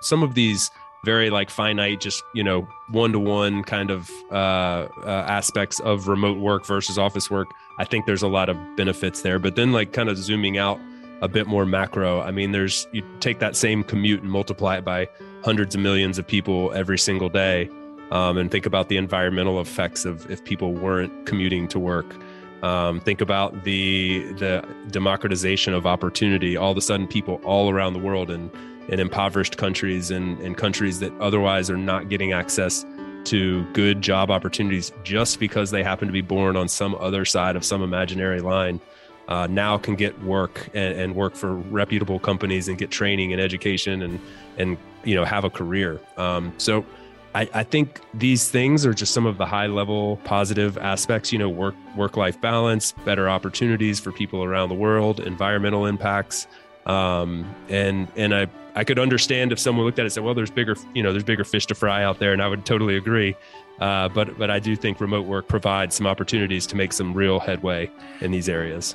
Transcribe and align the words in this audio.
Some 0.00 0.22
of 0.22 0.34
these 0.34 0.70
very 1.04 1.30
like 1.30 1.48
finite 1.48 2.00
just 2.00 2.24
you 2.34 2.42
know 2.42 2.66
one-to-one 2.90 3.62
kind 3.62 3.90
of 3.90 4.10
uh, 4.32 4.88
uh 5.04 5.24
aspects 5.28 5.78
of 5.80 6.08
remote 6.08 6.38
work 6.38 6.66
versus 6.66 6.98
office 6.98 7.30
work 7.30 7.46
i 7.78 7.84
think 7.84 8.04
there's 8.04 8.22
a 8.22 8.28
lot 8.28 8.48
of 8.48 8.56
benefits 8.76 9.22
there. 9.22 9.38
But 9.38 9.54
then 9.54 9.72
like 9.72 9.92
kind 9.92 10.08
of 10.08 10.18
zooming 10.18 10.58
out 10.58 10.80
a 11.20 11.28
bit 11.28 11.46
more 11.46 11.66
macro 11.66 12.20
i 12.20 12.30
mean 12.30 12.52
there's 12.52 12.86
you 12.92 13.02
take 13.20 13.38
that 13.40 13.56
same 13.56 13.82
commute 13.84 14.22
and 14.22 14.30
multiply 14.30 14.76
it 14.76 14.84
by 14.84 15.08
hundreds 15.44 15.74
of 15.74 15.80
millions 15.80 16.18
of 16.18 16.26
people 16.26 16.72
every 16.74 16.98
single 16.98 17.28
day 17.28 17.68
um, 18.10 18.38
and 18.38 18.50
think 18.50 18.66
about 18.66 18.88
the 18.88 18.96
environmental 18.96 19.60
effects 19.60 20.04
of 20.04 20.30
if 20.30 20.42
people 20.44 20.72
weren't 20.72 21.26
commuting 21.26 21.68
to 21.68 21.78
work. 21.78 22.06
Um, 22.62 23.00
think 23.00 23.20
about 23.20 23.64
the 23.64 24.32
the 24.34 24.66
democratization 24.90 25.74
of 25.74 25.86
opportunity. 25.86 26.56
All 26.56 26.72
of 26.72 26.76
a 26.76 26.80
sudden 26.80 27.06
people 27.06 27.40
all 27.44 27.70
around 27.70 27.92
the 27.92 28.00
world 28.00 28.30
and 28.30 28.50
in 28.88 29.00
impoverished 29.00 29.56
countries 29.56 30.10
and, 30.10 30.38
and 30.40 30.56
countries 30.56 30.98
that 31.00 31.12
otherwise 31.20 31.70
are 31.70 31.76
not 31.76 32.08
getting 32.08 32.32
access 32.32 32.84
to 33.24 33.64
good 33.72 34.00
job 34.00 34.30
opportunities 34.30 34.92
just 35.04 35.38
because 35.38 35.70
they 35.70 35.82
happen 35.82 36.08
to 36.08 36.12
be 36.12 36.22
born 36.22 36.56
on 36.56 36.68
some 36.68 36.94
other 36.96 37.24
side 37.24 37.56
of 37.56 37.64
some 37.64 37.82
imaginary 37.82 38.40
line 38.40 38.80
uh, 39.28 39.46
now 39.46 39.76
can 39.76 39.94
get 39.94 40.18
work 40.22 40.68
and, 40.74 40.98
and 40.98 41.14
work 41.14 41.34
for 41.34 41.54
reputable 41.54 42.18
companies 42.18 42.68
and 42.68 42.78
get 42.78 42.90
training 42.90 43.32
and 43.32 43.40
education 43.40 44.02
and 44.02 44.18
and 44.56 44.78
you 45.04 45.14
know 45.14 45.24
have 45.24 45.44
a 45.44 45.50
career. 45.50 46.00
Um, 46.16 46.52
so 46.56 46.84
I, 47.34 47.48
I 47.52 47.62
think 47.62 48.00
these 48.14 48.50
things 48.50 48.86
are 48.86 48.94
just 48.94 49.12
some 49.12 49.26
of 49.26 49.36
the 49.36 49.44
high 49.44 49.66
level 49.66 50.16
positive 50.24 50.78
aspects 50.78 51.30
you 51.30 51.38
know 51.38 51.48
work 51.48 51.74
work 51.94 52.16
life 52.16 52.40
balance 52.40 52.92
better 53.04 53.28
opportunities 53.28 54.00
for 54.00 54.12
people 54.12 54.42
around 54.42 54.70
the 54.70 54.74
world 54.74 55.20
environmental 55.20 55.84
impacts 55.84 56.46
um, 56.86 57.54
and 57.68 58.08
and 58.16 58.34
I 58.34 58.46
I 58.78 58.84
could 58.84 59.00
understand 59.00 59.50
if 59.50 59.58
someone 59.58 59.84
looked 59.84 59.98
at 59.98 60.02
it 60.02 60.06
and 60.06 60.12
said, 60.12 60.22
well, 60.22 60.34
there's 60.34 60.52
bigger 60.52 60.76
you 60.94 61.02
know 61.02 61.10
there's 61.10 61.24
bigger 61.24 61.42
fish 61.42 61.66
to 61.66 61.74
fry 61.74 62.04
out 62.04 62.20
there, 62.20 62.32
and 62.32 62.40
I 62.40 62.46
would 62.46 62.64
totally 62.64 62.96
agree. 62.96 63.34
Uh, 63.80 64.08
but 64.08 64.38
but 64.38 64.50
I 64.50 64.60
do 64.60 64.76
think 64.76 65.00
remote 65.00 65.26
work 65.26 65.48
provides 65.48 65.96
some 65.96 66.06
opportunities 66.06 66.64
to 66.68 66.76
make 66.76 66.92
some 66.92 67.12
real 67.12 67.40
headway 67.40 67.90
in 68.20 68.30
these 68.30 68.48
areas. 68.48 68.94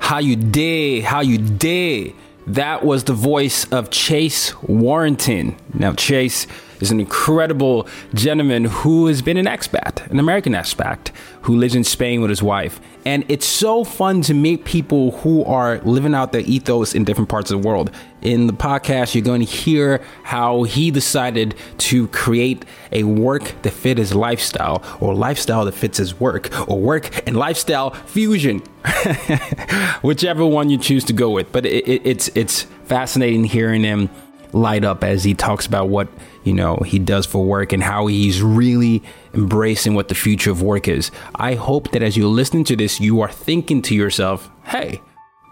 How 0.00 0.18
you 0.18 0.34
did, 0.34 1.04
how 1.04 1.20
you 1.20 1.38
did. 1.38 2.14
That 2.48 2.84
was 2.84 3.04
the 3.04 3.12
voice 3.12 3.70
of 3.70 3.90
Chase 3.90 4.60
Warrington. 4.62 5.56
Now, 5.74 5.92
Chase 5.92 6.48
is 6.80 6.90
an 6.90 7.00
incredible 7.00 7.86
gentleman 8.14 8.64
who 8.64 9.06
has 9.06 9.22
been 9.22 9.36
an 9.36 9.46
expat, 9.46 10.06
an 10.10 10.18
American 10.18 10.52
expat, 10.54 11.08
who 11.42 11.56
lives 11.56 11.74
in 11.74 11.84
Spain 11.84 12.20
with 12.20 12.30
his 12.30 12.42
wife. 12.42 12.80
And 13.04 13.24
it's 13.28 13.46
so 13.46 13.84
fun 13.84 14.20
to 14.22 14.34
meet 14.34 14.64
people 14.64 15.12
who 15.18 15.44
are 15.44 15.78
living 15.78 16.14
out 16.14 16.32
their 16.32 16.42
ethos 16.42 16.94
in 16.94 17.04
different 17.04 17.30
parts 17.30 17.50
of 17.50 17.60
the 17.60 17.66
world. 17.66 17.90
In 18.20 18.46
the 18.46 18.52
podcast, 18.52 19.14
you're 19.14 19.24
going 19.24 19.40
to 19.40 19.46
hear 19.46 20.02
how 20.22 20.64
he 20.64 20.90
decided 20.90 21.54
to 21.78 22.08
create 22.08 22.64
a 22.92 23.04
work 23.04 23.54
that 23.62 23.70
fit 23.70 23.96
his 23.96 24.14
lifestyle, 24.14 24.82
or 25.00 25.14
lifestyle 25.14 25.64
that 25.64 25.72
fits 25.72 25.96
his 25.96 26.20
work, 26.20 26.50
or 26.68 26.78
work 26.78 27.26
and 27.26 27.36
lifestyle 27.36 27.90
fusion, 27.90 28.58
whichever 30.02 30.44
one 30.44 30.68
you 30.68 30.76
choose 30.76 31.04
to 31.04 31.14
go 31.14 31.30
with. 31.30 31.50
But 31.52 31.64
it, 31.64 31.88
it, 31.88 32.02
it's 32.04 32.28
it's 32.34 32.62
fascinating 32.84 33.44
hearing 33.44 33.82
him 33.82 34.10
light 34.52 34.84
up 34.84 35.04
as 35.04 35.24
he 35.24 35.34
talks 35.34 35.66
about 35.66 35.88
what 35.88 36.08
you 36.44 36.52
know 36.52 36.76
he 36.86 36.98
does 36.98 37.26
for 37.26 37.44
work 37.44 37.72
and 37.72 37.82
how 37.82 38.06
he's 38.06 38.42
really 38.42 39.02
embracing 39.34 39.94
what 39.94 40.08
the 40.08 40.14
future 40.14 40.50
of 40.50 40.62
work 40.62 40.88
is. 40.88 41.10
I 41.34 41.54
hope 41.54 41.90
that 41.92 42.02
as 42.02 42.16
you're 42.16 42.28
listening 42.28 42.64
to 42.64 42.76
this, 42.76 43.00
you 43.00 43.20
are 43.20 43.30
thinking 43.30 43.82
to 43.82 43.94
yourself, 43.94 44.50
"Hey, 44.64 45.00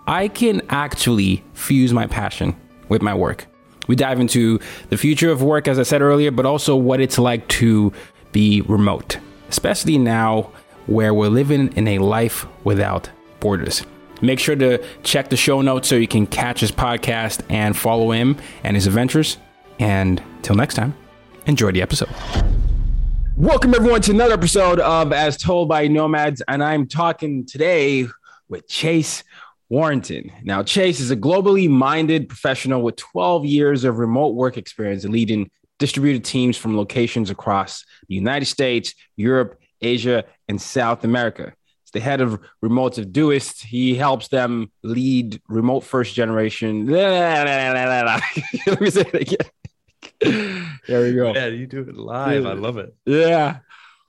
I 0.07 0.29
can 0.29 0.63
actually 0.71 1.45
fuse 1.55 1.93
my 1.93 2.07
passion 2.07 2.55
with 2.89 3.03
my 3.03 3.15
work." 3.15 3.47
We 3.87 3.97
dive 3.97 4.21
into 4.21 4.61
the 4.91 4.97
future 4.97 5.31
of 5.31 5.43
work, 5.43 5.67
as 5.67 5.79
I 5.79 5.83
said 5.83 6.03
earlier, 6.03 6.31
but 6.31 6.45
also 6.45 6.77
what 6.77 7.01
it's 7.01 7.19
like 7.19 7.49
to 7.49 7.93
be 8.33 8.61
remote, 8.63 9.19
especially 9.49 9.97
now 9.97 10.51
where 10.87 11.15
we're 11.15 11.29
living 11.29 11.73
in 11.77 11.89
a 11.89 11.99
life 11.99 12.47
without 12.65 13.09
borders. 13.41 13.85
Make 14.21 14.41
sure 14.41 14.57
to 14.57 14.85
check 15.03 15.29
the 15.29 15.37
show 15.37 15.61
notes 15.61 15.89
so 15.89 15.97
you 15.97 16.09
can 16.09 16.27
catch 16.27 16.61
his 16.61 16.73
podcast 16.73 17.43
and 17.49 17.77
follow 17.77 18.11
him 18.11 18.37
and 18.65 18.77
his 18.77 18.87
adventures. 18.87 19.39
And 19.79 20.23
till 20.43 20.57
next 20.57 20.75
time, 20.75 20.95
enjoy 21.47 21.73
the 21.73 21.83
episode. 21.83 22.11
Welcome, 23.37 23.75
everyone, 23.75 24.01
to 24.03 24.11
another 24.11 24.35
episode 24.35 24.81
of 24.81 25.13
As 25.13 25.37
Told 25.37 25.69
by 25.69 25.87
Nomads. 25.87 26.43
And 26.49 26.65
I'm 26.65 26.89
talking 26.89 27.47
today 27.47 28.09
with 28.49 28.67
Chase 28.69 29.23
Warrington. 29.69 30.33
Now, 30.43 30.65
Chase 30.65 30.99
is 30.99 31.13
a 31.13 31.17
globally 31.17 31.69
minded 31.69 32.29
professional 32.29 32.83
with 32.83 32.97
12 32.97 33.45
years 33.45 33.85
of 33.85 33.99
remote 33.99 34.35
work 34.35 34.57
experience 34.57 35.05
leading 35.05 35.51
distributed 35.79 36.25
teams 36.25 36.57
from 36.57 36.77
locations 36.77 37.31
across 37.31 37.85
the 38.09 38.17
United 38.17 38.47
States, 38.47 38.95
Europe, 39.17 39.61
Asia, 39.81 40.25
and 40.49 40.61
South 40.61 41.05
America. 41.05 41.53
As 41.89 41.93
the 41.93 42.01
head 42.01 42.21
of 42.21 42.39
Remote 42.61 42.99
of 42.99 43.07
Doist, 43.07 43.63
he 43.63 43.95
helps 43.95 44.29
them 44.29 44.71
lead 44.83 45.41
remote 45.49 45.81
first 45.81 46.15
generation. 46.15 46.87
Let 46.87 48.79
me 48.79 48.91
say 48.91 49.07
it 49.11 49.15
again. 49.15 50.69
There 50.87 51.01
we 51.01 51.15
go. 51.15 51.33
Yeah, 51.33 51.47
you 51.47 51.67
do 51.67 51.81
it 51.81 51.97
live. 51.97 52.45
I 52.45 52.53
love 52.53 52.77
it. 52.77 52.95
Yeah. 53.07 53.61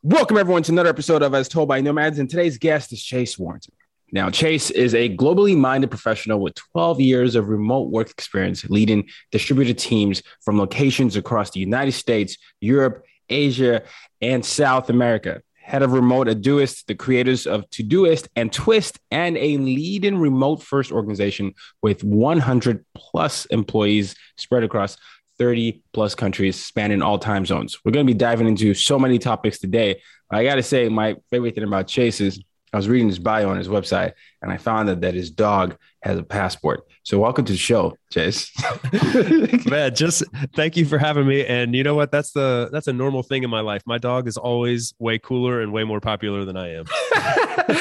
Welcome, 0.03 0.37
everyone, 0.37 0.61
to 0.63 0.73
another 0.73 0.89
episode 0.89 1.23
of 1.23 1.33
As 1.33 1.47
Told 1.47 1.69
by 1.69 1.79
Nomads. 1.79 2.19
And 2.19 2.29
today's 2.29 2.57
guest 2.57 2.91
is 2.91 3.01
Chase 3.01 3.39
Warrington. 3.39 3.73
Now, 4.11 4.29
Chase 4.29 4.71
is 4.71 4.93
a 4.93 5.15
globally 5.15 5.55
minded 5.55 5.89
professional 5.89 6.41
with 6.41 6.55
12 6.73 6.99
years 6.99 7.35
of 7.35 7.47
remote 7.47 7.91
work 7.91 8.09
experience 8.09 8.65
leading 8.65 9.07
distributed 9.31 9.77
teams 9.77 10.21
from 10.41 10.57
locations 10.57 11.15
across 11.15 11.51
the 11.51 11.61
United 11.61 11.93
States, 11.93 12.37
Europe, 12.59 13.05
Asia, 13.29 13.83
and 14.21 14.45
South 14.45 14.89
America. 14.89 15.41
Head 15.69 15.83
of 15.83 15.93
Remote 15.93 16.27
at 16.27 16.41
Doist, 16.41 16.87
the 16.87 16.95
creators 16.95 17.45
of 17.45 17.69
Todoist 17.69 18.27
and 18.35 18.51
Twist, 18.51 18.99
and 19.11 19.37
a 19.37 19.57
leading 19.57 20.17
remote 20.17 20.63
first 20.63 20.91
organization 20.91 21.53
with 21.83 22.03
100 22.03 22.83
plus 22.95 23.45
employees 23.45 24.15
spread 24.35 24.63
across 24.63 24.97
30 25.37 25.83
plus 25.93 26.15
countries 26.15 26.59
spanning 26.59 27.03
all 27.03 27.19
time 27.19 27.45
zones. 27.45 27.77
We're 27.85 27.91
going 27.91 28.07
to 28.07 28.11
be 28.11 28.17
diving 28.17 28.47
into 28.47 28.73
so 28.73 28.97
many 28.97 29.19
topics 29.19 29.59
today. 29.59 30.01
I 30.31 30.43
got 30.43 30.55
to 30.55 30.63
say, 30.63 30.89
my 30.89 31.17
favorite 31.29 31.53
thing 31.53 31.63
about 31.65 31.85
Chase 31.85 32.19
is 32.19 32.43
I 32.73 32.77
was 32.77 32.87
reading 32.87 33.07
his 33.07 33.19
bio 33.19 33.49
on 33.49 33.57
his 33.57 33.67
website 33.67 34.13
and 34.41 34.51
I 34.51 34.57
found 34.57 34.89
out 34.89 35.01
that 35.01 35.13
his 35.15 35.31
dog 35.31 35.75
has 36.03 36.17
a 36.17 36.23
passport. 36.23 36.85
So, 37.03 37.19
welcome 37.19 37.45
to 37.45 37.51
the 37.53 37.57
show, 37.57 37.95
Chase. 38.11 38.51
Man, 39.65 39.95
just 39.95 40.23
thank 40.55 40.77
you 40.77 40.85
for 40.85 40.97
having 40.97 41.27
me. 41.27 41.45
And 41.45 41.75
you 41.75 41.83
know 41.83 41.95
what? 41.95 42.11
That's 42.11 42.31
the 42.31 42.69
that's 42.71 42.87
a 42.87 42.93
normal 42.93 43.23
thing 43.23 43.43
in 43.43 43.49
my 43.49 43.61
life. 43.61 43.81
My 43.85 43.97
dog 43.97 44.27
is 44.27 44.37
always 44.37 44.93
way 44.99 45.17
cooler 45.17 45.61
and 45.61 45.71
way 45.73 45.83
more 45.83 45.99
popular 45.99 46.45
than 46.45 46.57
I 46.57 46.75
am. 46.75 46.85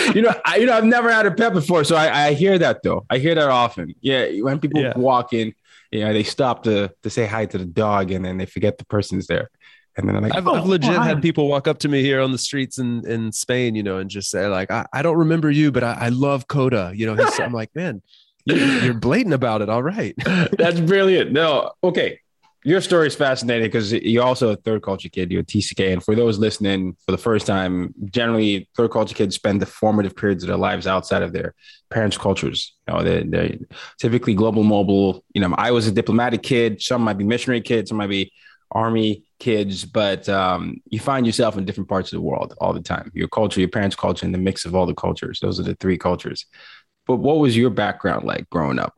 you 0.14 0.22
know, 0.22 0.34
I, 0.44 0.56
you 0.56 0.66
know, 0.66 0.72
I've 0.74 0.84
never 0.84 1.12
had 1.12 1.26
a 1.26 1.30
pet 1.32 1.52
before, 1.52 1.84
so 1.84 1.96
I, 1.96 2.28
I 2.28 2.32
hear 2.32 2.58
that 2.58 2.82
though. 2.82 3.04
I 3.10 3.18
hear 3.18 3.34
that 3.34 3.48
often. 3.48 3.94
Yeah, 4.00 4.26
when 4.40 4.58
people 4.60 4.80
Yeah. 4.80 4.96
walk 4.96 5.32
in, 5.32 5.52
you 5.90 6.00
know, 6.00 6.12
they 6.12 6.22
stop 6.22 6.62
to 6.64 6.90
to 7.02 7.10
say 7.10 7.26
hi 7.26 7.46
to 7.46 7.58
the 7.58 7.66
dog, 7.66 8.10
and 8.10 8.24
then 8.24 8.38
they 8.38 8.46
forget 8.46 8.78
the 8.78 8.86
person's 8.86 9.26
there, 9.26 9.50
and 9.98 10.08
then 10.08 10.14
they're 10.14 10.22
like, 10.22 10.34
I've, 10.34 10.46
"Oh, 10.46 10.54
I've 10.54 10.66
legit 10.66 10.92
had 10.92 11.20
people 11.20 11.48
walk 11.48 11.68
up 11.68 11.78
to 11.80 11.88
me 11.88 12.02
here 12.02 12.20
on 12.20 12.32
the 12.32 12.38
streets 12.38 12.78
in, 12.78 13.06
in 13.06 13.32
Spain, 13.32 13.74
you 13.74 13.82
know, 13.82 13.98
and 13.98 14.08
just 14.08 14.30
say 14.30 14.46
like, 14.46 14.70
I, 14.70 14.86
I 14.92 15.02
don't 15.02 15.18
remember 15.18 15.50
you, 15.50 15.70
but 15.70 15.82
I, 15.84 15.92
I 15.94 16.08
love 16.08 16.48
Coda. 16.48 16.92
You 16.94 17.04
know, 17.06 17.14
he's, 17.14 17.38
I'm 17.40 17.52
like, 17.52 17.74
man, 17.74 18.00
You're 18.48 18.94
blatant 18.94 19.34
about 19.34 19.60
it. 19.60 19.68
All 19.68 19.82
right. 19.82 20.14
That's 20.58 20.80
brilliant. 20.80 21.32
No, 21.32 21.72
okay. 21.84 22.20
Your 22.64 22.80
story 22.80 23.06
is 23.06 23.14
fascinating 23.14 23.66
because 23.66 23.92
you're 23.92 24.24
also 24.24 24.50
a 24.50 24.56
third 24.56 24.82
culture 24.82 25.08
kid. 25.08 25.30
You're 25.30 25.42
a 25.42 25.44
TCK. 25.44 25.92
And 25.92 26.02
for 26.02 26.14
those 26.14 26.38
listening 26.38 26.96
for 27.06 27.12
the 27.12 27.18
first 27.18 27.46
time, 27.46 27.94
generally 28.06 28.68
third 28.76 28.90
culture 28.90 29.14
kids 29.14 29.34
spend 29.36 29.62
the 29.62 29.66
formative 29.66 30.16
periods 30.16 30.42
of 30.42 30.48
their 30.48 30.56
lives 30.56 30.86
outside 30.86 31.22
of 31.22 31.32
their 31.32 31.54
parents' 31.90 32.18
cultures. 32.18 32.74
You 32.86 32.94
know, 32.94 33.04
they're, 33.04 33.24
they're 33.24 33.56
typically 33.98 34.34
global 34.34 34.64
mobile. 34.64 35.24
You 35.34 35.40
know, 35.40 35.54
I 35.56 35.70
was 35.70 35.86
a 35.86 35.92
diplomatic 35.92 36.42
kid. 36.42 36.82
Some 36.82 37.02
might 37.02 37.18
be 37.18 37.24
missionary 37.24 37.60
kids. 37.60 37.90
Some 37.90 37.98
might 37.98 38.10
be 38.10 38.32
army 38.72 39.24
kids, 39.38 39.84
but 39.84 40.28
um, 40.28 40.80
you 40.86 40.98
find 40.98 41.26
yourself 41.26 41.56
in 41.56 41.64
different 41.64 41.88
parts 41.88 42.12
of 42.12 42.16
the 42.16 42.22
world 42.22 42.54
all 42.60 42.72
the 42.72 42.80
time. 42.80 43.10
Your 43.14 43.28
culture, 43.28 43.60
your 43.60 43.68
parents' 43.68 43.96
culture, 43.96 44.26
and 44.26 44.34
the 44.34 44.38
mix 44.38 44.64
of 44.64 44.74
all 44.74 44.86
the 44.86 44.94
cultures. 44.94 45.40
Those 45.40 45.60
are 45.60 45.64
the 45.64 45.76
three 45.76 45.98
cultures. 45.98 46.46
But 47.06 47.16
what 47.16 47.38
was 47.38 47.56
your 47.56 47.70
background 47.70 48.24
like 48.24 48.48
growing 48.50 48.78
up? 48.78 48.94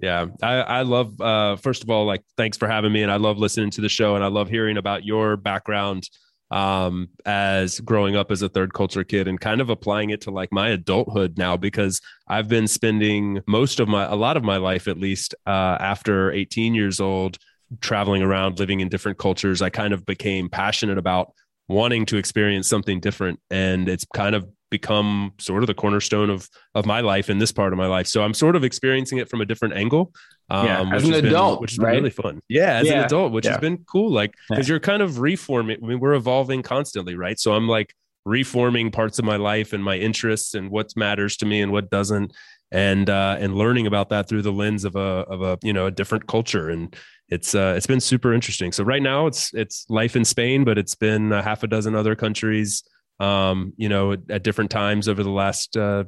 Yeah, 0.00 0.26
I, 0.42 0.54
I 0.54 0.82
love. 0.82 1.20
Uh, 1.20 1.56
first 1.56 1.82
of 1.82 1.90
all, 1.90 2.04
like, 2.04 2.22
thanks 2.36 2.58
for 2.58 2.68
having 2.68 2.92
me, 2.92 3.02
and 3.02 3.12
I 3.12 3.16
love 3.16 3.38
listening 3.38 3.70
to 3.70 3.80
the 3.80 3.88
show, 3.88 4.16
and 4.16 4.24
I 4.24 4.26
love 4.26 4.48
hearing 4.48 4.76
about 4.76 5.04
your 5.04 5.36
background 5.36 6.08
um, 6.50 7.08
as 7.24 7.80
growing 7.80 8.16
up 8.16 8.30
as 8.30 8.42
a 8.42 8.48
third 8.48 8.74
culture 8.74 9.04
kid, 9.04 9.28
and 9.28 9.40
kind 9.40 9.60
of 9.60 9.70
applying 9.70 10.10
it 10.10 10.20
to 10.22 10.30
like 10.30 10.52
my 10.52 10.68
adulthood 10.70 11.38
now, 11.38 11.56
because 11.56 12.00
I've 12.28 12.48
been 12.48 12.66
spending 12.66 13.40
most 13.46 13.80
of 13.80 13.88
my, 13.88 14.04
a 14.04 14.16
lot 14.16 14.36
of 14.36 14.44
my 14.44 14.56
life, 14.56 14.88
at 14.88 14.98
least, 14.98 15.34
uh, 15.46 15.78
after 15.80 16.32
18 16.32 16.74
years 16.74 17.00
old, 17.00 17.38
traveling 17.80 18.22
around, 18.22 18.58
living 18.58 18.80
in 18.80 18.88
different 18.88 19.18
cultures. 19.18 19.62
I 19.62 19.70
kind 19.70 19.92
of 19.92 20.04
became 20.06 20.48
passionate 20.48 20.98
about 20.98 21.32
wanting 21.68 22.06
to 22.06 22.16
experience 22.16 22.68
something 22.68 23.00
different, 23.00 23.40
and 23.50 23.88
it's 23.88 24.04
kind 24.14 24.34
of 24.34 24.46
become 24.74 25.32
sort 25.38 25.62
of 25.62 25.68
the 25.68 25.74
cornerstone 25.74 26.30
of 26.30 26.48
of 26.74 26.84
my 26.84 27.00
life 27.00 27.30
in 27.30 27.38
this 27.38 27.52
part 27.52 27.72
of 27.72 27.76
my 27.78 27.86
life. 27.86 28.08
So 28.08 28.24
I'm 28.24 28.34
sort 28.34 28.56
of 28.56 28.64
experiencing 28.64 29.18
it 29.18 29.28
from 29.28 29.40
a 29.40 29.44
different 29.44 29.74
angle. 29.74 30.12
Um, 30.50 30.66
yeah, 30.66 30.94
as 30.94 31.04
an 31.04 31.14
adult, 31.14 31.58
been, 31.58 31.62
which 31.62 31.72
is 31.72 31.78
right? 31.78 31.94
really 31.94 32.10
fun. 32.10 32.40
Yeah, 32.48 32.78
as 32.78 32.86
yeah. 32.86 32.94
an 32.94 33.04
adult, 33.04 33.32
which 33.32 33.44
yeah. 33.44 33.52
has 33.52 33.60
been 33.60 33.78
cool. 33.86 34.10
Like 34.10 34.34
because 34.48 34.68
you're 34.68 34.80
kind 34.80 35.00
of 35.00 35.20
reforming. 35.20 35.78
I 35.82 35.86
mean, 35.86 36.00
we're 36.00 36.14
evolving 36.14 36.62
constantly, 36.62 37.14
right? 37.14 37.38
So 37.38 37.54
I'm 37.54 37.68
like 37.68 37.94
reforming 38.24 38.90
parts 38.90 39.18
of 39.18 39.24
my 39.24 39.36
life 39.36 39.72
and 39.72 39.84
my 39.84 39.96
interests 39.96 40.54
and 40.54 40.70
what 40.70 40.96
matters 40.96 41.36
to 41.36 41.46
me 41.46 41.62
and 41.62 41.70
what 41.70 41.88
doesn't, 41.88 42.32
and 42.72 43.08
uh, 43.08 43.36
and 43.38 43.54
learning 43.54 43.86
about 43.86 44.08
that 44.08 44.28
through 44.28 44.42
the 44.42 44.52
lens 44.52 44.84
of 44.84 44.96
a 44.96 44.98
of 44.98 45.40
a 45.40 45.56
you 45.62 45.72
know 45.72 45.86
a 45.86 45.90
different 45.90 46.26
culture 46.26 46.68
and. 46.68 46.94
It's 47.28 47.54
uh, 47.54 47.74
it's 47.76 47.86
been 47.86 48.00
super 48.00 48.34
interesting. 48.34 48.72
So 48.72 48.84
right 48.84 49.02
now 49.02 49.26
it's 49.26 49.52
it's 49.54 49.86
life 49.88 50.14
in 50.16 50.24
Spain, 50.24 50.64
but 50.64 50.78
it's 50.78 50.94
been 50.94 51.32
a 51.32 51.42
half 51.42 51.62
a 51.62 51.66
dozen 51.66 51.94
other 51.94 52.14
countries 52.14 52.82
um, 53.20 53.72
you 53.76 53.88
know, 53.88 54.12
at, 54.12 54.20
at 54.30 54.42
different 54.42 54.70
times 54.70 55.08
over 55.08 55.22
the 55.22 55.30
last 55.30 55.76
uh, 55.76 56.04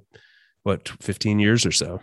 what 0.62 0.88
15 1.00 1.38
years 1.38 1.64
or 1.64 1.72
so. 1.72 2.00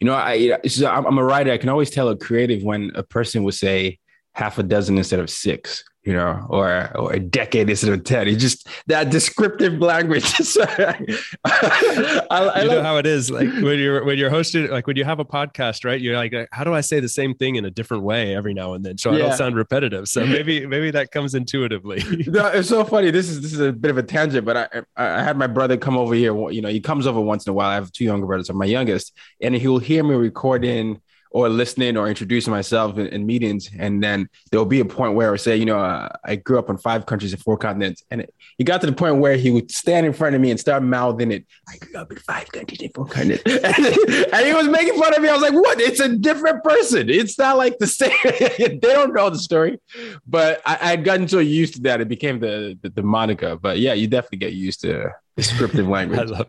You 0.00 0.06
know, 0.06 0.14
I 0.14 0.58
I'm 0.86 1.18
a 1.18 1.24
writer. 1.24 1.52
I 1.52 1.58
can 1.58 1.68
always 1.68 1.90
tell 1.90 2.08
a 2.08 2.16
creative 2.16 2.62
when 2.62 2.92
a 2.94 3.02
person 3.02 3.42
would 3.44 3.54
say 3.54 3.98
half 4.34 4.58
a 4.58 4.62
dozen 4.62 4.98
instead 4.98 5.20
of 5.20 5.30
six, 5.30 5.84
you 6.04 6.12
know, 6.12 6.46
or 6.50 6.90
or 6.96 7.12
a 7.14 7.18
decade 7.18 7.70
instead 7.70 7.92
of 7.92 8.04
ten. 8.04 8.28
It's 8.28 8.40
just 8.40 8.68
that 8.88 9.10
descriptive 9.10 9.78
language. 9.78 10.24
I, 10.58 11.06
I 12.30 12.62
you 12.62 12.68
know 12.68 12.74
love- 12.76 12.84
how 12.84 12.96
it 12.98 13.06
is, 13.06 13.30
like 13.30 13.48
when 13.48 13.78
you're 13.78 14.04
when 14.04 14.18
you're 14.18 14.30
hosting, 14.30 14.70
like 14.70 14.86
when 14.86 14.96
you 14.96 15.04
have 15.04 15.18
a 15.18 15.24
podcast, 15.24 15.84
right? 15.84 16.00
You're 16.00 16.16
like, 16.16 16.34
how 16.52 16.64
do 16.64 16.74
I 16.74 16.82
say 16.82 17.00
the 17.00 17.08
same 17.08 17.34
thing 17.34 17.56
in 17.56 17.64
a 17.64 17.70
different 17.70 18.02
way 18.02 18.34
every 18.36 18.52
now 18.52 18.74
and 18.74 18.84
then, 18.84 18.98
so 18.98 19.12
I 19.12 19.18
don't 19.18 19.34
sound 19.34 19.56
repetitive. 19.56 20.08
So 20.08 20.26
maybe 20.26 20.66
maybe 20.66 20.90
that 20.90 21.10
comes 21.10 21.34
intuitively. 21.34 22.02
no, 22.26 22.46
it's 22.48 22.68
so 22.68 22.84
funny. 22.84 23.10
This 23.10 23.30
is 23.30 23.40
this 23.40 23.52
is 23.54 23.60
a 23.60 23.72
bit 23.72 23.90
of 23.90 23.96
a 23.98 24.02
tangent, 24.02 24.44
but 24.44 24.56
I 24.56 24.82
I 24.96 25.20
I 25.20 25.22
had 25.22 25.38
my 25.38 25.46
brother 25.46 25.76
come 25.76 25.96
over 25.96 26.14
here. 26.14 26.34
You 26.50 26.60
know, 26.60 26.68
he 26.68 26.80
comes 26.80 27.06
over 27.06 27.20
once 27.20 27.46
in 27.46 27.50
a 27.50 27.54
while. 27.54 27.70
I 27.70 27.74
have 27.74 27.92
two 27.92 28.04
younger 28.04 28.26
brothers. 28.26 28.50
I'm 28.50 28.58
my 28.58 28.66
youngest, 28.66 29.16
and 29.40 29.54
he 29.54 29.68
will 29.68 29.78
hear 29.78 30.04
me 30.04 30.14
recording 30.14 31.00
or 31.34 31.48
listening 31.48 31.96
or 31.96 32.08
introducing 32.08 32.52
myself 32.52 32.96
in, 32.96 33.08
in 33.08 33.26
meetings, 33.26 33.68
and 33.76 34.00
then 34.00 34.28
there 34.50 34.60
will 34.60 34.64
be 34.64 34.78
a 34.78 34.84
point 34.84 35.14
where 35.14 35.32
I 35.32 35.36
say, 35.36 35.56
you 35.56 35.64
know, 35.64 35.80
uh, 35.80 36.08
I 36.24 36.36
grew 36.36 36.60
up 36.60 36.70
in 36.70 36.78
five 36.78 37.06
countries 37.06 37.32
and 37.32 37.42
four 37.42 37.58
continents, 37.58 38.04
and 38.12 38.20
it, 38.20 38.32
he 38.56 38.62
got 38.62 38.80
to 38.82 38.86
the 38.86 38.92
point 38.92 39.16
where 39.16 39.36
he 39.36 39.50
would 39.50 39.68
stand 39.72 40.06
in 40.06 40.12
front 40.12 40.36
of 40.36 40.40
me 40.40 40.52
and 40.52 40.60
start 40.60 40.84
mouthing 40.84 41.32
it. 41.32 41.44
I 41.68 41.76
grew 41.78 42.00
up 42.00 42.12
in 42.12 42.18
five 42.18 42.52
countries 42.52 42.80
and 42.82 42.94
four 42.94 43.06
continents, 43.06 43.42
and 43.46 44.46
he 44.46 44.54
was 44.54 44.68
making 44.68 44.96
fun 44.96 45.12
of 45.12 45.20
me. 45.20 45.28
I 45.28 45.32
was 45.32 45.42
like, 45.42 45.54
what? 45.54 45.80
It's 45.80 45.98
a 45.98 46.16
different 46.16 46.62
person. 46.62 47.10
It's 47.10 47.36
not 47.36 47.56
like 47.56 47.78
the 47.78 47.88
same. 47.88 48.12
they 48.24 48.78
don't 48.80 49.12
know 49.12 49.28
the 49.28 49.38
story, 49.38 49.80
but 50.28 50.62
I, 50.64 50.78
I 50.80 50.86
had 50.90 51.04
gotten 51.04 51.26
so 51.26 51.40
used 51.40 51.74
to 51.74 51.80
that 51.82 52.00
it 52.00 52.06
became 52.06 52.38
the, 52.38 52.78
the 52.80 52.90
the 52.90 53.02
moniker. 53.02 53.56
But 53.56 53.80
yeah, 53.80 53.94
you 53.94 54.06
definitely 54.06 54.38
get 54.38 54.52
used 54.52 54.82
to 54.82 55.10
descriptive 55.36 55.86
I 55.88 55.90
language. 55.90 56.30
love. 56.30 56.48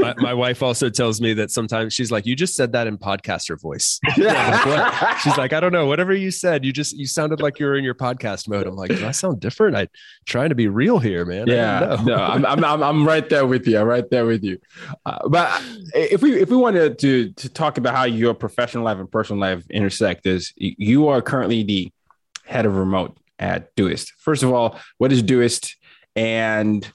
my, 0.00 0.14
my 0.16 0.34
wife 0.34 0.60
also 0.60 0.88
tells 0.88 1.20
me 1.20 1.34
that 1.34 1.50
sometimes 1.50 1.94
she's 1.94 2.10
like, 2.10 2.26
"You 2.26 2.34
just 2.34 2.54
said 2.56 2.72
that 2.72 2.86
in 2.88 2.98
podcaster 2.98 3.60
voice." 3.60 4.00
Like, 4.16 4.66
"What?" 4.66 5.18
She's 5.20 5.36
like, 5.36 5.52
"I 5.52 5.60
don't 5.60 5.72
know. 5.72 5.86
Whatever 5.86 6.12
you 6.12 6.32
said, 6.32 6.64
you 6.64 6.72
just 6.72 6.96
you 6.96 7.06
sounded 7.06 7.40
like 7.40 7.60
you 7.60 7.66
were 7.66 7.76
in 7.76 7.84
your 7.84 7.94
podcast 7.94 8.48
mode." 8.48 8.66
I'm 8.66 8.74
like, 8.74 8.90
"Do 8.90 9.06
I 9.06 9.12
sound 9.12 9.38
different? 9.40 9.76
I'm 9.76 9.86
trying 10.26 10.48
to 10.48 10.56
be 10.56 10.66
real 10.66 10.98
here, 10.98 11.24
man." 11.24 11.46
Yeah, 11.46 12.02
no, 12.04 12.16
I'm 12.16 12.44
I'm 12.44 12.64
I'm 12.64 12.82
I'm 12.82 13.06
right 13.06 13.28
there 13.28 13.46
with 13.46 13.66
you. 13.68 13.78
I'm 13.78 13.86
right 13.86 14.08
there 14.10 14.26
with 14.26 14.42
you. 14.42 14.58
Uh, 15.06 15.28
but 15.28 15.62
if 15.94 16.22
we 16.22 16.40
if 16.40 16.48
we 16.50 16.56
wanted 16.56 16.98
to 17.00 17.32
to 17.32 17.48
talk 17.48 17.78
about 17.78 17.94
how 17.94 18.04
your 18.04 18.34
professional 18.34 18.84
life 18.84 18.98
and 18.98 19.10
personal 19.10 19.40
life 19.40 19.64
intersect, 19.70 20.26
is 20.26 20.52
you 20.56 21.06
are 21.06 21.22
currently 21.22 21.62
the 21.62 21.92
head 22.46 22.66
of 22.66 22.74
remote 22.76 23.16
at 23.38 23.74
Doist. 23.76 24.08
First 24.18 24.42
of 24.42 24.52
all, 24.52 24.78
what 24.98 25.12
is 25.12 25.22
Doist? 25.22 25.76
And 26.16 26.90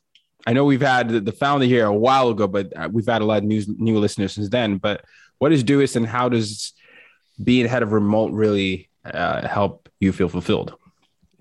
I 0.47 0.53
know 0.53 0.63
we've 0.63 0.81
had 0.81 1.09
the 1.09 1.31
founder 1.33 1.65
here 1.65 1.85
a 1.85 1.93
while 1.93 2.29
ago, 2.29 2.47
but 2.47 2.71
uh, 2.73 2.87
we've 2.89 3.05
had 3.05 3.21
a 3.21 3.25
lot 3.25 3.39
of 3.39 3.43
new 3.43 3.61
new 3.77 3.99
listeners 3.99 4.33
since 4.33 4.47
then. 4.47 4.77
But 4.77 5.03
what 5.39 5.51
is 5.51 5.61
Doist, 5.61 5.97
and 5.97 6.07
how 6.07 6.29
does 6.29 6.71
being 7.43 7.67
head 7.67 7.83
of 7.83 7.91
remote 7.91 8.31
really 8.31 8.89
uh, 9.03 9.45
help 9.45 9.89
you 9.99 10.13
feel 10.13 10.29
fulfilled? 10.29 10.73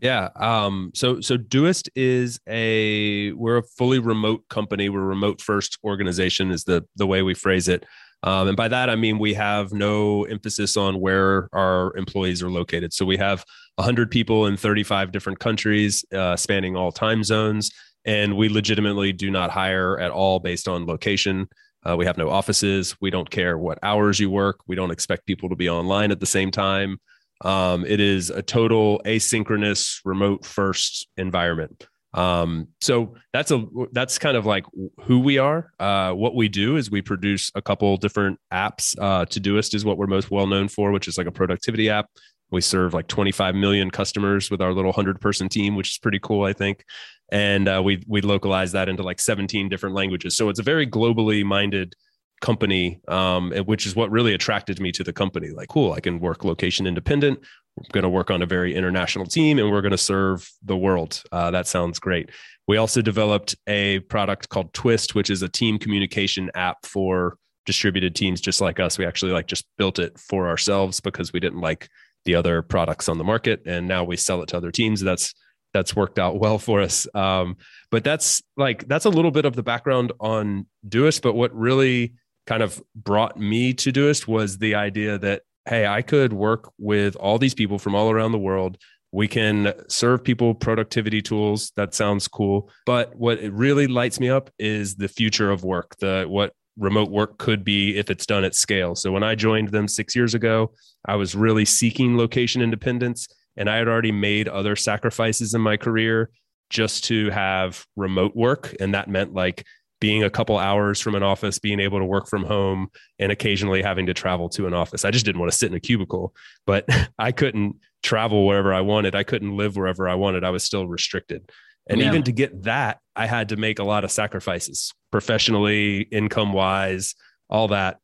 Yeah. 0.01 0.31
Um, 0.35 0.91
so 0.93 1.21
so 1.21 1.39
Doist 1.39 1.89
is 1.95 2.41
a 2.49 3.31
we're 3.33 3.59
a 3.59 3.63
fully 3.63 4.01
remote 4.01 4.49
company. 4.49 4.89
We're 4.89 5.03
a 5.03 5.07
remote 5.07 5.41
first 5.41 5.79
organization 5.85 6.51
is 6.51 6.65
the 6.65 6.85
the 6.97 7.07
way 7.07 7.23
we 7.23 7.35
phrase 7.35 7.69
it. 7.69 7.87
Um, 8.25 8.49
and 8.49 8.57
by 8.57 8.67
that 8.67 8.91
I 8.91 8.97
mean 8.97 9.19
we 9.21 9.35
have 9.35 9.73
no 9.73 10.25
emphasis 10.25 10.77
on 10.77 11.01
where 11.01 11.49
our 11.53 11.97
employees 11.97 12.43
are 12.43 12.51
located. 12.51 12.93
So 12.93 13.05
we 13.05 13.19
have 13.19 13.45
100 13.77 14.11
people 14.11 14.47
in 14.47 14.57
35 14.57 15.13
different 15.13 15.39
countries, 15.39 16.05
uh, 16.13 16.35
spanning 16.35 16.77
all 16.77 16.91
time 16.91 17.23
zones, 17.23 17.71
and 18.07 18.37
we 18.37 18.49
legitimately 18.49 19.13
do 19.13 19.31
not 19.31 19.51
hire 19.51 19.99
at 19.99 20.11
all 20.11 20.39
based 20.39 20.69
on 20.69 20.87
location. 20.87 21.49
Uh, 21.85 21.97
we 21.97 22.07
have 22.07 22.17
no 22.17 22.31
offices. 22.31 22.97
We 23.01 23.11
don't 23.11 23.29
care 23.29 23.59
what 23.59 23.79
hours 23.83 24.19
you 24.19 24.31
work. 24.31 24.61
We 24.67 24.77
don't 24.77 24.91
expect 24.91 25.27
people 25.27 25.51
to 25.51 25.57
be 25.57 25.69
online 25.69 26.11
at 26.11 26.21
the 26.21 26.27
same 26.27 26.51
time. 26.51 26.99
Um, 27.45 27.85
it 27.85 28.01
is 28.01 28.31
a 28.31 28.43
total 28.43 29.03
asynchronous, 29.05 30.01
remote 30.05 30.45
first 30.45 31.09
environment. 31.17 31.87
Um, 32.15 32.69
so 32.81 33.15
that's 33.35 33.51
a 33.51 33.67
that's 33.93 34.19
kind 34.19 34.39
of 34.39 34.47
like 34.47 34.65
who 35.03 35.21
we 35.21 35.37
are. 35.37 35.71
Uh, 35.79 36.13
what 36.13 36.35
we 36.35 36.49
do 36.49 36.77
is 36.77 36.91
we 36.91 37.03
produce 37.03 37.51
a 37.55 37.61
couple 37.61 37.95
different 37.99 38.39
apps. 38.53 38.97
Uh, 38.99 39.27
Todoist 39.27 39.75
is 39.75 39.85
what 39.85 39.99
we're 39.99 40.07
most 40.07 40.31
well 40.31 40.47
known 40.47 40.69
for, 40.69 40.93
which 40.93 41.09
is 41.09 41.19
like 41.19 41.27
a 41.27 41.33
productivity 41.33 41.91
app. 41.91 42.07
We 42.51 42.61
serve 42.61 42.95
like 42.95 43.09
25 43.09 43.55
million 43.55 43.91
customers 43.91 44.51
with 44.51 44.61
our 44.61 44.73
little 44.73 44.93
hundred 44.93 45.21
person 45.21 45.49
team, 45.49 45.75
which 45.75 45.91
is 45.91 45.99
pretty 45.99 46.21
cool, 46.21 46.45
I 46.45 46.53
think. 46.53 46.85
And 47.31 47.69
uh, 47.69 47.83
we 47.85 48.03
we 48.07 48.21
localize 48.21 48.73
that 48.73 48.89
into 48.89 49.03
like 49.03 49.21
17 49.21 49.69
different 49.69 49.95
languages. 49.95 50.37
So 50.37 50.49
it's 50.49 50.61
a 50.61 50.65
very 50.65 50.87
globally 50.87 51.45
minded 51.45 51.95
company, 52.41 53.01
um, 53.09 53.53
which 53.65 53.87
is 53.87 53.97
what 53.97 54.11
really 54.11 54.35
attracted 54.35 54.81
me 54.81 54.93
to 54.93 55.03
the 55.03 55.13
company. 55.13 55.51
Like, 55.51 55.69
cool, 55.69 55.93
I 55.93 56.01
can 56.01 56.21
work 56.21 56.45
location 56.45 56.87
independent. 56.87 57.41
We're 57.77 57.85
going 57.93 58.03
to 58.03 58.09
work 58.09 58.31
on 58.31 58.43
a 58.43 58.47
very 58.47 58.75
international 58.75 59.27
team, 59.27 59.59
and 59.59 59.71
we're 59.71 59.83
going 59.83 59.93
to 59.93 59.99
serve 59.99 60.49
the 60.63 60.77
world. 60.77 61.23
Uh, 61.33 61.51
that 61.51 61.67
sounds 61.67 61.99
great. 61.99 62.31
We 62.69 62.79
also 62.79 63.03
developed 63.03 63.55
a 63.67 64.01
product 64.01 64.49
called 64.49 64.73
Twist, 64.73 65.15
which 65.15 65.31
is 65.31 65.43
a 65.43 65.49
team 65.49 65.79
communication 65.79 66.51
app 66.55 66.85
for 66.85 67.37
distributed 67.65 68.15
teams 68.15 68.41
just 68.41 68.61
like 68.61 68.81
us. 68.81 68.97
We 68.97 69.05
actually 69.05 69.33
like 69.33 69.47
just 69.47 69.67
built 69.77 69.99
it 69.99 70.19
for 70.19 70.49
ourselves 70.49 71.01
because 71.01 71.33
we 71.33 71.41
didn't 71.41 71.61
like 71.61 71.89
the 72.27 72.35
other 72.35 72.63
products 72.63 73.09
on 73.09 73.19
the 73.19 73.25
market, 73.25 73.63
and 73.67 73.89
now 73.89 74.05
we 74.05 74.17
sell 74.17 74.43
it 74.43 74.49
to 74.49 74.57
other 74.57 74.71
teams. 74.71 75.01
That's 75.01 75.35
that's 75.73 75.97
worked 75.97 76.19
out 76.19 76.39
well 76.39 76.59
for 76.59 76.81
us. 76.81 77.07
Um, 77.15 77.57
but 77.91 78.05
that's 78.05 78.43
like 78.57 78.87
that's 78.89 79.05
a 79.05 79.11
little 79.11 79.31
bit 79.31 79.45
of 79.45 79.57
the 79.57 79.63
background 79.63 80.13
on 80.21 80.67
Doist. 80.87 81.23
But 81.23 81.35
what 81.35 81.55
really 81.55 82.15
kind 82.47 82.63
of 82.63 82.83
brought 82.95 83.39
me 83.39 83.73
to 83.75 83.93
Doist 83.93 84.29
was 84.29 84.59
the 84.59 84.75
idea 84.75 85.19
that 85.19 85.43
hey, 85.69 85.87
I 85.87 86.03
could 86.03 86.33
work 86.33 86.73
with 86.79 87.17
all 87.17 87.39
these 87.39 87.55
people 87.55 87.79
from 87.79 87.95
all 87.95 88.11
around 88.11 88.33
the 88.33 88.39
world. 88.39 88.79
We 89.13 89.29
can 89.29 89.73
serve 89.89 90.23
people 90.23 90.55
productivity 90.55 91.23
tools. 91.23 91.73
That 91.77 91.95
sounds 91.95 92.29
cool. 92.29 92.71
But 92.85 93.17
what 93.17 93.41
really 93.43 93.87
lights 93.87 94.21
me 94.21 94.29
up 94.29 94.51
is 94.59 94.95
the 94.95 95.09
future 95.09 95.51
of 95.51 95.65
work, 95.65 95.97
the 95.99 96.25
what 96.29 96.53
remote 96.79 97.11
work 97.11 97.39
could 97.39 97.65
be 97.65 97.97
if 97.97 98.11
it's 98.11 98.27
done 98.27 98.45
at 98.45 98.55
scale. 98.55 98.95
So 98.95 99.13
when 99.13 99.23
I 99.23 99.35
joined 99.35 99.69
them 99.69 99.89
6 99.89 100.15
years 100.15 100.35
ago, 100.35 100.73
I 101.07 101.17
was 101.17 101.35
really 101.35 101.65
seeking 101.65 102.17
location 102.17 102.63
independence 102.63 103.29
and 103.57 103.71
I 103.71 103.77
had 103.77 103.89
already 103.89 104.13
made 104.13 104.49
other 104.49 104.77
sacrifices 104.77 105.55
in 105.55 105.61
my 105.61 105.77
career 105.77 106.31
just 106.69 107.05
to 107.05 107.31
have 107.31 107.87
remote 107.97 108.35
work 108.35 108.75
and 108.81 108.95
that 108.95 109.09
meant 109.09 109.33
like 109.33 109.65
being 110.01 110.25
a 110.25 110.31
couple 110.31 110.59
hours 110.59 111.01
from 111.01 111.15
an 111.15 111.23
office, 111.23 111.59
being 111.59 111.81
able 111.81 111.99
to 111.99 112.05
work 112.05 112.29
from 112.29 112.45
home, 112.45 112.89
and 113.19 113.33
occasionally 113.33 113.83
having 113.83 114.07
to 114.07 114.15
travel 114.15 114.49
to 114.51 114.67
an 114.67 114.75
office. 114.75 115.05
I 115.05 115.11
just 115.11 115.25
didn't 115.25 115.41
want 115.41 115.51
to 115.51 115.57
sit 115.57 115.71
in 115.71 115.77
a 115.77 115.81
cubicle, 115.81 116.35
but 116.67 116.87
I 117.19 117.33
couldn't 117.33 117.77
travel 118.03 118.47
wherever 118.47 118.75
I 118.75 118.83
wanted. 118.83 119.15
I 119.15 119.23
couldn't 119.23 119.57
live 119.57 119.77
wherever 119.77 120.09
I 120.09 120.15
wanted. 120.15 120.45
I 120.45 120.51
was 120.51 120.65
still 120.65 120.87
restricted. 120.87 121.51
And 121.89 122.01
Yeah. 122.01 122.09
even 122.09 122.23
to 122.25 122.33
get 122.33 122.65
that, 122.65 122.99
I 123.15 123.27
had 123.27 123.49
to 123.51 123.57
make 123.57 123.79
a 123.79 123.85
lot 123.85 124.05
of 124.05 124.11
sacrifices 124.11 124.93
professionally, 125.13 126.03
income 126.13 126.53
wise, 126.53 127.15
all 127.49 127.69
that. 127.69 127.99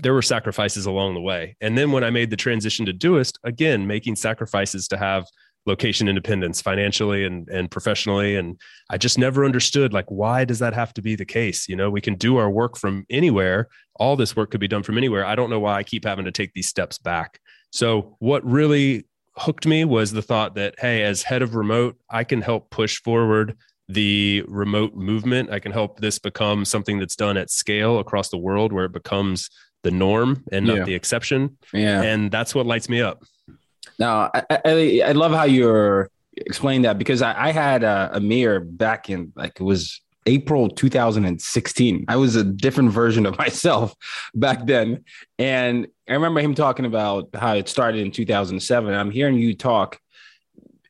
There 0.00 0.14
were 0.14 0.22
sacrifices 0.22 0.86
along 0.86 1.14
the 1.14 1.20
way. 1.20 1.56
And 1.60 1.76
then 1.76 1.92
when 1.92 2.02
I 2.04 2.10
made 2.10 2.30
the 2.30 2.36
transition 2.36 2.86
to 2.86 2.92
Doist, 2.94 3.38
again, 3.44 3.86
making 3.86 4.16
sacrifices 4.16 4.88
to 4.88 4.96
have 4.96 5.26
location 5.66 6.08
independence 6.08 6.60
financially 6.60 7.24
and, 7.24 7.48
and 7.48 7.70
professionally. 7.70 8.36
And 8.36 8.58
I 8.90 8.98
just 8.98 9.18
never 9.18 9.44
understood 9.44 9.92
like, 9.92 10.06
why 10.10 10.44
does 10.44 10.58
that 10.58 10.74
have 10.74 10.92
to 10.94 11.02
be 11.02 11.14
the 11.14 11.24
case? 11.24 11.68
You 11.68 11.76
know, 11.76 11.90
we 11.90 12.00
can 12.00 12.14
do 12.16 12.36
our 12.38 12.50
work 12.50 12.76
from 12.76 13.04
anywhere. 13.10 13.68
All 13.96 14.16
this 14.16 14.34
work 14.34 14.50
could 14.50 14.60
be 14.60 14.68
done 14.68 14.82
from 14.82 14.98
anywhere. 14.98 15.24
I 15.24 15.34
don't 15.34 15.50
know 15.50 15.60
why 15.60 15.74
I 15.76 15.82
keep 15.84 16.04
having 16.04 16.24
to 16.24 16.32
take 16.32 16.52
these 16.54 16.66
steps 16.68 16.98
back. 16.98 17.38
So 17.70 18.16
what 18.18 18.44
really 18.44 19.06
hooked 19.36 19.66
me 19.66 19.84
was 19.84 20.12
the 20.12 20.22
thought 20.22 20.54
that, 20.56 20.74
hey, 20.78 21.02
as 21.02 21.22
head 21.22 21.42
of 21.42 21.54
remote, 21.54 21.96
I 22.10 22.24
can 22.24 22.42
help 22.42 22.70
push 22.70 23.00
forward 23.02 23.56
the 23.88 24.44
remote 24.46 24.94
movement. 24.94 25.50
I 25.50 25.58
can 25.58 25.72
help 25.72 26.00
this 26.00 26.18
become 26.18 26.64
something 26.64 26.98
that's 26.98 27.16
done 27.16 27.36
at 27.36 27.50
scale 27.50 27.98
across 27.98 28.28
the 28.30 28.38
world 28.38 28.72
where 28.72 28.84
it 28.84 28.92
becomes 28.92 29.50
the 29.82 29.90
norm 29.90 30.44
and 30.52 30.66
not 30.66 30.76
Yeah. 30.78 30.84
the 30.84 30.94
exception. 30.94 31.56
Yeah. 31.72 32.02
And 32.02 32.30
that's 32.30 32.54
what 32.54 32.66
lights 32.66 32.88
me 32.88 33.00
up. 33.02 33.22
Now, 33.98 34.30
I, 34.32 34.44
I, 34.64 35.02
I 35.06 35.12
love 35.12 35.32
how 35.32 35.44
you're 35.44 36.08
explaining 36.36 36.82
that 36.82 36.98
because 36.98 37.20
I, 37.20 37.48
I 37.48 37.52
had 37.52 37.82
a, 37.84 38.20
mirror 38.20 38.60
back 38.60 39.10
in 39.10 39.32
like 39.36 39.60
it 39.60 39.62
was 39.64 40.00
April 40.26 40.68
2016. 40.68 42.04
I 42.08 42.16
was 42.16 42.36
a 42.36 42.44
different 42.44 42.92
version 42.92 43.26
of 43.26 43.38
myself 43.44 43.94
back 44.34 44.66
then. 44.66 45.04
And 45.38 45.88
I 46.08 46.14
remember 46.14 46.40
him 46.40 46.54
talking 46.54 46.84
about 46.84 47.28
how 47.34 47.54
it 47.54 47.68
started 47.68 48.00
in 48.00 48.10
2007. 48.10 48.94
I'm 48.94 49.10
hearing 49.10 49.36
you 49.36 49.54
talk 49.54 49.98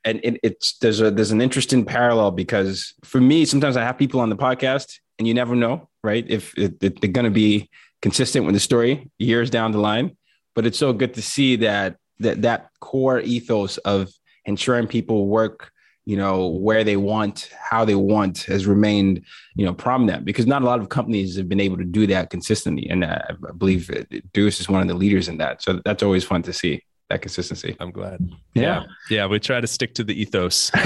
and 0.04 0.20
it, 0.22 0.40
it's 0.42 0.78
there's 0.78 1.00
a 1.00 1.10
there's 1.10 1.30
an 1.30 1.40
interesting 1.40 1.84
parallel 1.84 2.30
because 2.30 2.94
for 3.04 3.20
me 3.20 3.44
sometimes 3.44 3.76
I 3.76 3.84
have 3.84 3.98
people 3.98 4.20
on 4.20 4.30
the 4.30 4.36
podcast 4.36 4.98
and 5.18 5.28
you 5.28 5.34
never 5.34 5.54
know 5.54 5.88
right 6.02 6.24
if, 6.28 6.56
if 6.58 6.78
they're 6.78 7.10
going 7.10 7.24
to 7.24 7.30
be 7.30 7.70
consistent 8.00 8.44
with 8.44 8.54
the 8.54 8.60
story 8.60 9.10
years 9.18 9.50
down 9.50 9.72
the 9.72 9.78
line 9.78 10.16
but 10.54 10.66
it's 10.66 10.78
so 10.78 10.92
good 10.92 11.14
to 11.14 11.22
see 11.22 11.56
that 11.56 11.96
that 12.18 12.42
that 12.42 12.70
core 12.80 13.20
ethos 13.20 13.78
of 13.78 14.10
ensuring 14.44 14.86
people 14.86 15.28
work 15.28 15.71
you 16.04 16.16
know 16.16 16.48
where 16.48 16.84
they 16.84 16.96
want 16.96 17.50
how 17.58 17.84
they 17.84 17.94
want 17.94 18.42
has 18.42 18.66
remained 18.66 19.24
you 19.54 19.64
know 19.64 19.72
prominent 19.72 20.24
because 20.24 20.46
not 20.46 20.62
a 20.62 20.64
lot 20.64 20.80
of 20.80 20.88
companies 20.88 21.36
have 21.36 21.48
been 21.48 21.60
able 21.60 21.76
to 21.76 21.84
do 21.84 22.06
that 22.06 22.30
consistently 22.30 22.88
and 22.88 23.04
uh, 23.04 23.18
i 23.28 23.52
believe 23.52 23.90
Doist 24.32 24.60
is 24.60 24.68
one 24.68 24.82
of 24.82 24.88
the 24.88 24.94
leaders 24.94 25.28
in 25.28 25.38
that 25.38 25.62
so 25.62 25.80
that's 25.84 26.02
always 26.02 26.24
fun 26.24 26.42
to 26.42 26.52
see 26.52 26.82
that 27.08 27.20
consistency 27.20 27.76
I'm 27.78 27.90
glad. 27.90 28.26
Yeah. 28.54 28.62
Yeah. 28.62 28.84
Yeah. 29.10 29.26
We 29.26 29.38
try 29.38 29.60
to 29.60 29.66
stick 29.66 29.94
to 29.96 30.04
the 30.04 30.18
ethos. 30.18 30.70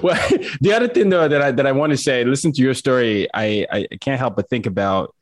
well, 0.00 0.28
the 0.60 0.72
other 0.72 0.86
thing 0.86 1.08
though 1.08 1.26
that 1.26 1.42
I 1.42 1.50
that 1.50 1.66
I 1.66 1.72
want 1.72 1.90
to 1.90 1.96
say, 1.96 2.22
listen 2.24 2.52
to 2.52 2.62
your 2.62 2.72
story. 2.72 3.26
I 3.34 3.66
I 3.72 3.88
can't 4.00 4.20
help 4.20 4.36
but 4.36 4.48
think 4.48 4.66
about 4.66 5.12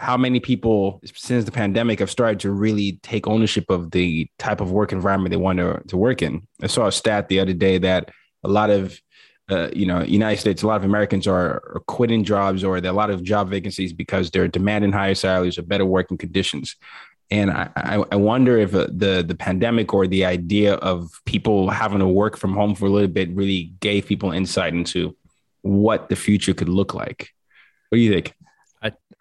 how 0.00 0.16
many 0.16 0.40
people 0.40 1.00
since 1.14 1.44
the 1.44 1.52
pandemic 1.52 1.98
have 1.98 2.10
started 2.10 2.40
to 2.40 2.50
really 2.50 2.98
take 3.02 3.26
ownership 3.26 3.68
of 3.68 3.90
the 3.90 4.26
type 4.38 4.62
of 4.62 4.72
work 4.72 4.92
environment 4.92 5.30
they 5.30 5.36
want 5.36 5.58
to, 5.58 5.82
to 5.88 5.96
work 5.98 6.22
in. 6.22 6.46
I 6.62 6.68
saw 6.68 6.86
a 6.86 6.92
stat 6.92 7.28
the 7.28 7.38
other 7.38 7.52
day 7.52 7.76
that 7.76 8.10
a 8.42 8.48
lot 8.48 8.70
of 8.70 9.00
uh, 9.50 9.68
you 9.72 9.84
know, 9.84 10.00
United 10.02 10.38
States, 10.38 10.62
a 10.62 10.66
lot 10.66 10.76
of 10.76 10.84
Americans 10.84 11.26
are, 11.26 11.54
are 11.74 11.82
quitting 11.88 12.22
jobs 12.22 12.62
or 12.62 12.80
there 12.80 12.90
are 12.90 12.94
a 12.94 12.96
lot 12.96 13.10
of 13.10 13.24
job 13.24 13.50
vacancies 13.50 13.92
because 13.92 14.30
they're 14.30 14.46
demanding 14.46 14.92
higher 14.92 15.14
salaries 15.14 15.58
or 15.58 15.62
better 15.62 15.84
working 15.84 16.16
conditions. 16.16 16.76
And 17.32 17.50
I, 17.50 17.68
I, 17.76 18.16
wonder 18.16 18.58
if 18.58 18.74
uh, 18.74 18.88
the 18.90 19.24
the 19.26 19.36
pandemic 19.36 19.94
or 19.94 20.08
the 20.08 20.24
idea 20.24 20.74
of 20.74 21.10
people 21.26 21.70
having 21.70 22.00
to 22.00 22.08
work 22.08 22.36
from 22.36 22.54
home 22.54 22.74
for 22.74 22.86
a 22.86 22.90
little 22.90 23.08
bit 23.08 23.30
really 23.30 23.72
gave 23.80 24.06
people 24.06 24.32
insight 24.32 24.74
into 24.74 25.16
what 25.62 26.08
the 26.08 26.16
future 26.16 26.54
could 26.54 26.68
look 26.68 26.92
like. 26.92 27.30
What 27.88 27.96
do 27.96 28.02
you 28.02 28.12
think? 28.12 28.34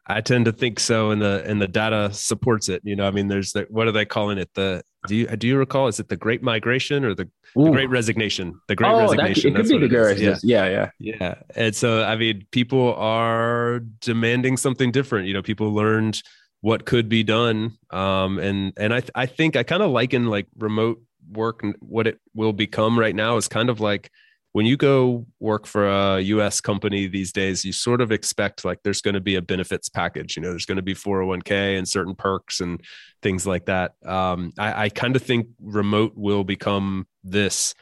I 0.09 0.21
tend 0.21 0.45
to 0.45 0.51
think 0.51 0.79
so, 0.79 1.11
and 1.11 1.21
the 1.21 1.43
and 1.45 1.61
the 1.61 1.67
data 1.67 2.09
supports 2.11 2.67
it. 2.67 2.81
You 2.83 2.95
know, 2.95 3.07
I 3.07 3.11
mean, 3.11 3.27
there's 3.27 3.51
the 3.51 3.67
what 3.69 3.87
are 3.87 3.91
they 3.91 4.05
calling 4.05 4.39
it? 4.39 4.49
The 4.55 4.83
do 5.07 5.15
you 5.15 5.27
do 5.27 5.47
you 5.47 5.57
recall? 5.57 5.87
Is 5.87 5.99
it 5.99 6.09
the 6.09 6.17
Great 6.17 6.41
Migration 6.41 7.05
or 7.05 7.13
the, 7.13 7.29
the 7.55 7.69
Great 7.69 7.89
Resignation? 7.89 8.59
The 8.67 8.75
Great 8.75 8.91
oh, 8.91 8.97
that, 8.97 9.03
Resignation. 9.03 9.53
it 9.53 9.55
could 9.55 9.69
be 9.69 9.77
the 9.77 9.87
Great 9.87 10.17
is. 10.17 10.21
Yeah. 10.21 10.29
Resignation. 10.29 10.49
Yeah, 10.49 10.89
yeah. 10.99 11.15
Yeah. 11.19 11.35
And 11.55 11.75
so, 11.75 12.03
I 12.03 12.15
mean, 12.15 12.47
people 12.51 12.95
are 12.95 13.81
demanding 14.01 14.57
something 14.57 14.91
different. 14.91 15.27
You 15.27 15.35
know, 15.35 15.43
people 15.43 15.73
learned 15.73 16.21
what 16.61 16.85
could 16.85 17.07
be 17.07 17.23
done. 17.23 17.77
Um, 17.91 18.39
and, 18.39 18.73
and 18.77 18.93
I, 18.93 19.03
I 19.15 19.25
think 19.27 19.55
I 19.55 19.63
kind 19.63 19.81
of 19.81 19.91
liken 19.91 20.25
like 20.25 20.47
remote 20.57 21.01
work, 21.31 21.63
and 21.63 21.75
what 21.79 22.07
it 22.07 22.19
will 22.33 22.53
become 22.53 22.97
right 22.99 23.15
now 23.15 23.37
is 23.37 23.47
kind 23.47 23.69
of 23.69 23.79
like 23.79 24.11
when 24.51 24.65
you 24.65 24.77
go 24.77 25.25
work 25.39 25.67
for 25.67 25.87
a 25.87 26.21
US 26.21 26.59
company 26.59 27.07
these 27.07 27.31
days, 27.31 27.63
you 27.63 27.71
sort 27.71 28.01
of 28.01 28.11
expect 28.11 28.65
like 28.65 28.79
there's 28.83 29.01
going 29.01 29.13
to 29.13 29.21
be 29.21 29.35
a 29.35 29.41
benefits 29.41 29.89
package. 29.89 30.35
You 30.35 30.41
know, 30.41 30.49
there's 30.49 30.65
going 30.65 30.77
to 30.77 30.81
be 30.81 30.95
401k 30.95 31.77
and 31.77 31.87
certain 31.87 32.15
perks 32.15 32.59
and 32.59 32.81
things 33.21 33.45
like 33.45 33.65
that. 33.65 33.93
Um, 34.05 34.51
I, 34.57 34.85
I 34.85 34.89
kind 34.89 35.15
of 35.15 35.21
think 35.21 35.47
remote 35.61 36.13
will 36.15 36.43
become 36.43 37.07
this 37.23 37.75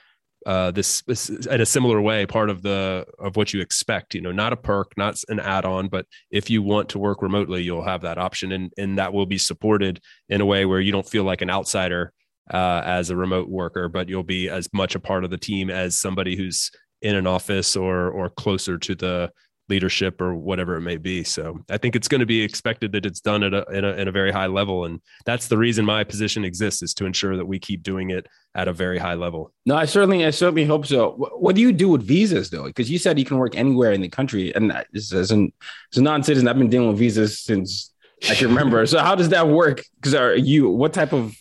uh, 0.45 0.71
this, 0.71 1.01
this 1.01 1.29
in 1.29 1.59
a 1.59 1.65
similar 1.65 1.99
way 2.01 2.25
part 2.25 2.49
of 2.49 2.61
the 2.61 3.05
of 3.19 3.35
what 3.35 3.53
you 3.53 3.59
expect 3.59 4.15
you 4.15 4.21
know 4.21 4.31
not 4.31 4.53
a 4.53 4.55
perk 4.55 4.93
not 4.95 5.21
an 5.27 5.41
add-on 5.41 5.89
but 5.89 6.05
if 6.31 6.49
you 6.49 6.61
want 6.63 6.87
to 6.87 6.99
work 6.99 7.21
remotely 7.21 7.61
you'll 7.61 7.83
have 7.83 8.01
that 8.01 8.17
option 8.17 8.53
and 8.53 8.71
and 8.77 8.97
that 8.97 9.11
will 9.11 9.25
be 9.25 9.37
supported 9.37 9.99
in 10.29 10.39
a 10.39 10.45
way 10.45 10.63
where 10.63 10.79
you 10.79 10.91
don't 10.91 11.09
feel 11.09 11.25
like 11.25 11.41
an 11.41 11.49
outsider 11.49 12.13
uh, 12.53 12.81
as 12.85 13.09
a 13.09 13.15
remote 13.15 13.49
worker 13.49 13.89
but 13.89 14.07
you'll 14.07 14.23
be 14.23 14.49
as 14.49 14.69
much 14.73 14.95
a 14.95 14.99
part 14.99 15.23
of 15.23 15.29
the 15.29 15.37
team 15.37 15.69
as 15.69 15.97
somebody 15.97 16.35
who's 16.35 16.71
in 17.01 17.15
an 17.15 17.27
office 17.27 17.75
or 17.75 18.09
or 18.09 18.29
closer 18.29 18.77
to 18.77 18.95
the 18.95 19.31
leadership 19.69 20.21
or 20.21 20.33
whatever 20.33 20.77
it 20.77 20.81
may 20.81 20.95
be 20.95 21.23
so 21.23 21.59
i 21.69 21.77
think 21.77 21.93
it's 21.95 22.07
going 22.07 22.19
to 22.19 22.25
be 22.25 22.41
expected 22.41 22.93
that 22.93 23.05
it's 23.05 23.19
done 23.19 23.43
at 23.43 23.53
a, 23.53 23.65
in 23.71 23.83
a, 23.83 24.09
a 24.09 24.11
very 24.11 24.31
high 24.31 24.47
level 24.47 24.85
and 24.85 25.01
that's 25.25 25.47
the 25.49 25.57
reason 25.57 25.83
my 25.83 26.05
position 26.05 26.45
exists 26.45 26.81
is 26.81 26.93
to 26.93 27.05
ensure 27.05 27.35
that 27.35 27.45
we 27.45 27.59
keep 27.59 27.83
doing 27.83 28.09
it 28.09 28.27
at 28.55 28.69
a 28.69 28.73
very 28.73 28.97
high 28.97 29.13
level 29.13 29.53
No, 29.65 29.75
I 29.75 29.85
certainly, 29.85 30.25
I 30.25 30.31
certainly 30.31 30.65
hope 30.65 30.85
so. 30.85 31.11
What, 31.37 31.55
do 31.55 31.61
you 31.61 31.71
do 31.71 31.89
with 31.89 32.01
visas 32.01 32.49
though? 32.49 32.63
Because 32.63 32.89
you 32.89 32.97
said 32.97 33.19
you 33.19 33.25
can 33.25 33.37
work 33.37 33.55
anywhere 33.55 33.91
in 33.91 34.01
the 34.01 34.09
country, 34.09 34.53
and 34.55 34.71
as, 34.95 35.11
an, 35.31 35.51
as 35.91 35.97
a 35.97 36.01
non-citizen, 36.01 36.47
I've 36.47 36.57
been 36.57 36.69
dealing 36.69 36.87
with 36.87 36.97
visas 36.97 37.41
since 37.41 37.93
I 38.29 38.33
can 38.33 38.47
remember. 38.47 38.85
so 38.87 38.99
how 38.99 39.15
does 39.15 39.29
that 39.29 39.47
work? 39.47 39.83
Because 39.95 40.15
are 40.15 40.35
you 40.35 40.69
what 40.69 40.93
type 40.93 41.13
of 41.13 41.35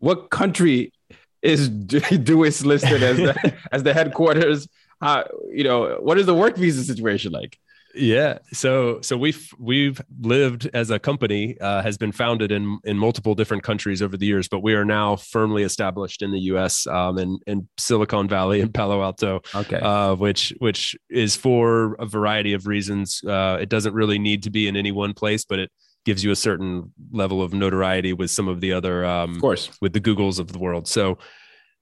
what 0.00 0.30
country 0.30 0.92
is 1.42 1.70
Doist 2.26 2.64
listed 2.66 3.02
as 3.02 3.16
the 3.16 3.54
as 3.72 3.82
the 3.82 3.94
headquarters? 3.94 4.68
How 5.00 5.24
you 5.50 5.64
know 5.64 5.96
what 6.00 6.18
is 6.18 6.26
the 6.26 6.34
work 6.34 6.56
visa 6.56 6.84
situation 6.84 7.32
like? 7.32 7.58
Yeah. 7.92 8.38
So 8.52 9.00
so 9.00 9.16
we've 9.16 9.50
we've 9.58 10.00
lived 10.20 10.70
as 10.74 10.90
a 10.90 10.98
company 11.00 11.58
uh, 11.60 11.82
has 11.82 11.98
been 11.98 12.12
founded 12.12 12.52
in 12.52 12.78
in 12.84 12.96
multiple 12.96 13.34
different 13.34 13.62
countries 13.64 14.00
over 14.00 14.16
the 14.16 14.26
years, 14.26 14.46
but 14.46 14.60
we 14.62 14.74
are 14.74 14.84
now 14.84 15.16
firmly 15.16 15.64
established 15.64 16.22
in 16.22 16.30
the 16.30 16.38
U.S. 16.52 16.86
Um, 16.86 17.18
in 17.18 17.38
in 17.48 17.68
Silicon 17.78 18.28
Valley 18.28 18.60
and 18.60 18.72
Palo 18.72 19.02
Alto, 19.02 19.40
Okay. 19.54 19.80
uh, 19.80 20.14
which 20.14 20.54
which 20.58 20.94
is 21.08 21.34
for 21.34 21.94
a 21.98 22.06
variety 22.06 22.52
of 22.52 22.66
reasons. 22.68 23.24
Uh, 23.24 23.58
it 23.60 23.68
doesn't 23.68 23.94
really 23.94 24.18
need 24.20 24.44
to 24.44 24.50
be 24.50 24.68
in 24.68 24.76
any 24.76 24.92
one 24.92 25.12
place, 25.12 25.44
but 25.44 25.58
it 25.58 25.70
gives 26.04 26.24
you 26.24 26.30
a 26.30 26.36
certain 26.36 26.92
level 27.12 27.42
of 27.42 27.52
notoriety 27.52 28.12
with 28.12 28.30
some 28.30 28.48
of 28.48 28.60
the 28.60 28.72
other 28.72 29.04
um, 29.04 29.34
of 29.36 29.40
course. 29.40 29.70
with 29.80 29.92
the 29.92 30.00
Googles 30.00 30.38
of 30.38 30.52
the 30.52 30.58
world. 30.58 30.88
So, 30.88 31.18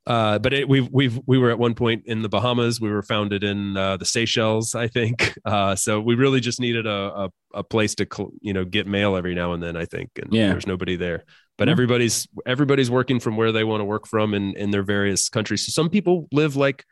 uh, 0.06 0.38
but 0.38 0.52
it, 0.54 0.68
we've 0.68 0.88
we've 0.90 1.20
we 1.26 1.36
were 1.38 1.50
at 1.50 1.58
one 1.58 1.74
point 1.74 2.02
in 2.06 2.22
the 2.22 2.28
Bahamas. 2.28 2.80
We 2.80 2.90
were 2.90 3.02
founded 3.02 3.44
in 3.44 3.76
uh, 3.76 3.96
the 3.98 4.04
Seychelles, 4.06 4.74
I 4.74 4.88
think. 4.88 5.34
Uh, 5.44 5.74
so 5.74 5.98
we 6.00 6.14
really 6.14 6.40
just 6.40 6.60
needed 6.60 6.86
a, 6.86 6.90
a 7.24 7.30
a 7.54 7.62
place 7.64 7.94
to 7.94 8.06
cl- 8.12 8.32
you 8.42 8.52
know 8.52 8.64
get 8.64 8.86
mail 8.86 9.16
every 9.16 9.34
now 9.34 9.52
and 9.54 9.62
then. 9.62 9.76
I 9.76 9.84
think, 9.86 10.10
and 10.20 10.32
Yeah. 10.32 10.48
there's 10.50 10.66
nobody 10.66 10.96
there. 10.96 11.24
But 11.56 11.68
Yeah. 11.68 11.72
everybody's 11.72 12.28
everybody's 12.46 12.90
working 12.90 13.18
from 13.20 13.36
where 13.36 13.52
they 13.52 13.64
want 13.64 13.80
to 13.80 13.84
work 13.84 14.06
from 14.06 14.34
in 14.34 14.54
in 14.56 14.70
their 14.70 14.82
various 14.82 15.28
countries. 15.28 15.64
So 15.66 15.70
some 15.70 15.88
people 15.90 16.28
live 16.32 16.54
like 16.56 16.84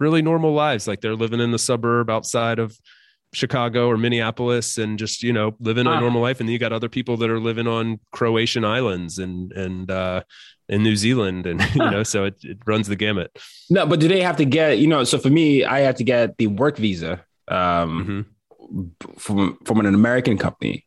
really 0.00 0.22
normal 0.22 0.52
lives, 0.54 0.88
like 0.88 1.00
they're 1.02 1.14
living 1.14 1.40
in 1.40 1.50
the 1.52 1.58
suburb 1.58 2.08
outside 2.10 2.58
of 2.58 2.76
Chicago 3.32 3.88
or 3.88 3.96
Minneapolis 3.96 4.76
and 4.78 4.98
just, 4.98 5.22
you 5.22 5.32
know, 5.32 5.54
living 5.60 5.86
a 5.86 6.00
normal 6.00 6.20
life. 6.20 6.40
And 6.40 6.48
then 6.48 6.52
you 6.52 6.58
got 6.58 6.72
other 6.72 6.88
people 6.88 7.16
that 7.18 7.30
are 7.30 7.38
living 7.40 7.66
on 7.66 8.00
Croatian 8.12 8.64
islands 8.64 9.18
and, 9.18 9.52
and, 9.52 9.90
uh, 9.90 10.22
in 10.68 10.82
New 10.82 10.96
Zealand. 10.96 11.46
And, 11.46 11.60
you 11.74 11.90
know, 11.90 12.02
so 12.02 12.24
it, 12.24 12.36
it 12.42 12.58
runs 12.66 12.88
the 12.88 12.96
gamut. 12.96 13.30
No, 13.68 13.86
but 13.86 14.00
do 14.00 14.08
they 14.08 14.20
have 14.22 14.36
to 14.38 14.44
get 14.44 14.78
you 14.78 14.86
know? 14.88 15.04
So 15.04 15.18
for 15.18 15.30
me, 15.30 15.64
I 15.64 15.80
had 15.80 15.96
to 15.96 16.04
get 16.04 16.36
the 16.38 16.48
work 16.48 16.76
visa. 16.76 17.24
Um, 17.48 18.06
Mhm. 18.06 18.24
from 19.18 19.58
from 19.64 19.80
an 19.80 19.86
American 19.86 20.38
company 20.38 20.84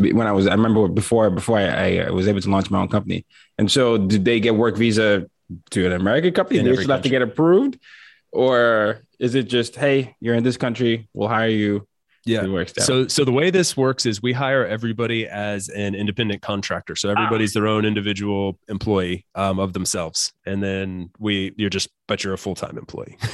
when 0.00 0.26
I 0.26 0.32
was 0.32 0.46
I 0.46 0.52
remember 0.54 0.88
before 0.88 1.28
before 1.28 1.58
I, 1.58 1.98
I 1.98 2.10
was 2.10 2.26
able 2.26 2.40
to 2.40 2.48
launch 2.50 2.70
my 2.70 2.80
own 2.80 2.88
company. 2.88 3.26
And 3.58 3.70
so 3.70 3.98
did 3.98 4.24
they 4.24 4.40
get 4.40 4.54
work 4.54 4.76
visa 4.78 5.28
to 5.70 5.86
an 5.86 5.92
American 5.92 6.32
company? 6.32 6.60
In 6.60 6.64
they 6.64 6.74
still 6.76 6.88
have 6.94 7.02
to 7.02 7.10
get 7.10 7.20
approved, 7.20 7.78
or 8.32 9.02
is 9.18 9.34
it 9.34 9.44
just 9.44 9.76
hey 9.76 10.14
you're 10.20 10.34
in 10.34 10.44
this 10.44 10.56
country 10.56 11.08
we'll 11.12 11.28
hire 11.28 11.48
you? 11.48 11.86
Yeah. 12.24 12.44
It 12.44 12.50
works 12.50 12.74
out. 12.78 12.84
So 12.84 13.08
so 13.08 13.24
the 13.24 13.32
way 13.32 13.50
this 13.50 13.76
works 13.76 14.04
is 14.04 14.20
we 14.20 14.32
hire 14.32 14.66
everybody 14.66 15.26
as 15.26 15.68
an 15.70 15.94
independent 15.94 16.42
contractor. 16.42 16.94
So 16.94 17.08
everybody's 17.08 17.54
their 17.54 17.66
own 17.66 17.84
individual 17.84 18.58
employee 18.68 19.24
um, 19.34 19.58
of 19.58 19.72
themselves, 19.72 20.32
and 20.44 20.62
then 20.62 21.10
we 21.18 21.54
you're 21.56 21.70
just 21.70 21.88
but 22.06 22.22
you're 22.22 22.34
a 22.34 22.38
full 22.38 22.54
time 22.54 22.76
employee. 22.76 23.16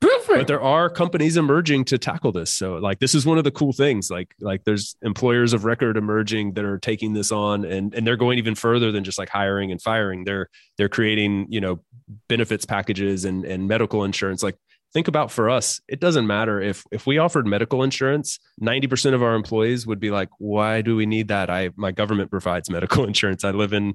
but 0.00 0.48
there 0.48 0.60
are 0.60 0.90
companies 0.90 1.36
emerging 1.36 1.84
to 1.84 1.98
tackle 1.98 2.32
this. 2.32 2.52
So 2.52 2.74
like 2.74 2.98
this 2.98 3.14
is 3.14 3.24
one 3.24 3.38
of 3.38 3.44
the 3.44 3.52
cool 3.52 3.72
things. 3.72 4.10
Like 4.10 4.34
like 4.40 4.64
there's 4.64 4.96
employers 5.02 5.52
of 5.52 5.64
record 5.64 5.96
emerging 5.96 6.54
that 6.54 6.64
are 6.64 6.78
taking 6.78 7.12
this 7.12 7.30
on, 7.30 7.64
and 7.64 7.94
and 7.94 8.06
they're 8.06 8.16
going 8.16 8.38
even 8.38 8.54
further 8.54 8.90
than 8.90 9.04
just 9.04 9.18
like 9.18 9.28
hiring 9.28 9.70
and 9.70 9.80
firing. 9.80 10.24
They're 10.24 10.48
they're 10.76 10.88
creating 10.88 11.46
you 11.50 11.60
know 11.60 11.80
benefits 12.28 12.64
packages 12.64 13.24
and 13.24 13.44
and 13.44 13.68
medical 13.68 14.02
insurance 14.04 14.42
like 14.42 14.56
think 14.92 15.08
about 15.08 15.30
for 15.30 15.48
us 15.48 15.80
it 15.88 16.00
doesn't 16.00 16.26
matter 16.26 16.60
if 16.60 16.84
if 16.90 17.06
we 17.06 17.18
offered 17.18 17.46
medical 17.46 17.82
insurance 17.82 18.38
90% 18.60 19.14
of 19.14 19.22
our 19.22 19.34
employees 19.34 19.86
would 19.86 20.00
be 20.00 20.10
like 20.10 20.28
why 20.38 20.82
do 20.82 20.96
we 20.96 21.06
need 21.06 21.28
that? 21.28 21.50
I 21.50 21.70
my 21.76 21.92
government 21.92 22.30
provides 22.30 22.70
medical 22.70 23.04
insurance. 23.10 23.44
I 23.44 23.50
live 23.50 23.72
in 23.72 23.94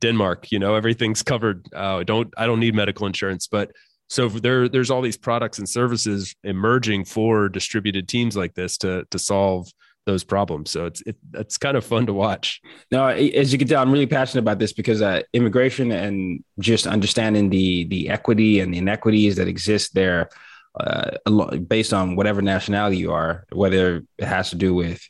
denmark 0.00 0.52
you 0.52 0.58
know 0.58 0.74
everything's 0.74 1.22
covered. 1.22 1.66
Uh, 1.74 2.04
don't 2.04 2.32
i 2.36 2.46
don't 2.46 2.60
need 2.60 2.74
medical 2.74 3.06
insurance. 3.06 3.46
But 3.46 3.72
so 4.08 4.28
there 4.28 4.68
there's 4.68 4.90
all 4.90 5.02
these 5.02 5.18
products 5.18 5.58
and 5.58 5.68
services 5.68 6.34
emerging 6.44 7.04
for 7.04 7.48
distributed 7.48 8.08
teams 8.08 8.36
like 8.36 8.54
this 8.54 8.78
to 8.78 9.04
to 9.10 9.18
solve 9.18 9.68
those 10.08 10.24
problems. 10.24 10.70
So 10.70 10.86
it's 10.86 11.02
it, 11.02 11.16
it's 11.34 11.58
kind 11.58 11.76
of 11.76 11.84
fun 11.84 12.06
to 12.06 12.14
watch. 12.14 12.60
No, 12.90 13.06
as 13.06 13.52
you 13.52 13.58
can 13.58 13.68
tell, 13.68 13.82
I'm 13.82 13.92
really 13.92 14.06
passionate 14.06 14.40
about 14.40 14.58
this 14.58 14.72
because 14.72 15.02
uh, 15.02 15.22
immigration 15.34 15.92
and 15.92 16.42
just 16.58 16.86
understanding 16.86 17.50
the 17.50 17.84
the 17.84 18.08
equity 18.08 18.60
and 18.60 18.72
the 18.72 18.78
inequities 18.78 19.36
that 19.36 19.46
exist 19.46 19.94
there, 19.94 20.30
uh, 20.80 21.10
based 21.68 21.92
on 21.92 22.16
whatever 22.16 22.40
nationality 22.40 22.96
you 22.96 23.12
are, 23.12 23.44
whether 23.52 24.02
it 24.16 24.24
has 24.24 24.50
to 24.50 24.56
do 24.56 24.74
with 24.74 25.06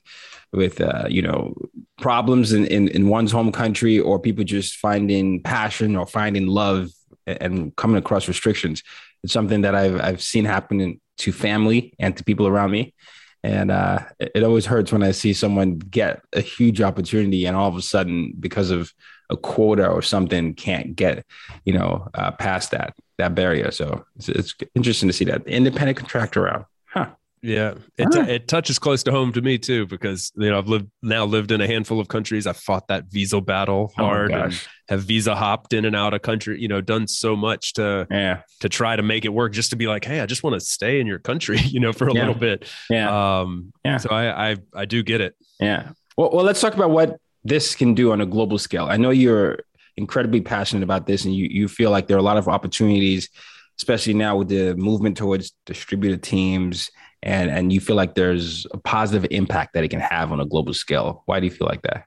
with 0.52 0.80
uh, 0.80 1.06
you 1.08 1.22
know 1.22 1.54
problems 1.98 2.52
in, 2.52 2.66
in 2.66 2.88
in 2.88 3.08
one's 3.08 3.32
home 3.32 3.52
country 3.52 4.00
or 4.00 4.18
people 4.18 4.44
just 4.44 4.76
finding 4.76 5.40
passion 5.42 5.96
or 5.96 6.06
finding 6.06 6.48
love 6.48 6.90
and 7.26 7.74
coming 7.76 7.96
across 7.96 8.26
restrictions. 8.26 8.82
It's 9.22 9.32
something 9.32 9.60
that 9.62 9.76
I've 9.76 10.00
I've 10.00 10.22
seen 10.22 10.44
happen 10.44 11.00
to 11.18 11.32
family 11.32 11.94
and 11.98 12.16
to 12.16 12.24
people 12.24 12.48
around 12.48 12.72
me 12.72 12.94
and 13.42 13.70
uh, 13.70 14.00
it 14.18 14.42
always 14.42 14.66
hurts 14.66 14.92
when 14.92 15.02
I 15.02 15.12
see 15.12 15.32
someone 15.32 15.78
get 15.78 16.22
a 16.32 16.40
huge 16.40 16.80
opportunity 16.80 17.46
and 17.46 17.56
all 17.56 17.68
of 17.68 17.76
a 17.76 17.82
sudden, 17.82 18.34
because 18.38 18.70
of 18.70 18.92
a 19.30 19.36
quota 19.36 19.86
or 19.86 20.02
something, 20.02 20.54
can't 20.54 20.96
get, 20.96 21.24
you 21.64 21.72
know, 21.72 22.08
uh, 22.14 22.32
past 22.32 22.72
that 22.72 22.94
that 23.18 23.34
barrier. 23.34 23.70
So 23.70 24.04
it's, 24.16 24.28
it's, 24.28 24.54
interesting 24.74 25.08
to 25.08 25.12
see 25.12 25.24
that 25.26 25.46
independent 25.46 25.98
contractor 25.98 26.42
route. 26.42 26.66
Huh. 26.86 27.10
Yeah, 27.42 27.74
it, 27.96 28.10
t- 28.10 28.20
it 28.20 28.48
touches 28.48 28.78
close 28.78 29.02
to 29.04 29.12
home 29.12 29.32
to 29.32 29.40
me 29.40 29.58
too 29.58 29.86
because 29.86 30.32
you 30.36 30.50
know 30.50 30.58
I've 30.58 30.68
lived 30.68 30.90
now 31.02 31.24
lived 31.24 31.52
in 31.52 31.60
a 31.60 31.66
handful 31.66 32.00
of 32.00 32.08
countries. 32.08 32.46
I 32.46 32.52
fought 32.52 32.88
that 32.88 33.04
visa 33.10 33.40
battle 33.40 33.92
oh 33.96 34.02
hard 34.02 34.32
oh 34.32 34.42
and 34.44 34.66
have 34.88 35.02
visa 35.02 35.36
hopped 35.36 35.72
in 35.72 35.84
and 35.84 35.94
out 35.94 36.14
of 36.14 36.22
country. 36.22 36.60
You 36.60 36.68
know, 36.68 36.80
done 36.80 37.06
so 37.06 37.36
much 37.36 37.74
to 37.74 38.06
yeah 38.10 38.42
to 38.60 38.68
try 38.68 38.96
to 38.96 39.02
make 39.02 39.24
it 39.24 39.28
work. 39.28 39.52
Just 39.52 39.70
to 39.70 39.76
be 39.76 39.86
like, 39.86 40.04
hey, 40.04 40.20
I 40.20 40.26
just 40.26 40.42
want 40.42 40.54
to 40.54 40.60
stay 40.60 41.00
in 41.00 41.06
your 41.06 41.18
country. 41.18 41.58
You 41.68 41.80
know, 41.80 41.92
for 41.92 42.08
a 42.08 42.14
yeah. 42.14 42.20
little 42.20 42.34
bit. 42.34 42.66
Yeah. 42.88 43.40
Um. 43.40 43.72
Yeah. 43.84 43.98
So 43.98 44.08
I 44.10 44.50
I 44.50 44.56
I 44.74 44.84
do 44.84 45.02
get 45.02 45.20
it. 45.20 45.36
Yeah. 45.60 45.90
Well, 46.16 46.30
well, 46.32 46.44
let's 46.44 46.60
talk 46.60 46.74
about 46.74 46.90
what 46.90 47.20
this 47.44 47.74
can 47.74 47.94
do 47.94 48.10
on 48.10 48.20
a 48.20 48.26
global 48.26 48.58
scale. 48.58 48.86
I 48.86 48.96
know 48.96 49.10
you're 49.10 49.60
incredibly 49.96 50.40
passionate 50.40 50.82
about 50.82 51.06
this, 51.06 51.24
and 51.24 51.34
you 51.34 51.46
you 51.50 51.68
feel 51.68 51.90
like 51.90 52.08
there 52.08 52.16
are 52.16 52.20
a 52.20 52.22
lot 52.22 52.38
of 52.38 52.48
opportunities, 52.48 53.28
especially 53.78 54.14
now 54.14 54.38
with 54.38 54.48
the 54.48 54.74
movement 54.76 55.16
towards 55.16 55.52
distributed 55.66 56.22
teams 56.22 56.90
and 57.22 57.50
and 57.50 57.72
you 57.72 57.80
feel 57.80 57.96
like 57.96 58.14
there's 58.14 58.66
a 58.72 58.78
positive 58.78 59.26
impact 59.30 59.74
that 59.74 59.84
it 59.84 59.88
can 59.88 60.00
have 60.00 60.32
on 60.32 60.40
a 60.40 60.46
global 60.46 60.74
scale. 60.74 61.22
Why 61.26 61.40
do 61.40 61.46
you 61.46 61.52
feel 61.52 61.66
like 61.66 61.82
that? 61.82 62.04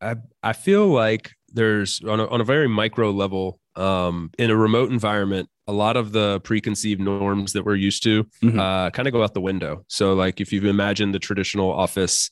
I 0.00 0.16
I 0.42 0.52
feel 0.52 0.86
like 0.86 1.32
there's 1.52 2.02
on 2.04 2.20
a, 2.20 2.26
on 2.26 2.40
a 2.40 2.44
very 2.44 2.68
micro 2.68 3.10
level 3.10 3.60
um, 3.76 4.30
in 4.38 4.50
a 4.50 4.56
remote 4.56 4.90
environment 4.90 5.48
a 5.66 5.72
lot 5.72 5.96
of 5.96 6.12
the 6.12 6.40
preconceived 6.40 7.00
norms 7.00 7.52
that 7.52 7.64
we're 7.64 7.76
used 7.76 8.02
to 8.02 8.24
mm-hmm. 8.42 8.58
uh, 8.58 8.90
kind 8.90 9.06
of 9.06 9.12
go 9.12 9.22
out 9.22 9.34
the 9.34 9.40
window 9.40 9.84
so 9.88 10.14
like 10.14 10.40
if 10.40 10.52
you've 10.52 10.64
imagined 10.64 11.14
the 11.14 11.18
traditional 11.18 11.70
office 11.70 12.30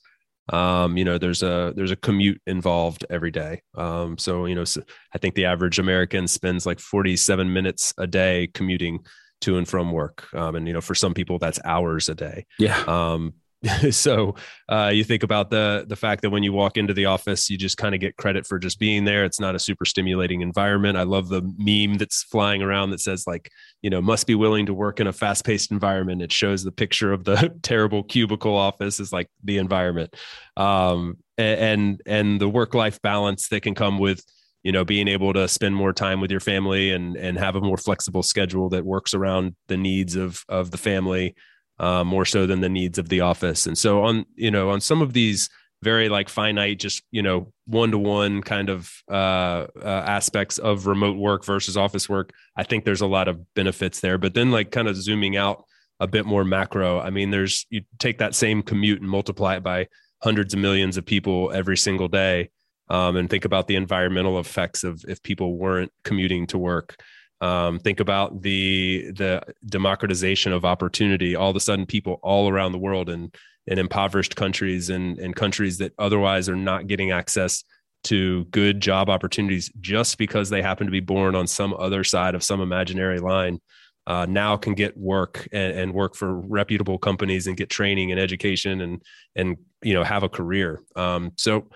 um, 0.52 0.96
you 0.96 1.04
know 1.04 1.18
there's 1.18 1.42
a 1.42 1.72
there's 1.76 1.90
a 1.90 1.96
commute 1.96 2.40
involved 2.46 3.04
every 3.10 3.30
day 3.30 3.62
um, 3.76 4.18
so 4.18 4.46
you 4.46 4.54
know 4.54 4.64
so 4.64 4.82
i 5.14 5.18
think 5.18 5.34
the 5.34 5.44
average 5.44 5.78
american 5.78 6.26
spends 6.26 6.66
like 6.66 6.80
47 6.80 7.52
minutes 7.52 7.92
a 7.98 8.06
day 8.06 8.48
commuting 8.54 9.04
to 9.42 9.58
and 9.58 9.68
from 9.68 9.92
work. 9.92 10.32
Um, 10.34 10.56
and 10.56 10.66
you 10.66 10.72
know, 10.72 10.80
for 10.80 10.94
some 10.94 11.14
people, 11.14 11.38
that's 11.38 11.60
hours 11.64 12.08
a 12.08 12.14
day. 12.14 12.46
Yeah. 12.58 12.82
Um, 12.86 13.34
so 13.90 14.34
uh, 14.68 14.90
you 14.92 15.02
think 15.04 15.22
about 15.22 15.50
the 15.50 15.84
the 15.88 15.96
fact 15.96 16.22
that 16.22 16.30
when 16.30 16.42
you 16.42 16.52
walk 16.52 16.76
into 16.76 16.92
the 16.92 17.06
office, 17.06 17.48
you 17.48 17.56
just 17.56 17.76
kind 17.76 17.94
of 17.94 18.00
get 18.00 18.16
credit 18.16 18.46
for 18.46 18.58
just 18.58 18.78
being 18.78 19.04
there. 19.04 19.24
It's 19.24 19.40
not 19.40 19.54
a 19.54 19.58
super 19.58 19.84
stimulating 19.84 20.40
environment. 20.42 20.98
I 20.98 21.02
love 21.04 21.28
the 21.28 21.42
meme 21.56 21.98
that's 21.98 22.22
flying 22.24 22.62
around 22.62 22.90
that 22.90 23.00
says 23.00 23.26
like, 23.26 23.50
you 23.82 23.90
know, 23.90 24.02
must 24.02 24.26
be 24.26 24.34
willing 24.34 24.66
to 24.66 24.74
work 24.74 25.00
in 25.00 25.06
a 25.06 25.12
fast 25.12 25.44
paced 25.44 25.70
environment. 25.70 26.22
It 26.22 26.32
shows 26.32 26.64
the 26.64 26.72
picture 26.72 27.12
of 27.12 27.24
the 27.24 27.54
terrible 27.62 28.02
cubicle 28.02 28.54
office 28.54 29.00
is 29.00 29.12
like 29.12 29.28
the 29.42 29.58
environment, 29.58 30.14
um, 30.56 31.18
and 31.38 32.00
and 32.06 32.40
the 32.40 32.48
work 32.48 32.74
life 32.74 33.00
balance 33.02 33.48
that 33.48 33.62
can 33.62 33.74
come 33.74 33.98
with 33.98 34.24
you 34.66 34.72
know 34.72 34.84
being 34.84 35.06
able 35.06 35.32
to 35.32 35.46
spend 35.46 35.76
more 35.76 35.92
time 35.92 36.20
with 36.20 36.28
your 36.28 36.40
family 36.40 36.90
and 36.90 37.16
and 37.16 37.38
have 37.38 37.54
a 37.54 37.60
more 37.60 37.76
flexible 37.76 38.24
schedule 38.24 38.68
that 38.68 38.84
works 38.84 39.14
around 39.14 39.54
the 39.68 39.76
needs 39.76 40.16
of 40.16 40.44
of 40.48 40.72
the 40.72 40.76
family 40.76 41.36
uh, 41.78 42.02
more 42.02 42.24
so 42.24 42.46
than 42.46 42.62
the 42.62 42.68
needs 42.68 42.98
of 42.98 43.08
the 43.08 43.20
office. 43.20 43.66
And 43.66 43.78
so 43.78 44.02
on 44.02 44.26
you 44.34 44.50
know 44.50 44.70
on 44.70 44.80
some 44.80 45.02
of 45.02 45.12
these 45.12 45.48
very 45.84 46.08
like 46.08 46.28
finite 46.28 46.80
just 46.80 47.04
you 47.12 47.22
know 47.22 47.52
one 47.66 47.92
to 47.92 47.98
one 47.98 48.42
kind 48.42 48.68
of 48.68 48.90
uh, 49.08 49.66
uh, 49.80 50.04
aspects 50.04 50.58
of 50.58 50.88
remote 50.88 51.16
work 51.16 51.44
versus 51.44 51.76
office 51.76 52.08
work 52.08 52.32
i 52.56 52.64
think 52.64 52.84
there's 52.84 53.02
a 53.02 53.06
lot 53.06 53.28
of 53.28 53.38
benefits 53.54 54.00
there. 54.00 54.18
But 54.18 54.34
then 54.34 54.50
like 54.50 54.72
kind 54.72 54.88
of 54.88 54.96
zooming 54.96 55.36
out 55.36 55.64
a 56.00 56.08
bit 56.08 56.26
more 56.26 56.44
macro 56.44 56.98
i 56.98 57.10
mean 57.10 57.30
there's 57.30 57.66
you 57.70 57.82
take 57.98 58.18
that 58.18 58.34
same 58.34 58.62
commute 58.62 59.00
and 59.00 59.08
multiply 59.08 59.56
it 59.56 59.62
by 59.62 59.86
hundreds 60.22 60.54
of 60.54 60.60
millions 60.60 60.96
of 60.96 61.06
people 61.06 61.52
every 61.52 61.76
single 61.76 62.08
day 62.08 62.50
um, 62.88 63.16
and 63.16 63.28
think 63.28 63.44
about 63.44 63.66
the 63.66 63.76
environmental 63.76 64.38
effects 64.38 64.84
of 64.84 65.04
if 65.08 65.22
people 65.22 65.56
weren't 65.56 65.92
commuting 66.04 66.46
to 66.48 66.58
work. 66.58 66.96
Um, 67.40 67.78
think 67.78 68.00
about 68.00 68.42
the 68.42 69.10
the 69.12 69.42
democratization 69.66 70.52
of 70.52 70.64
opportunity. 70.64 71.36
All 71.36 71.50
of 71.50 71.56
a 71.56 71.60
sudden, 71.60 71.84
people 71.84 72.18
all 72.22 72.48
around 72.48 72.72
the 72.72 72.78
world 72.78 73.10
and 73.10 73.34
in 73.66 73.78
impoverished 73.78 74.36
countries 74.36 74.90
and, 74.90 75.18
and 75.18 75.34
countries 75.34 75.78
that 75.78 75.92
otherwise 75.98 76.48
are 76.48 76.56
not 76.56 76.86
getting 76.86 77.10
access 77.10 77.64
to 78.04 78.44
good 78.46 78.80
job 78.80 79.10
opportunities 79.10 79.70
just 79.80 80.18
because 80.18 80.48
they 80.48 80.62
happen 80.62 80.86
to 80.86 80.92
be 80.92 81.00
born 81.00 81.34
on 81.34 81.46
some 81.46 81.74
other 81.74 82.04
side 82.04 82.34
of 82.34 82.44
some 82.44 82.60
imaginary 82.60 83.18
line 83.18 83.60
uh, 84.06 84.24
now 84.28 84.56
can 84.56 84.74
get 84.74 84.96
work 84.96 85.48
and, 85.50 85.76
and, 85.76 85.92
work 85.92 86.14
for 86.14 86.38
reputable 86.40 86.96
companies 86.96 87.48
and 87.48 87.56
get 87.56 87.68
training 87.68 88.12
and 88.12 88.20
education 88.20 88.80
and 88.80 89.02
and 89.34 89.56
you 89.82 89.92
know 89.92 90.04
have 90.04 90.22
a 90.22 90.28
career 90.28 90.80
um, 90.94 91.32
so 91.36 91.66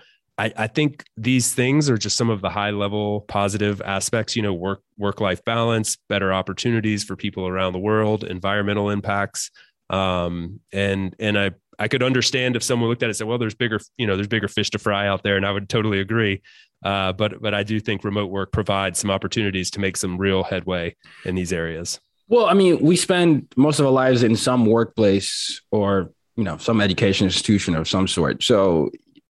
I, 0.41 0.51
I 0.57 0.67
think 0.67 1.03
these 1.17 1.53
things 1.53 1.87
are 1.87 1.99
just 1.99 2.17
some 2.17 2.31
of 2.31 2.41
the 2.41 2.49
high 2.49 2.71
level 2.71 3.21
positive 3.27 3.79
aspects, 3.81 4.35
you 4.35 4.41
know, 4.41 4.53
work 4.53 4.81
work 4.97 5.21
life 5.21 5.45
balance, 5.45 5.97
better 6.09 6.33
opportunities 6.33 7.03
for 7.03 7.15
people 7.15 7.47
around 7.47 7.73
the 7.73 7.79
world, 7.79 8.23
environmental 8.23 8.89
impacts. 8.89 9.51
Um, 9.91 10.59
and 10.73 11.15
and 11.19 11.37
I 11.37 11.51
I 11.77 11.87
could 11.87 12.01
understand 12.01 12.55
if 12.55 12.63
someone 12.63 12.89
looked 12.89 13.03
at 13.03 13.05
it 13.05 13.09
and 13.09 13.17
said, 13.17 13.27
well, 13.27 13.37
there's 13.37 13.53
bigger, 13.53 13.79
you 13.97 14.07
know, 14.07 14.15
there's 14.15 14.27
bigger 14.27 14.47
fish 14.47 14.71
to 14.71 14.79
fry 14.79 15.07
out 15.07 15.21
there, 15.21 15.37
and 15.37 15.45
I 15.45 15.51
would 15.51 15.69
totally 15.69 15.99
agree. 15.99 16.41
Uh, 16.83 17.13
but 17.13 17.39
but 17.39 17.53
I 17.53 17.61
do 17.61 17.79
think 17.79 18.03
remote 18.03 18.31
work 18.31 18.51
provides 18.51 18.97
some 18.97 19.11
opportunities 19.11 19.69
to 19.71 19.79
make 19.79 19.95
some 19.95 20.17
real 20.17 20.41
headway 20.41 20.95
in 21.23 21.35
these 21.35 21.53
areas. 21.53 21.99
Well, 22.29 22.47
I 22.47 22.55
mean, 22.55 22.79
we 22.79 22.95
spend 22.95 23.47
most 23.55 23.79
of 23.79 23.85
our 23.85 23.91
lives 23.91 24.23
in 24.23 24.35
some 24.35 24.65
workplace 24.65 25.61
or 25.69 26.11
you 26.35 26.43
know 26.43 26.57
some 26.57 26.81
education 26.81 27.25
institution 27.25 27.75
of 27.75 27.87
some 27.87 28.07
sort. 28.07 28.41
So 28.41 28.89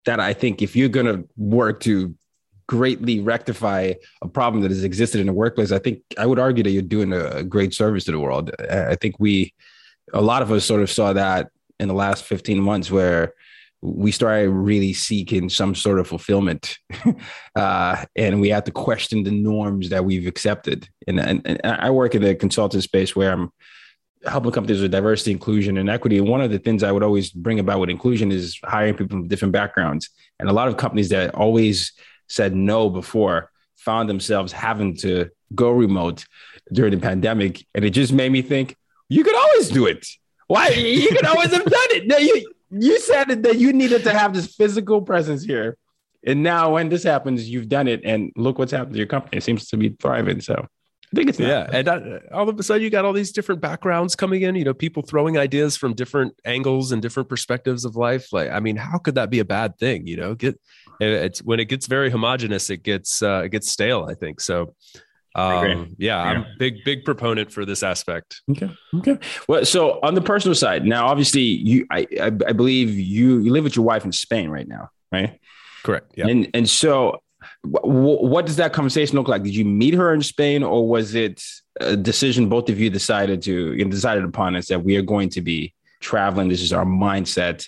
that 0.06 0.20
I 0.20 0.34
think 0.34 0.62
if 0.62 0.76
you're 0.76 0.90
going 0.90 1.06
to 1.06 1.28
work 1.38 1.80
to 1.82 2.16
greatly 2.68 3.20
rectify 3.20 3.94
a 4.22 4.28
problem 4.28 4.62
that 4.64 4.72
has 4.72 4.84
existed 4.84 5.20
in 5.20 5.28
the 5.28 5.34
workplace, 5.34 5.72
I 5.72 5.80
think 5.80 6.02
I 6.18 6.26
would 6.26 6.40
argue 6.40 6.64
that 6.64 6.72
you're 6.72 6.82
doing 6.82 7.14
a 7.14 7.44
great 7.44 7.74
service 7.74 8.06
to 8.06 8.12
the 8.12 8.20
world. 8.20 8.52
I 8.70 8.96
think 8.96 9.16
we, 9.20 9.54
a 10.14 10.22
lot 10.22 10.42
of 10.42 10.52
us 10.52 10.66
sort 10.66 10.82
of 10.82 10.90
saw 10.90 11.14
that 11.14 11.50
in 11.80 11.88
the 11.88 11.94
last 11.94 12.24
15 12.24 12.62
months 12.62 12.90
where 12.90 13.34
we 13.82 14.12
started 14.12 14.50
really 14.52 14.94
seeking 14.94 15.50
some 15.50 15.74
sort 15.74 16.00
of 16.00 16.08
fulfillment 16.08 16.78
uh, 17.56 18.06
and 18.16 18.40
we 18.40 18.50
had 18.50 18.66
to 18.66 18.72
question 18.72 19.24
the 19.24 19.32
norms 19.32 19.90
that 19.90 20.06
we've 20.06 20.28
accepted 20.28 20.88
and, 21.08 21.20
and, 21.20 21.42
and 21.46 21.60
i 21.64 21.90
work 21.90 22.14
in 22.14 22.22
the 22.22 22.36
consultant 22.36 22.84
space 22.84 23.16
where 23.16 23.32
i'm 23.32 23.52
helping 24.26 24.52
companies 24.52 24.82
with 24.82 24.92
diversity, 24.92 25.32
inclusion, 25.32 25.78
and 25.78 25.90
equity. 25.90 26.22
One 26.22 26.42
of 26.42 26.52
the 26.52 26.60
things 26.60 26.84
I 26.84 26.92
would 26.92 27.04
always 27.04 27.32
bring 27.32 27.60
about 27.60 27.80
with 27.80 27.90
inclusion 27.90 28.32
is 28.32 28.60
hiring 28.64 28.96
people 28.96 29.18
from 29.18 29.28
different 29.28 29.52
backgrounds. 29.52 30.10
And 30.40 30.50
a 30.50 30.54
lot 30.54 30.68
of 30.68 30.78
companies 30.78 31.10
that 31.10 31.34
always 31.36 31.94
said 32.28 32.56
no 32.56 32.90
before 32.90 33.52
found 33.76 34.10
themselves 34.10 34.52
having 34.52 34.96
to 34.98 35.30
go 35.56 35.72
remote 35.72 36.26
during 36.72 36.92
the 36.92 37.00
pandemic. 37.00 37.66
And 37.74 37.84
it 37.84 37.92
just 37.92 38.14
made 38.14 38.32
me 38.32 38.42
think, 38.42 38.76
you 39.10 39.24
could 39.24 39.36
always 39.36 39.70
do 39.70 39.88
it. 39.88 40.08
Why 40.48 40.70
you 40.70 41.10
could 41.10 41.26
always 41.26 41.52
have 41.52 41.64
done 41.64 41.88
it? 41.92 42.22
You 42.22 42.52
you 42.72 43.00
said 43.00 43.44
that 43.44 43.58
you 43.58 43.74
needed 43.74 44.04
to 44.04 44.14
have 44.14 44.34
this 44.34 44.56
physical 44.56 45.02
presence 45.02 45.44
here, 45.44 45.78
and 46.26 46.42
now 46.44 46.74
when 46.74 46.90
this 46.90 47.04
happens, 47.04 47.50
you've 47.50 47.68
done 47.68 47.88
it, 47.88 48.02
and 48.06 48.32
look 48.36 48.58
what's 48.58 48.72
happened 48.72 48.94
to 48.94 48.98
your 48.98 49.08
company. 49.08 49.38
It 49.38 49.44
seems 49.44 49.68
to 49.70 49.78
be 49.78 49.90
thriving. 49.90 50.40
So 50.42 50.68
I 51.14 51.16
think 51.16 51.30
it's 51.30 51.40
not 51.40 51.48
yeah 51.48 51.70
and 51.72 51.88
that, 51.88 52.32
all 52.32 52.48
of 52.48 52.60
a 52.60 52.64
sudden 52.64 52.84
you 52.84 52.90
got 52.90 53.04
all 53.04 53.14
these 53.14 53.32
different 53.32 53.62
backgrounds 53.62 54.16
coming 54.16 54.44
in 54.44 54.56
you 54.56 54.64
know 54.64 54.74
people 54.74 55.04
throwing 55.04 55.38
ideas 55.38 55.76
from 55.76 55.94
different 55.94 56.40
angles 56.46 56.92
and 56.92 57.02
different 57.02 57.30
perspectives 57.30 57.86
of 57.86 57.96
life. 57.96 58.32
Like 58.32 58.50
i 58.50 58.60
mean 58.60 58.76
how 58.76 58.98
could 58.98 59.16
that 59.16 59.30
be 59.30 59.40
a 59.40 59.46
bad 59.46 59.78
thing 59.78 60.08
you 60.08 60.18
know? 60.18 60.36
Get 60.36 60.60
it's 61.00 61.42
when 61.44 61.60
it 61.60 61.66
gets 61.66 61.88
very 61.88 62.10
homogenous 62.10 62.70
it 62.70 62.84
gets 62.84 63.22
uh, 63.22 63.42
it 63.46 63.50
gets 63.50 63.70
stale 63.70 64.08
i 64.10 64.14
think. 64.14 64.40
So 64.42 64.76
um, 65.34 65.96
yeah, 65.98 66.22
I'm 66.22 66.46
big 66.60 66.84
big 66.84 67.06
proponent 67.06 67.52
for 67.52 67.66
this 67.66 67.84
aspect. 67.84 68.42
Okay. 68.52 68.70
Okay. 68.96 69.18
Well, 69.48 69.64
so 69.66 70.00
on 70.04 70.14
the 70.14 70.22
personal 70.22 70.56
side, 70.56 70.84
now 70.84 71.08
obviously 71.08 71.42
you, 71.42 71.88
I, 71.90 72.06
I, 72.20 72.26
I 72.26 72.52
believe 72.52 72.90
you, 72.90 73.40
you 73.40 73.52
live 73.52 73.64
with 73.64 73.76
your 73.76 73.86
wife 73.86 74.04
in 74.04 74.12
Spain 74.12 74.50
right 74.50 74.68
now, 74.68 74.90
right? 75.12 75.40
correct 75.84 76.14
yeah. 76.16 76.28
And 76.28 76.48
and 76.54 76.70
so, 76.70 77.24
w- 77.64 78.28
what 78.28 78.46
does 78.46 78.56
that 78.58 78.74
conversation 78.74 79.18
look 79.18 79.28
like? 79.28 79.44
Did 79.44 79.56
you 79.56 79.66
meet 79.66 79.94
her 79.94 80.14
in 80.14 80.22
Spain, 80.22 80.64
or 80.64 80.88
was 80.88 81.16
it 81.16 81.44
a 81.80 81.96
decision 81.96 82.50
both 82.50 82.70
of 82.70 82.80
you 82.80 82.90
decided 82.90 83.42
to 83.44 83.74
you 83.74 83.86
know, 83.86 83.92
decided 83.92 84.24
upon 84.24 84.56
Is 84.56 84.68
that 84.68 84.84
we 84.84 84.96
are 84.98 85.02
going 85.02 85.30
to 85.30 85.42
be 85.42 85.74
traveling? 86.00 86.50
This 86.50 86.62
is 86.62 86.74
our 86.74 86.86
mindset. 86.86 87.68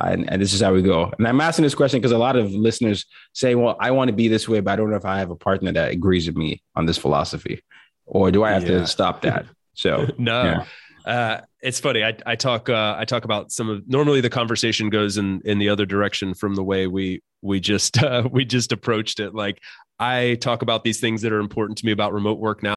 And, 0.00 0.30
and 0.30 0.40
this 0.40 0.52
is 0.54 0.60
how 0.60 0.72
we 0.72 0.80
go. 0.82 1.12
And 1.18 1.26
I'm 1.26 1.40
asking 1.40 1.64
this 1.64 1.74
question 1.74 1.98
because 1.98 2.12
a 2.12 2.18
lot 2.18 2.36
of 2.36 2.52
listeners 2.52 3.04
say, 3.32 3.56
"Well, 3.56 3.76
I 3.80 3.90
want 3.90 4.06
to 4.10 4.14
be 4.14 4.28
this 4.28 4.48
way, 4.48 4.60
but 4.60 4.70
I 4.70 4.76
don't 4.76 4.90
know 4.90 4.96
if 4.96 5.04
I 5.04 5.18
have 5.18 5.30
a 5.30 5.34
partner 5.34 5.72
that 5.72 5.90
agrees 5.90 6.28
with 6.28 6.36
me 6.36 6.62
on 6.76 6.86
this 6.86 6.96
philosophy, 6.96 7.64
or 8.06 8.30
do 8.30 8.44
I 8.44 8.52
have 8.52 8.62
Yeah. 8.62 8.78
to 8.78 8.86
stop 8.86 9.22
that?" 9.22 9.46
So, 9.74 10.06
no 10.18 10.42
yeah. 10.42 10.64
Uh 11.06 11.40
it's 11.62 11.80
funny 11.80 12.02
i 12.04 12.16
i 12.26 12.34
talk 12.34 12.68
uh 12.68 12.94
i 12.98 13.04
talk 13.04 13.24
about 13.24 13.50
some 13.52 13.68
of 13.68 13.86
normally 13.88 14.20
the 14.20 14.30
conversation 14.30 14.90
goes 14.90 15.16
in 15.16 15.40
in 15.44 15.58
the 15.58 15.68
other 15.68 15.86
direction 15.86 16.34
from 16.34 16.54
the 16.54 16.62
way 16.64 16.86
we 16.86 17.20
we 17.42 17.60
just 17.60 18.02
uh 18.02 18.28
we 18.30 18.44
just 18.44 18.72
approached 18.72 19.20
it 19.20 19.34
like 19.34 19.58
i 19.98 20.36
talk 20.40 20.62
about 20.62 20.84
these 20.84 21.00
things 21.00 21.22
that 21.22 21.32
are 21.32 21.40
important 21.40 21.78
to 21.78 21.86
me 21.86 21.92
about 21.92 22.12
remote 22.12 22.38
work 22.38 22.62
now 22.62 22.74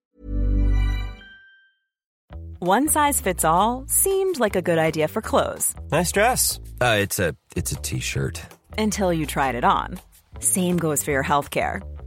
One 2.59 2.87
size 2.89 3.19
fits 3.19 3.43
all 3.43 3.85
seemed 3.87 4.39
like 4.39 4.55
a 4.55 4.61
good 4.61 4.77
idea 4.77 5.07
for 5.07 5.21
clothes 5.21 5.73
Nice 5.91 6.11
dress. 6.11 6.59
Uh, 6.79 6.97
it's 6.99 7.17
a 7.19 7.35
it's 7.55 7.71
a 7.71 7.75
t-shirt. 7.75 8.41
until 8.77 9.11
you 9.11 9.25
tried 9.25 9.55
it 9.55 9.63
on. 9.63 9.99
Same 10.39 10.77
goes 10.77 11.03
for 11.03 11.09
your 11.11 11.23
healthcare. 11.23 11.81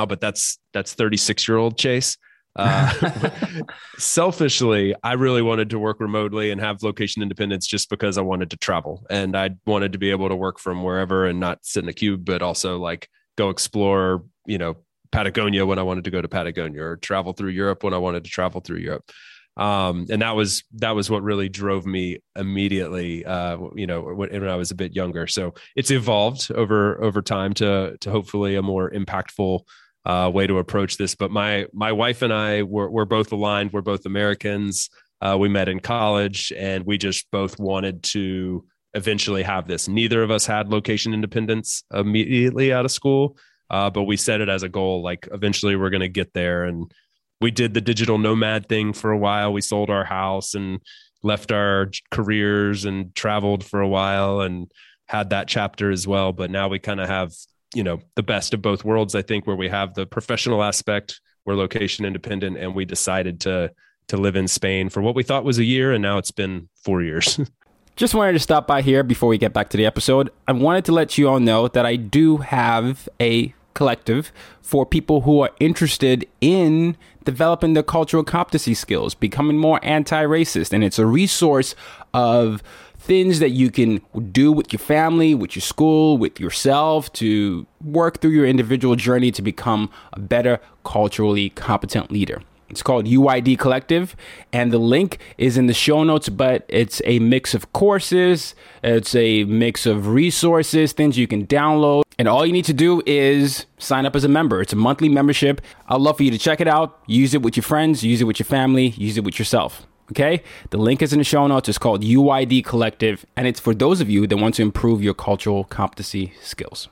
Now, 0.00 0.06
but 0.06 0.20
that's 0.20 0.58
that's 0.72 0.94
36 0.94 1.46
year 1.46 1.58
old 1.58 1.78
Chase. 1.78 2.16
Uh, 2.56 3.30
selfishly, 3.98 4.94
I 5.04 5.12
really 5.12 5.42
wanted 5.42 5.70
to 5.70 5.78
work 5.78 6.00
remotely 6.00 6.50
and 6.50 6.60
have 6.60 6.82
location 6.82 7.22
independence 7.22 7.66
just 7.66 7.88
because 7.88 8.18
I 8.18 8.22
wanted 8.22 8.50
to 8.50 8.56
travel 8.56 9.06
and 9.08 9.36
I 9.36 9.50
wanted 9.66 9.92
to 9.92 9.98
be 9.98 10.10
able 10.10 10.28
to 10.28 10.36
work 10.36 10.58
from 10.58 10.82
wherever 10.82 11.26
and 11.26 11.38
not 11.38 11.58
sit 11.62 11.84
in 11.84 11.88
a 11.88 11.92
cube, 11.92 12.24
but 12.24 12.42
also 12.42 12.78
like 12.78 13.08
go 13.36 13.50
explore, 13.50 14.24
you 14.46 14.58
know, 14.58 14.76
Patagonia 15.12 15.64
when 15.64 15.78
I 15.78 15.82
wanted 15.82 16.04
to 16.04 16.10
go 16.10 16.20
to 16.20 16.28
Patagonia 16.28 16.82
or 16.82 16.96
travel 16.96 17.32
through 17.32 17.50
Europe 17.50 17.84
when 17.84 17.94
I 17.94 17.98
wanted 17.98 18.24
to 18.24 18.30
travel 18.30 18.60
through 18.60 18.78
Europe. 18.78 19.10
Um, 19.56 20.06
and 20.10 20.22
that 20.22 20.36
was 20.36 20.64
that 20.76 20.92
was 20.92 21.10
what 21.10 21.22
really 21.22 21.48
drove 21.48 21.84
me 21.84 22.18
immediately. 22.36 23.24
Uh, 23.24 23.58
you 23.74 23.86
know, 23.86 24.00
when, 24.00 24.30
when 24.30 24.48
I 24.48 24.56
was 24.56 24.70
a 24.70 24.76
bit 24.76 24.94
younger. 24.94 25.26
So 25.26 25.54
it's 25.76 25.90
evolved 25.90 26.50
over 26.52 27.02
over 27.02 27.20
time 27.20 27.52
to 27.54 27.96
to 28.00 28.10
hopefully 28.10 28.56
a 28.56 28.62
more 28.62 28.90
impactful 28.90 29.60
uh, 30.04 30.30
way 30.32 30.46
to 30.46 30.58
approach 30.58 30.96
this. 30.96 31.14
But 31.14 31.30
my 31.30 31.66
my 31.72 31.92
wife 31.92 32.22
and 32.22 32.32
I 32.32 32.62
were 32.62 32.90
we're 32.90 33.04
both 33.04 33.32
aligned. 33.32 33.72
We're 33.72 33.82
both 33.82 34.06
Americans. 34.06 34.90
Uh, 35.20 35.36
we 35.38 35.48
met 35.48 35.68
in 35.68 35.80
college, 35.80 36.52
and 36.56 36.86
we 36.86 36.96
just 36.96 37.30
both 37.30 37.58
wanted 37.58 38.02
to 38.02 38.64
eventually 38.94 39.42
have 39.42 39.68
this. 39.68 39.88
Neither 39.88 40.22
of 40.22 40.30
us 40.30 40.46
had 40.46 40.68
location 40.68 41.14
independence 41.14 41.84
immediately 41.92 42.72
out 42.72 42.84
of 42.84 42.90
school, 42.90 43.36
uh, 43.68 43.90
but 43.90 44.04
we 44.04 44.16
set 44.16 44.40
it 44.40 44.48
as 44.48 44.62
a 44.62 44.68
goal. 44.68 45.02
Like 45.02 45.28
eventually, 45.32 45.76
we're 45.76 45.90
going 45.90 46.00
to 46.00 46.08
get 46.08 46.32
there. 46.32 46.64
And 46.64 46.92
we 47.40 47.50
did 47.50 47.74
the 47.74 47.80
digital 47.80 48.18
nomad 48.18 48.68
thing 48.68 48.92
for 48.92 49.10
a 49.10 49.18
while. 49.18 49.52
We 49.52 49.60
sold 49.60 49.90
our 49.90 50.04
house 50.04 50.54
and 50.54 50.80
left 51.22 51.52
our 51.52 51.90
careers 52.10 52.84
and 52.84 53.14
traveled 53.14 53.64
for 53.64 53.80
a 53.80 53.88
while 53.88 54.40
and 54.40 54.70
had 55.06 55.30
that 55.30 55.48
chapter 55.48 55.90
as 55.90 56.06
well. 56.06 56.32
But 56.32 56.50
now 56.50 56.68
we 56.68 56.78
kind 56.78 57.00
of 57.00 57.08
have 57.08 57.32
you 57.74 57.82
know 57.82 58.00
the 58.16 58.22
best 58.22 58.54
of 58.54 58.62
both 58.62 58.84
worlds 58.84 59.14
i 59.14 59.22
think 59.22 59.46
where 59.46 59.56
we 59.56 59.68
have 59.68 59.94
the 59.94 60.06
professional 60.06 60.62
aspect 60.62 61.20
we're 61.44 61.54
location 61.54 62.04
independent 62.04 62.56
and 62.56 62.74
we 62.74 62.84
decided 62.84 63.40
to 63.40 63.70
to 64.08 64.16
live 64.16 64.36
in 64.36 64.48
spain 64.48 64.88
for 64.88 65.00
what 65.00 65.14
we 65.14 65.22
thought 65.22 65.44
was 65.44 65.58
a 65.58 65.64
year 65.64 65.92
and 65.92 66.02
now 66.02 66.18
it's 66.18 66.32
been 66.32 66.68
four 66.84 67.02
years 67.02 67.40
Just 67.96 68.14
wanted 68.14 68.32
to 68.32 68.38
stop 68.38 68.66
by 68.66 68.80
here 68.80 69.02
before 69.02 69.28
we 69.28 69.36
get 69.36 69.52
back 69.52 69.68
to 69.70 69.76
the 69.76 69.84
episode. 69.84 70.30
I 70.48 70.52
wanted 70.52 70.86
to 70.86 70.92
let 70.92 71.18
you 71.18 71.28
all 71.28 71.38
know 71.38 71.68
that 71.68 71.84
I 71.84 71.96
do 71.96 72.38
have 72.38 73.10
a 73.20 73.52
collective 73.74 74.32
for 74.62 74.86
people 74.86 75.22
who 75.22 75.40
are 75.40 75.50
interested 75.60 76.26
in 76.40 76.96
developing 77.24 77.74
their 77.74 77.82
cultural 77.82 78.24
competency 78.24 78.72
skills, 78.72 79.14
becoming 79.14 79.58
more 79.58 79.80
anti 79.82 80.24
racist. 80.24 80.72
And 80.72 80.82
it's 80.82 80.98
a 80.98 81.04
resource 81.04 81.74
of 82.14 82.62
things 83.00 83.38
that 83.38 83.50
you 83.50 83.70
can 83.70 84.00
do 84.30 84.52
with 84.52 84.72
your 84.72 84.78
family, 84.78 85.34
with 85.34 85.56
your 85.56 85.62
school, 85.62 86.18
with 86.18 86.38
yourself 86.38 87.12
to 87.14 87.66
work 87.82 88.20
through 88.20 88.30
your 88.30 88.46
individual 88.46 88.94
journey 88.94 89.30
to 89.32 89.42
become 89.42 89.90
a 90.12 90.20
better 90.20 90.60
culturally 90.84 91.50
competent 91.50 92.12
leader. 92.12 92.42
It's 92.68 92.82
called 92.82 93.06
UID 93.06 93.58
Collective, 93.58 94.14
and 94.52 94.72
the 94.72 94.78
link 94.78 95.18
is 95.38 95.56
in 95.56 95.66
the 95.66 95.74
show 95.74 96.04
notes. 96.04 96.28
But 96.28 96.64
it's 96.68 97.02
a 97.04 97.18
mix 97.18 97.52
of 97.52 97.72
courses, 97.72 98.54
it's 98.84 99.14
a 99.16 99.42
mix 99.44 99.86
of 99.86 100.06
resources, 100.08 100.92
things 100.92 101.18
you 101.18 101.26
can 101.26 101.46
download. 101.46 102.02
And 102.16 102.28
all 102.28 102.46
you 102.46 102.52
need 102.52 102.66
to 102.66 102.74
do 102.74 103.02
is 103.06 103.66
sign 103.78 104.06
up 104.06 104.14
as 104.14 104.22
a 104.22 104.28
member. 104.28 104.60
It's 104.60 104.72
a 104.72 104.76
monthly 104.76 105.08
membership. 105.08 105.62
I'd 105.88 106.00
love 106.00 106.18
for 106.18 106.22
you 106.22 106.30
to 106.30 106.38
check 106.38 106.60
it 106.60 106.68
out, 106.68 107.00
use 107.06 107.34
it 107.34 107.42
with 107.42 107.56
your 107.56 107.64
friends, 107.64 108.04
use 108.04 108.20
it 108.20 108.24
with 108.24 108.38
your 108.38 108.46
family, 108.46 108.88
use 108.90 109.16
it 109.16 109.24
with 109.24 109.38
yourself. 109.38 109.86
Okay? 110.12 110.42
The 110.70 110.78
link 110.78 111.02
is 111.02 111.12
in 111.12 111.18
the 111.18 111.24
show 111.24 111.46
notes. 111.46 111.68
It's 111.68 111.78
called 111.78 112.02
UID 112.02 112.64
Collective, 112.64 113.24
and 113.36 113.46
it's 113.46 113.60
for 113.60 113.74
those 113.74 114.00
of 114.00 114.10
you 114.10 114.26
that 114.26 114.36
want 114.36 114.56
to 114.56 114.62
improve 114.62 115.02
your 115.02 115.14
cultural 115.14 115.64
competency 115.64 116.32
skills. 116.40 116.88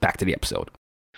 Back 0.00 0.16
to 0.18 0.24
the 0.24 0.34
episode. 0.34 0.70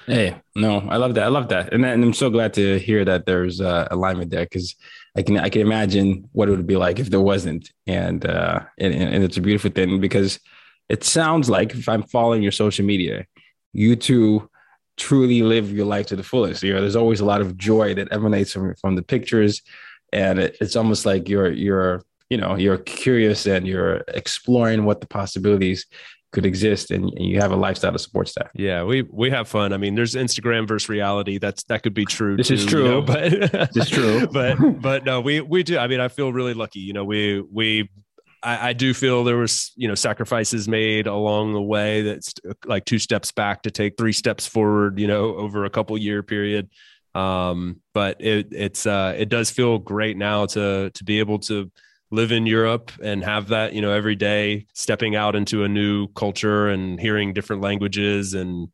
Hey, 0.07 0.37
no, 0.55 0.81
I 0.90 0.97
love 0.97 1.14
that. 1.14 1.25
I 1.25 1.29
love 1.29 1.49
that, 1.49 1.73
and, 1.73 1.85
and 1.85 2.05
I'm 2.05 2.12
so 2.12 2.29
glad 2.29 2.53
to 2.55 2.79
hear 2.79 3.07
that 3.07 3.25
there's 3.25 3.61
uh, 3.61 3.88
alignment 3.90 4.31
there 4.31 4.44
because 4.44 4.77
I 5.16 5.23
can 5.23 5.38
I 5.38 5.49
can 5.49 5.62
imagine 5.62 6.29
what 6.33 6.49
it 6.49 6.51
would 6.51 6.66
be 6.66 6.77
like 6.77 6.99
if 6.99 7.09
there 7.09 7.23
wasn't, 7.23 7.73
and 7.87 8.27
uh, 8.27 8.61
and, 8.79 8.92
and 8.92 9.25
it's 9.25 9.38
a 9.38 9.40
beautiful 9.40 9.70
thing 9.70 10.01
because 10.01 10.40
it 10.90 11.05
sounds 11.05 11.49
like 11.49 11.73
if 11.73 11.88
I'm 11.88 12.03
following 12.03 12.42
your 12.42 12.53
social 12.53 12.85
media, 12.85 13.25
you 13.73 13.97
two 13.97 14.51
truly 14.99 15.42
live 15.42 15.73
your 15.73 15.87
life 15.87 16.07
to 16.09 16.16
the 16.16 16.23
fullest. 16.23 16.62
You 16.62 16.75
know, 16.75 16.83
there's 16.83 16.97
always 16.97 17.20
a 17.20 17.25
lot 17.25 17.40
of 17.40 17.57
joy 17.57 17.94
that 17.94 18.12
emanates 18.12 18.53
from 18.53 18.75
from 18.75 18.97
the 18.97 19.03
pictures, 19.03 19.62
and 20.14 20.38
it, 20.38 20.57
it's 20.61 20.77
almost 20.77 21.05
like 21.05 21.29
you're 21.29 21.50
you're 21.50 22.03
you 22.31 22.38
know 22.38 22.57
you're 22.57 22.79
curious 22.79 23.46
and 23.46 23.66
you're 23.66 24.03
exploring 24.09 24.85
what 24.85 25.00
the 25.00 25.07
possibilities 25.07 25.87
could 26.33 26.46
exist 26.46 26.90
and, 26.90 27.05
and 27.16 27.27
you 27.27 27.38
have 27.38 27.53
a 27.53 27.57
lifestyle 27.57 27.92
that 27.92 27.98
supports 27.98 28.35
that 28.35 28.50
yeah 28.55 28.83
we 28.83 29.03
we 29.03 29.31
have 29.31 29.46
fun 29.46 29.72
i 29.72 29.77
mean 29.77 29.94
there's 29.94 30.14
instagram 30.14 30.66
versus 30.66 30.88
reality 30.88 31.38
that's 31.38 31.62
that 31.64 31.83
could 31.83 31.94
be 31.94 32.05
true 32.05 32.37
This 32.37 32.48
too, 32.48 32.55
is 32.55 32.64
you 32.64 32.70
true. 32.70 32.85
know, 32.88 33.03
but 33.03 33.31
This 33.72 33.87
is 33.87 33.90
true. 33.90 34.27
but 34.33 34.57
but 34.81 35.05
no 35.05 35.20
we 35.20 35.40
we 35.40 35.62
do 35.62 35.79
i 35.79 35.87
mean 35.87 36.00
i 36.00 36.09
feel 36.09 36.33
really 36.33 36.55
lucky 36.55 36.81
you 36.81 36.92
know 36.92 37.05
we 37.05 37.40
we 37.40 37.88
I, 38.42 38.68
I, 38.68 38.72
do 38.74 38.92
feel 38.92 39.24
there 39.24 39.38
was, 39.38 39.72
you 39.74 39.88
know, 39.88 39.94
sacrifices 39.94 40.68
made 40.68 41.07
along 41.07 41.55
the 41.55 41.62
way 41.62 42.03
that's 42.03 42.35
like 42.66 42.85
two 42.85 42.98
steps 42.98 43.33
back 43.33 43.62
to 43.62 43.70
take 43.70 43.96
three 43.96 44.12
steps 44.12 44.46
forward, 44.46 44.98
you 44.98 45.07
know, 45.07 45.35
over 45.37 45.64
a 45.64 45.70
couple 45.70 45.96
year 45.96 46.22
period. 46.22 46.68
Um, 47.14 47.81
but 47.92 48.20
it, 48.20 48.48
it's, 48.53 48.87
uh, 48.87 49.14
it 49.16 49.29
does 49.29 49.50
feel 49.50 49.79
great 49.79 50.16
now 50.16 50.46
to, 50.46 50.90
to 50.90 51.05
be 51.05 51.18
able 51.18 51.38
to 51.40 51.70
live 52.11 52.33
in 52.33 52.46
Europe 52.46 52.92
and 53.03 53.24
have 53.24 53.48
that, 53.48 53.72
you 53.72 53.81
know, 53.81 53.92
every 53.92 54.16
day 54.16 54.66
stepping 54.74 55.16
out 55.16 55.35
into 55.37 55.64
a 55.64 55.68
new 55.68 56.09
culture 56.09 56.68
and 56.68 57.00
hearing 57.00 57.33
different 57.33 57.62
languages 57.62 58.35
and, 58.35 58.68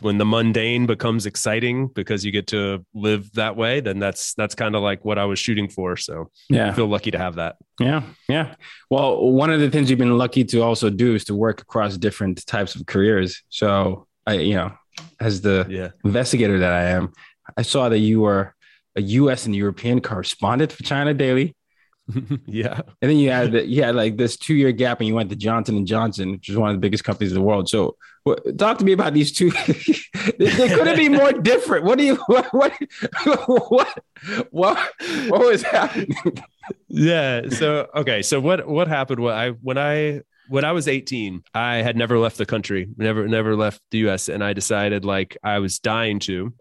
when 0.00 0.16
the 0.16 0.24
mundane 0.24 0.86
becomes 0.86 1.26
exciting 1.26 1.86
because 1.88 2.24
you 2.24 2.32
get 2.32 2.46
to 2.46 2.84
live 2.94 3.30
that 3.32 3.56
way, 3.56 3.80
then 3.80 3.98
that's 3.98 4.32
that's 4.34 4.54
kind 4.54 4.74
of 4.74 4.82
like 4.82 5.04
what 5.04 5.18
I 5.18 5.26
was 5.26 5.38
shooting 5.38 5.68
for. 5.68 5.96
So 5.96 6.30
yeah, 6.48 6.70
I 6.70 6.72
feel 6.72 6.86
lucky 6.86 7.10
to 7.10 7.18
have 7.18 7.34
that. 7.34 7.56
Yeah, 7.78 8.02
yeah. 8.28 8.54
Well, 8.90 9.30
one 9.30 9.52
of 9.52 9.60
the 9.60 9.70
things 9.70 9.90
you've 9.90 9.98
been 9.98 10.16
lucky 10.16 10.44
to 10.44 10.62
also 10.62 10.88
do 10.88 11.14
is 11.14 11.24
to 11.24 11.34
work 11.34 11.60
across 11.60 11.98
different 11.98 12.44
types 12.46 12.74
of 12.74 12.86
careers. 12.86 13.42
So 13.50 14.06
I, 14.26 14.34
you 14.34 14.54
know, 14.54 14.72
as 15.20 15.42
the 15.42 15.66
yeah. 15.68 15.90
investigator 16.04 16.58
that 16.58 16.72
I 16.72 16.84
am, 16.84 17.12
I 17.56 17.62
saw 17.62 17.88
that 17.88 17.98
you 17.98 18.20
were 18.20 18.54
a 18.96 19.02
U.S. 19.02 19.46
and 19.46 19.54
European 19.54 20.00
correspondent 20.00 20.72
for 20.72 20.82
China 20.82 21.14
Daily. 21.14 21.54
yeah. 22.46 22.80
And 23.00 23.10
then 23.10 23.16
you 23.16 23.30
had 23.30 23.54
you 23.54 23.82
had 23.82 23.94
like 23.94 24.16
this 24.16 24.36
two 24.36 24.54
year 24.54 24.72
gap, 24.72 25.00
and 25.00 25.08
you 25.08 25.14
went 25.14 25.30
to 25.30 25.36
Johnson 25.36 25.76
and 25.76 25.86
Johnson, 25.86 26.32
which 26.32 26.48
is 26.48 26.56
one 26.56 26.70
of 26.70 26.76
the 26.76 26.80
biggest 26.80 27.04
companies 27.04 27.32
in 27.32 27.38
the 27.38 27.44
world. 27.44 27.68
So, 27.68 27.96
what, 28.24 28.58
talk 28.58 28.78
to 28.78 28.84
me 28.84 28.92
about 28.92 29.14
these 29.14 29.32
two. 29.32 29.50
they, 30.38 30.68
couldn't 30.68 30.96
be 30.96 31.08
more 31.08 31.32
different. 31.32 31.84
What 31.84 31.98
do 31.98 32.04
you 32.04 32.16
what 32.26 32.52
what 32.52 32.72
what 33.24 34.02
what, 34.50 34.92
what 35.28 35.40
was 35.40 35.62
happening? 35.62 36.14
Yeah. 36.88 37.48
So 37.50 37.88
okay. 37.94 38.22
So 38.22 38.40
what 38.40 38.66
what 38.66 38.88
happened? 38.88 39.20
When 39.20 39.34
I 39.34 39.50
when 39.50 39.78
I 39.78 40.22
when 40.48 40.64
I 40.64 40.72
was 40.72 40.88
18, 40.88 41.42
I 41.54 41.76
had 41.76 41.96
never 41.96 42.18
left 42.18 42.36
the 42.36 42.46
country, 42.46 42.88
never 42.96 43.28
never 43.28 43.56
left 43.56 43.80
the 43.90 43.98
U.S., 43.98 44.28
and 44.28 44.42
I 44.42 44.52
decided 44.52 45.04
like 45.04 45.36
I 45.42 45.60
was 45.60 45.78
dying 45.78 46.18
to 46.20 46.52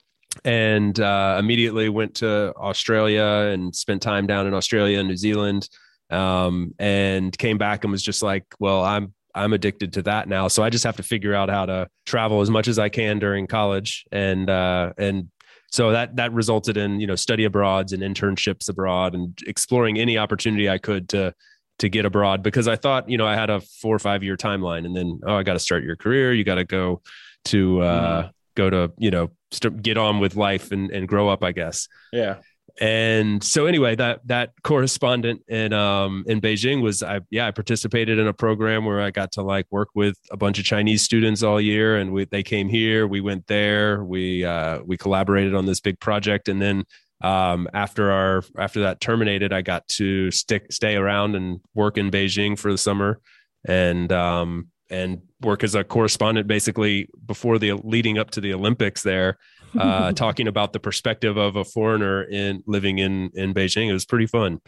and 0.44 1.00
uh, 1.00 1.38
immediately 1.39 1.89
went 1.89 2.15
to 2.15 2.54
Australia 2.56 3.50
and 3.52 3.76
spent 3.76 4.02
time 4.02 4.28
down 4.28 4.48
in 4.48 4.54
Australia 4.54 5.00
and 5.00 5.08
New 5.08 5.17
Zealand, 5.17 5.70
um, 6.10 6.74
and 6.80 7.38
came 7.38 7.58
back 7.58 7.84
and 7.84 7.91
was 7.91 8.04
just 8.04 8.24
like, 8.24 8.46
well, 8.60 8.84
I'm 8.84 9.13
I'm 9.34 9.54
addicted 9.54 9.94
to 9.94 10.02
that 10.04 10.28
now, 10.28 10.48
so 10.48 10.63
I 10.63 10.70
just 10.70 10.84
have 10.84 10.98
to 10.98 11.04
figure 11.04 11.34
out 11.34 11.50
how 11.50 11.65
to 11.65 11.88
travel 12.06 12.41
as 12.41 12.50
much 12.50 12.67
as 12.67 12.80
I 12.80 12.89
can 12.89 13.20
during 13.20 13.48
college, 13.48 14.06
and 14.12 14.50
uh, 14.50 14.94
and 14.98 15.30
so 15.72 15.91
that 15.91 16.17
that 16.17 16.34
resulted 16.34 16.78
in 16.78 17.00
you 17.00 17.08
know 17.08 17.15
study 17.15 17.46
abroads 17.46 17.94
and 17.94 18.04
internships 18.04 18.70
abroad 18.70 19.15
and 19.15 19.38
exploring 19.48 19.98
any 19.98 20.17
opportunity 20.17 20.70
I 20.70 20.78
could 20.78 21.10
to 21.10 21.34
to 21.80 21.89
get 21.89 22.06
abroad 22.06 22.44
because 22.44 22.67
I 22.67 22.76
thought 22.76 23.10
you 23.10 23.17
know 23.17 23.26
I 23.26 23.36
had 23.36 23.50
a 23.50 23.62
four 23.62 23.96
or 23.96 24.00
five 24.00 24.24
year 24.24 24.38
timeline, 24.38 24.86
and 24.86 24.96
then 24.96 25.20
oh 25.26 25.36
I 25.36 25.44
got 25.44 25.54
to 25.54 25.60
start 25.60 25.84
your 25.84 25.96
career, 25.96 26.34
you 26.34 26.44
got 26.44 26.56
to 26.56 26.65
go 26.65 27.02
to 27.46 27.82
uh, 27.82 28.24
mm. 28.24 28.32
go 28.56 28.70
to 28.70 28.91
you 28.98 29.12
know 29.12 29.32
st- 29.51 29.81
get 29.81 29.97
on 29.97 30.19
with 30.19 30.35
life 30.35 30.71
and, 30.71 30.91
and 30.91 31.07
grow 31.07 31.29
up 31.29 31.43
i 31.43 31.51
guess. 31.51 31.87
Yeah. 32.11 32.37
And 32.79 33.43
so 33.43 33.65
anyway 33.65 33.95
that 33.95 34.25
that 34.27 34.53
correspondent 34.63 35.41
in 35.49 35.73
um 35.73 36.23
in 36.25 36.39
beijing 36.39 36.81
was 36.81 37.03
i 37.03 37.19
yeah 37.29 37.45
i 37.45 37.51
participated 37.51 38.17
in 38.17 38.27
a 38.27 38.33
program 38.33 38.85
where 38.85 39.01
i 39.01 39.11
got 39.11 39.33
to 39.33 39.41
like 39.41 39.65
work 39.71 39.89
with 39.93 40.15
a 40.31 40.37
bunch 40.37 40.57
of 40.57 40.63
chinese 40.63 41.01
students 41.01 41.43
all 41.43 41.59
year 41.59 41.97
and 41.97 42.13
we 42.13 42.23
they 42.25 42.43
came 42.43 42.69
here 42.69 43.07
we 43.07 43.19
went 43.19 43.45
there 43.47 44.05
we 44.05 44.45
uh 44.45 44.79
we 44.85 44.95
collaborated 44.95 45.53
on 45.53 45.65
this 45.65 45.81
big 45.81 45.99
project 45.99 46.47
and 46.47 46.61
then 46.61 46.85
um 47.21 47.67
after 47.73 48.09
our 48.09 48.41
after 48.57 48.79
that 48.79 49.01
terminated 49.01 49.51
i 49.51 49.61
got 49.61 49.85
to 49.89 50.31
stick 50.31 50.71
stay 50.71 50.95
around 50.95 51.35
and 51.35 51.59
work 51.75 51.97
in 51.97 52.09
beijing 52.09 52.57
for 52.57 52.71
the 52.71 52.77
summer. 52.77 53.19
And 53.65 54.11
um 54.11 54.70
and 54.91 55.21
work 55.41 55.63
as 55.63 55.73
a 55.73 55.84
correspondent 55.84 56.47
basically 56.47 57.08
before 57.25 57.58
the 57.58 57.73
leading 57.84 58.17
up 58.17 58.32
to 58.32 58.41
the 58.41 58.54
Olympics 58.54 59.01
there, 59.01 59.38
uh, 59.80 60.12
talking 60.12 60.47
about 60.47 60.73
the 60.73 60.80
perspective 60.80 61.38
of 61.38 61.56
a 61.56 61.63
foreigner 61.63 62.23
in 62.23 62.63
living 62.67 62.99
in 62.99 63.32
in 63.34 63.54
Beijing. 63.54 63.89
It 63.89 63.93
was 63.93 64.06
pretty 64.06 64.27
fun. 64.27 64.60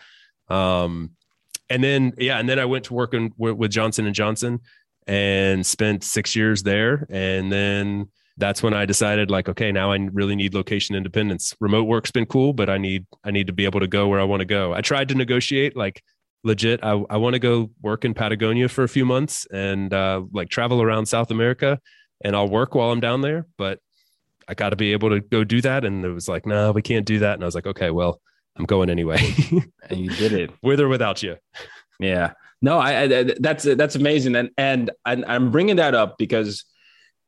Um, 0.50 1.12
and 1.70 1.84
then 1.84 2.14
yeah, 2.18 2.40
and 2.40 2.48
then 2.48 2.60
I 2.60 2.66
went 2.66 2.86
to 2.86 2.94
work 2.94 3.14
in, 3.14 3.32
with 3.38 3.72
Johnson 3.72 4.06
and 4.06 4.16
Johnson 4.16 4.62
and 5.06 5.66
spent 5.66 6.04
six 6.04 6.36
years 6.36 6.64
there, 6.64 7.06
and 7.10 7.52
then 7.52 8.10
that's 8.38 8.64
when 8.64 8.74
I 8.74 8.86
decided 8.86 9.30
like, 9.30 9.48
okay, 9.50 9.72
now 9.72 9.92
I 9.92 9.98
really 10.12 10.36
need 10.36 10.54
location 10.54 10.96
independence. 10.96 11.56
Remote 11.60 11.84
work's 11.84 12.12
been 12.12 12.26
cool, 12.26 12.54
but 12.54 12.70
I 12.70 12.78
need 12.78 13.06
I 13.24 13.32
need 13.32 13.48
to 13.48 13.54
be 13.54 13.66
able 13.66 13.80
to 13.80 13.88
go 13.88 14.08
where 14.08 14.20
I 14.20 14.24
want 14.24 14.40
to 14.40 14.46
go. 14.46 14.74
I 14.74 14.82
tried 14.82 15.10
to 15.10 15.16
negotiate 15.16 15.76
like 15.76 16.02
legit 16.44 16.84
i, 16.84 16.92
I 16.92 17.18
want 17.18 17.34
to 17.34 17.40
go 17.40 17.72
work 17.82 18.06
in 18.06 18.14
patagonia 18.14 18.68
for 18.68 18.84
a 18.84 18.90
few 18.90 19.06
months 19.06 19.48
and 19.52 19.94
uh, 19.94 20.24
like 20.34 20.50
travel 20.50 20.82
around 20.82 21.06
south 21.06 21.32
america 21.32 21.80
and 22.24 22.36
i'll 22.36 22.50
work 22.50 22.76
while 22.76 22.92
i'm 22.92 23.00
down 23.00 23.22
there 23.22 23.46
but 23.58 23.80
i 24.48 24.54
got 24.54 24.70
to 24.70 24.76
be 24.76 24.92
able 24.92 25.10
to 25.10 25.20
go 25.20 25.44
do 25.44 25.62
that. 25.62 25.86
And 25.86 26.04
it 26.04 26.10
was 26.10 26.28
like 26.28 26.46
no 26.46 26.72
we 26.72 26.82
can't 26.82 27.06
do 27.06 27.20
that. 27.20 27.36
And 27.36 27.44
i 27.44 27.46
was 27.46 27.56
like 27.56 27.68
okay 27.68 27.92
well 27.92 28.22
i'm 28.56 28.66
going 28.66 28.90
anyway. 28.90 29.20
And 29.90 30.00
you 30.00 30.10
did 30.12 30.32
it. 30.32 30.52
With 30.62 30.80
or 30.80 30.88
without 30.88 31.22
you. 31.22 31.38
Yeah. 32.00 32.34
No 32.62 32.80
I, 32.80 33.04
I 33.04 33.34
that's 33.40 33.64
that's 33.64 33.96
amazing. 33.96 34.36
And 34.36 34.52
and 34.58 34.92
i'm 35.06 35.52
bringing 35.52 35.78
that 35.78 35.96
up 35.96 36.18
because 36.18 36.66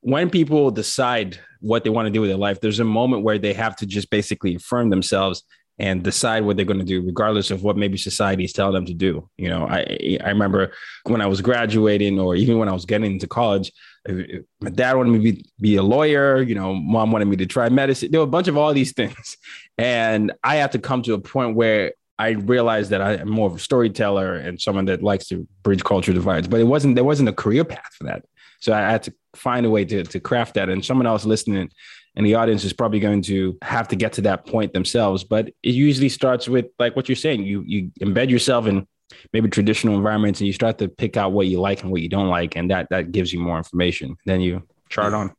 when 0.01 0.29
people 0.29 0.71
decide 0.71 1.39
what 1.61 1.83
they 1.83 1.89
want 1.89 2.05
to 2.05 2.11
do 2.11 2.21
with 2.21 2.29
their 2.29 2.37
life 2.37 2.61
there's 2.61 2.79
a 2.79 2.85
moment 2.85 3.23
where 3.23 3.39
they 3.39 3.53
have 3.53 3.75
to 3.77 3.85
just 3.85 4.09
basically 4.09 4.55
affirm 4.55 4.89
themselves 4.89 5.43
and 5.77 6.03
decide 6.03 6.45
what 6.45 6.55
they're 6.55 6.65
going 6.65 6.79
to 6.79 6.85
do, 6.85 7.01
regardless 7.01 7.51
of 7.51 7.63
what 7.63 7.75
maybe 7.75 7.97
society 7.97 8.45
is 8.45 8.53
telling 8.53 8.73
them 8.73 8.85
to 8.85 8.93
do. 8.93 9.29
You 9.37 9.49
know, 9.49 9.67
I 9.67 10.17
I 10.23 10.29
remember 10.29 10.71
when 11.03 11.21
I 11.21 11.27
was 11.27 11.41
graduating, 11.41 12.19
or 12.19 12.35
even 12.35 12.57
when 12.57 12.69
I 12.69 12.73
was 12.73 12.85
getting 12.85 13.11
into 13.11 13.27
college, 13.27 13.71
uh, 14.07 14.13
my 14.61 14.69
dad 14.69 14.95
wanted 14.95 15.11
me 15.11 15.17
to 15.17 15.35
be, 15.35 15.45
be 15.59 15.75
a 15.75 15.83
lawyer. 15.83 16.41
You 16.41 16.55
know, 16.55 16.73
mom 16.73 17.11
wanted 17.11 17.25
me 17.25 17.35
to 17.37 17.45
try 17.45 17.67
medicine. 17.69 18.11
There 18.11 18.21
were 18.21 18.25
a 18.25 18.27
bunch 18.27 18.47
of 18.47 18.57
all 18.57 18.73
these 18.73 18.93
things, 18.93 19.37
and 19.77 20.31
I 20.43 20.55
had 20.55 20.71
to 20.73 20.79
come 20.79 21.01
to 21.03 21.13
a 21.13 21.19
point 21.19 21.55
where 21.55 21.93
I 22.17 22.29
realized 22.29 22.91
that 22.91 23.01
I'm 23.01 23.29
more 23.29 23.47
of 23.47 23.55
a 23.55 23.59
storyteller 23.59 24.35
and 24.35 24.61
someone 24.61 24.85
that 24.85 25.03
likes 25.03 25.27
to 25.27 25.47
bridge 25.63 25.83
culture 25.83 26.13
divides. 26.13 26.47
But 26.47 26.61
it 26.61 26.65
wasn't 26.65 26.95
there 26.95 27.03
wasn't 27.03 27.29
a 27.29 27.33
career 27.33 27.65
path 27.65 27.93
for 27.97 28.05
that. 28.05 28.23
So 28.61 28.73
I 28.73 28.79
had 28.79 29.03
to 29.03 29.13
find 29.35 29.65
a 29.65 29.69
way 29.69 29.83
to 29.85 30.03
to 30.03 30.19
craft 30.21 30.53
that. 30.53 30.69
And 30.69 30.83
someone 30.85 31.07
else 31.07 31.25
listening 31.25 31.69
and 32.15 32.25
the 32.25 32.35
audience 32.35 32.63
is 32.63 32.73
probably 32.73 32.99
going 32.99 33.21
to 33.23 33.57
have 33.61 33.87
to 33.89 33.95
get 33.95 34.13
to 34.13 34.21
that 34.21 34.45
point 34.45 34.73
themselves. 34.73 35.23
But 35.23 35.47
it 35.63 35.73
usually 35.73 36.09
starts 36.09 36.47
with 36.47 36.67
like 36.79 36.95
what 36.95 37.09
you're 37.09 37.15
saying 37.15 37.43
you 37.43 37.63
you 37.65 37.91
embed 38.01 38.29
yourself 38.29 38.67
in 38.67 38.87
maybe 39.33 39.49
traditional 39.49 39.95
environments 39.95 40.39
and 40.39 40.47
you 40.47 40.53
start 40.53 40.77
to 40.79 40.87
pick 40.87 41.17
out 41.17 41.31
what 41.31 41.47
you 41.47 41.59
like 41.59 41.83
and 41.83 41.91
what 41.91 42.01
you 42.01 42.09
don't 42.09 42.27
like 42.27 42.55
and 42.55 42.71
that 42.71 42.87
that 42.89 43.11
gives 43.11 43.31
you 43.31 43.39
more 43.39 43.57
information 43.57 44.15
then 44.25 44.41
you 44.41 44.63
chart 44.89 45.13
on. 45.13 45.33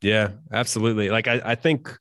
Yeah 0.00 0.30
absolutely. 0.52 1.10
Like 1.10 1.28
i, 1.28 1.40
I 1.44 1.54
think 1.54 1.96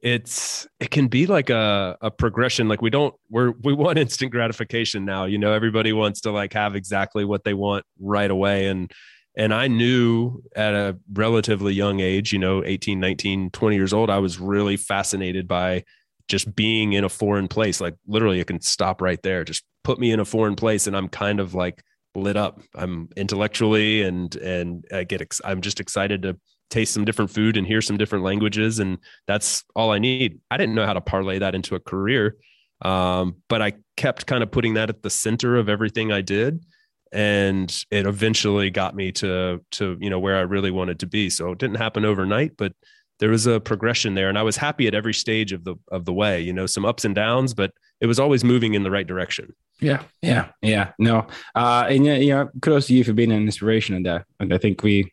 it's 0.00 0.68
it 0.80 0.90
can 0.90 1.08
be 1.08 1.26
like 1.26 1.48
a, 1.48 1.96
a 2.02 2.10
progression. 2.10 2.68
Like 2.68 2.82
we 2.82 2.90
don't 2.90 3.14
we're 3.30 3.52
we 3.62 3.72
want 3.72 3.98
instant 4.04 4.30
gratification 4.30 5.04
now. 5.04 5.24
You 5.24 5.38
know 5.38 5.52
everybody 5.52 5.92
wants 5.92 6.20
to 6.22 6.30
like 6.30 6.52
have 6.52 6.76
exactly 6.76 7.24
what 7.24 7.42
they 7.42 7.54
want 7.54 7.84
right 7.98 8.30
away. 8.30 8.66
And 8.66 8.92
and 9.36 9.52
i 9.52 9.66
knew 9.66 10.42
at 10.54 10.74
a 10.74 10.96
relatively 11.12 11.72
young 11.72 12.00
age 12.00 12.32
you 12.32 12.38
know 12.38 12.62
18 12.64 13.00
19 13.00 13.50
20 13.50 13.76
years 13.76 13.92
old 13.92 14.10
i 14.10 14.18
was 14.18 14.38
really 14.38 14.76
fascinated 14.76 15.48
by 15.48 15.82
just 16.28 16.54
being 16.54 16.94
in 16.94 17.04
a 17.04 17.08
foreign 17.08 17.48
place. 17.48 17.80
Like 17.80 17.94
literally 18.06 18.40
it 18.40 18.46
can 18.46 18.60
stop 18.60 19.00
right 19.00 19.20
there. 19.22 19.44
Just 19.44 19.64
put 19.82 19.98
me 19.98 20.10
in 20.10 20.20
a 20.20 20.24
foreign 20.24 20.56
place 20.56 20.86
and 20.86 20.96
i'm 20.96 21.08
kind 21.08 21.40
of 21.40 21.54
like 21.54 21.82
lit 22.14 22.36
up. 22.36 22.60
I'm 22.74 23.08
intellectually 23.16 24.02
and 24.02 24.34
and 24.36 24.84
i 24.92 25.04
get 25.04 25.20
ex- 25.20 25.40
i'm 25.44 25.60
just 25.60 25.80
excited 25.80 26.22
to 26.22 26.38
taste 26.70 26.94
some 26.94 27.04
different 27.04 27.30
food 27.30 27.56
and 27.56 27.66
hear 27.66 27.82
some 27.82 27.98
different 27.98 28.24
languages 28.24 28.78
and 28.78 28.98
that's 29.26 29.64
all 29.76 29.90
i 29.92 29.98
need. 29.98 30.40
I 30.50 30.56
didn't 30.56 30.74
know 30.74 30.86
how 30.86 30.94
to 30.94 31.00
parlay 31.00 31.38
that 31.40 31.54
into 31.54 31.74
a 31.74 31.80
career 31.80 32.36
um, 32.82 33.36
but 33.48 33.60
i 33.60 33.74
kept 33.96 34.26
kind 34.26 34.42
of 34.42 34.50
putting 34.50 34.74
that 34.74 34.90
at 34.90 35.02
the 35.02 35.10
center 35.10 35.56
of 35.56 35.68
everything 35.68 36.10
i 36.10 36.20
did 36.20 36.64
and 37.12 37.84
it 37.90 38.06
eventually 38.06 38.70
got 38.70 38.94
me 38.94 39.12
to 39.12 39.60
to 39.72 39.96
you 40.00 40.10
know 40.10 40.18
where 40.18 40.36
I 40.36 40.40
really 40.40 40.70
wanted 40.70 41.00
to 41.00 41.06
be. 41.06 41.30
So 41.30 41.52
it 41.52 41.58
didn't 41.58 41.76
happen 41.76 42.04
overnight, 42.04 42.56
but 42.56 42.72
there 43.20 43.30
was 43.30 43.46
a 43.46 43.60
progression 43.60 44.14
there, 44.14 44.28
and 44.28 44.38
I 44.38 44.42
was 44.42 44.56
happy 44.56 44.86
at 44.86 44.94
every 44.94 45.14
stage 45.14 45.52
of 45.52 45.64
the 45.64 45.76
of 45.90 46.04
the 46.04 46.12
way. 46.12 46.40
You 46.40 46.52
know, 46.52 46.66
some 46.66 46.84
ups 46.84 47.04
and 47.04 47.14
downs, 47.14 47.54
but 47.54 47.72
it 48.00 48.06
was 48.06 48.18
always 48.18 48.44
moving 48.44 48.74
in 48.74 48.82
the 48.82 48.90
right 48.90 49.06
direction. 49.06 49.54
Yeah, 49.80 50.02
yeah, 50.22 50.48
yeah. 50.62 50.92
No, 50.98 51.26
uh, 51.54 51.86
and 51.88 52.04
yeah, 52.04 52.16
you 52.16 52.30
know, 52.30 52.50
kudos 52.60 52.86
to 52.88 52.94
you 52.94 53.04
for 53.04 53.12
being 53.12 53.32
an 53.32 53.42
inspiration 53.42 53.94
in 53.94 54.02
that. 54.04 54.24
And 54.40 54.52
I 54.52 54.58
think 54.58 54.82
we 54.82 55.10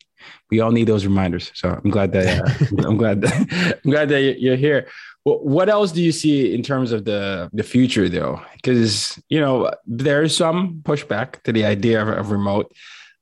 we 0.50 0.60
all 0.60 0.72
need 0.72 0.86
those 0.86 1.04
reminders. 1.04 1.50
So 1.54 1.68
I'm 1.68 1.90
glad 1.90 2.12
that 2.12 2.40
uh, 2.40 2.82
I'm 2.86 2.96
glad 2.96 3.20
that 3.22 3.78
I'm 3.84 3.90
glad 3.90 4.08
that 4.08 4.40
you're 4.40 4.56
here. 4.56 4.88
What 5.24 5.68
else 5.68 5.92
do 5.92 6.02
you 6.02 6.10
see 6.10 6.52
in 6.52 6.62
terms 6.62 6.90
of 6.90 7.04
the 7.04 7.48
the 7.52 7.62
future, 7.62 8.08
though? 8.08 8.40
Because 8.54 9.22
you 9.28 9.40
know 9.40 9.70
there's 9.86 10.36
some 10.36 10.80
pushback 10.82 11.42
to 11.44 11.52
the 11.52 11.64
idea 11.64 12.02
of, 12.02 12.08
of 12.08 12.30
remote. 12.30 12.72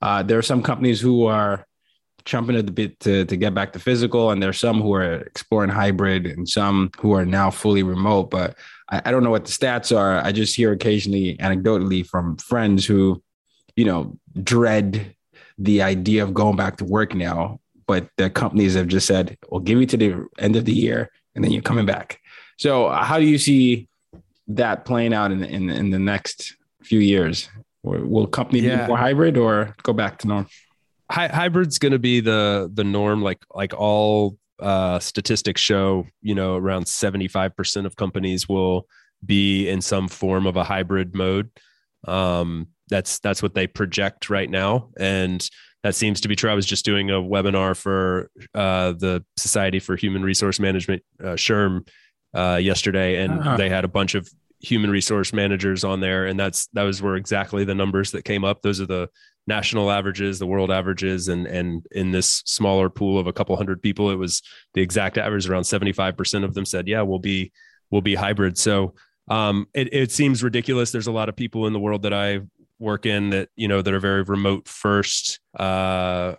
Uh, 0.00 0.22
there 0.22 0.38
are 0.38 0.42
some 0.42 0.62
companies 0.62 1.00
who 1.00 1.26
are 1.26 1.66
jumping 2.24 2.56
at 2.56 2.66
the 2.66 2.72
bit 2.72 2.98
to, 3.00 3.24
to 3.26 3.36
get 3.36 3.54
back 3.54 3.72
to 3.74 3.78
physical, 3.78 4.30
and 4.30 4.42
there's 4.42 4.58
some 4.58 4.80
who 4.80 4.94
are 4.94 5.14
exploring 5.14 5.70
hybrid, 5.70 6.26
and 6.26 6.48
some 6.48 6.90
who 6.98 7.12
are 7.12 7.26
now 7.26 7.50
fully 7.50 7.82
remote. 7.82 8.30
But 8.30 8.56
I, 8.88 9.02
I 9.04 9.10
don't 9.10 9.22
know 9.22 9.30
what 9.30 9.44
the 9.44 9.52
stats 9.52 9.94
are. 9.94 10.24
I 10.24 10.32
just 10.32 10.56
hear 10.56 10.72
occasionally, 10.72 11.36
anecdotally, 11.36 12.06
from 12.06 12.38
friends 12.38 12.86
who 12.86 13.22
you 13.76 13.84
know, 13.84 14.16
dread 14.42 15.14
the 15.58 15.82
idea 15.82 16.22
of 16.22 16.34
going 16.34 16.56
back 16.56 16.76
to 16.78 16.84
work 16.84 17.14
now, 17.14 17.60
but 17.86 18.08
the 18.16 18.30
companies 18.30 18.74
have 18.74 18.88
just 18.88 19.06
said, 19.06 19.38
"We'll 19.48 19.60
give 19.60 19.80
you 19.80 19.86
to 19.86 19.96
the 19.96 20.26
end 20.38 20.56
of 20.56 20.64
the 20.64 20.72
year, 20.72 21.10
and 21.34 21.44
then 21.44 21.52
you're 21.52 21.62
coming 21.62 21.86
back." 21.86 22.20
So, 22.58 22.90
how 22.90 23.18
do 23.18 23.24
you 23.24 23.38
see 23.38 23.88
that 24.48 24.84
playing 24.84 25.14
out 25.14 25.32
in 25.32 25.42
in, 25.42 25.70
in 25.70 25.90
the 25.90 25.98
next 25.98 26.56
few 26.82 27.00
years? 27.00 27.48
Will 27.82 28.26
companies 28.26 28.64
yeah. 28.64 28.82
be 28.82 28.88
more 28.88 28.98
hybrid 28.98 29.38
or 29.38 29.74
go 29.82 29.92
back 29.92 30.18
to 30.18 30.28
norm? 30.28 30.46
Hy- 31.10 31.28
hybrid's 31.28 31.78
going 31.78 31.92
to 31.92 31.98
be 31.98 32.20
the 32.20 32.70
the 32.72 32.84
norm. 32.84 33.22
Like 33.22 33.42
like 33.54 33.72
all 33.74 34.36
uh, 34.60 34.98
statistics 34.98 35.60
show, 35.60 36.06
you 36.22 36.34
know, 36.34 36.56
around 36.56 36.86
seventy 36.86 37.28
five 37.28 37.56
percent 37.56 37.86
of 37.86 37.96
companies 37.96 38.48
will 38.48 38.86
be 39.24 39.68
in 39.68 39.80
some 39.80 40.08
form 40.08 40.46
of 40.46 40.56
a 40.56 40.64
hybrid 40.64 41.14
mode. 41.14 41.50
Um, 42.06 42.68
that's 42.88 43.18
that's 43.20 43.42
what 43.42 43.54
they 43.54 43.66
project 43.66 44.28
right 44.28 44.50
now, 44.50 44.90
and 44.98 45.48
that 45.82 45.94
seems 45.94 46.20
to 46.22 46.28
be 46.28 46.36
true. 46.36 46.50
I 46.50 46.54
was 46.54 46.66
just 46.66 46.84
doing 46.84 47.10
a 47.10 47.14
webinar 47.14 47.76
for 47.76 48.30
uh, 48.54 48.92
the 48.92 49.24
Society 49.36 49.78
for 49.78 49.96
Human 49.96 50.22
Resource 50.22 50.60
Management, 50.60 51.02
uh, 51.22 51.34
SHRM, 51.34 51.88
uh, 52.34 52.58
yesterday, 52.60 53.22
and 53.22 53.40
uh-huh. 53.40 53.56
they 53.56 53.68
had 53.68 53.84
a 53.84 53.88
bunch 53.88 54.14
of 54.14 54.28
human 54.60 54.90
resource 54.90 55.32
managers 55.32 55.84
on 55.84 56.00
there, 56.00 56.26
and 56.26 56.38
that's 56.38 56.68
that 56.74 56.82
was 56.82 57.02
where 57.02 57.16
exactly 57.16 57.64
the 57.64 57.74
numbers 57.74 58.12
that 58.12 58.24
came 58.24 58.44
up. 58.44 58.62
Those 58.62 58.80
are 58.80 58.86
the 58.86 59.08
national 59.46 59.90
averages, 59.90 60.38
the 60.38 60.46
world 60.46 60.70
averages, 60.70 61.28
and 61.28 61.46
and 61.46 61.86
in 61.90 62.12
this 62.12 62.42
smaller 62.46 62.90
pool 62.90 63.18
of 63.18 63.26
a 63.26 63.32
couple 63.32 63.56
hundred 63.56 63.82
people, 63.82 64.10
it 64.10 64.16
was 64.16 64.42
the 64.74 64.82
exact 64.82 65.18
average. 65.18 65.48
Around 65.48 65.64
seventy 65.64 65.92
five 65.92 66.16
percent 66.16 66.44
of 66.44 66.54
them 66.54 66.64
said, 66.64 66.88
"Yeah, 66.88 67.02
we'll 67.02 67.18
be 67.18 67.52
we'll 67.90 68.02
be 68.02 68.14
hybrid." 68.14 68.58
So 68.58 68.94
um, 69.28 69.66
it, 69.74 69.92
it 69.92 70.12
seems 70.12 70.42
ridiculous. 70.42 70.92
There's 70.92 71.06
a 71.06 71.12
lot 71.12 71.28
of 71.28 71.36
people 71.36 71.66
in 71.66 71.72
the 71.72 71.80
world 71.80 72.02
that 72.02 72.12
I 72.12 72.40
work 72.80 73.06
in 73.06 73.30
that 73.30 73.50
you 73.54 73.68
know 73.68 73.82
that 73.82 73.94
are 73.94 74.00
very 74.00 74.22
remote 74.22 74.66
first 74.66 75.38
uh, 75.58 76.34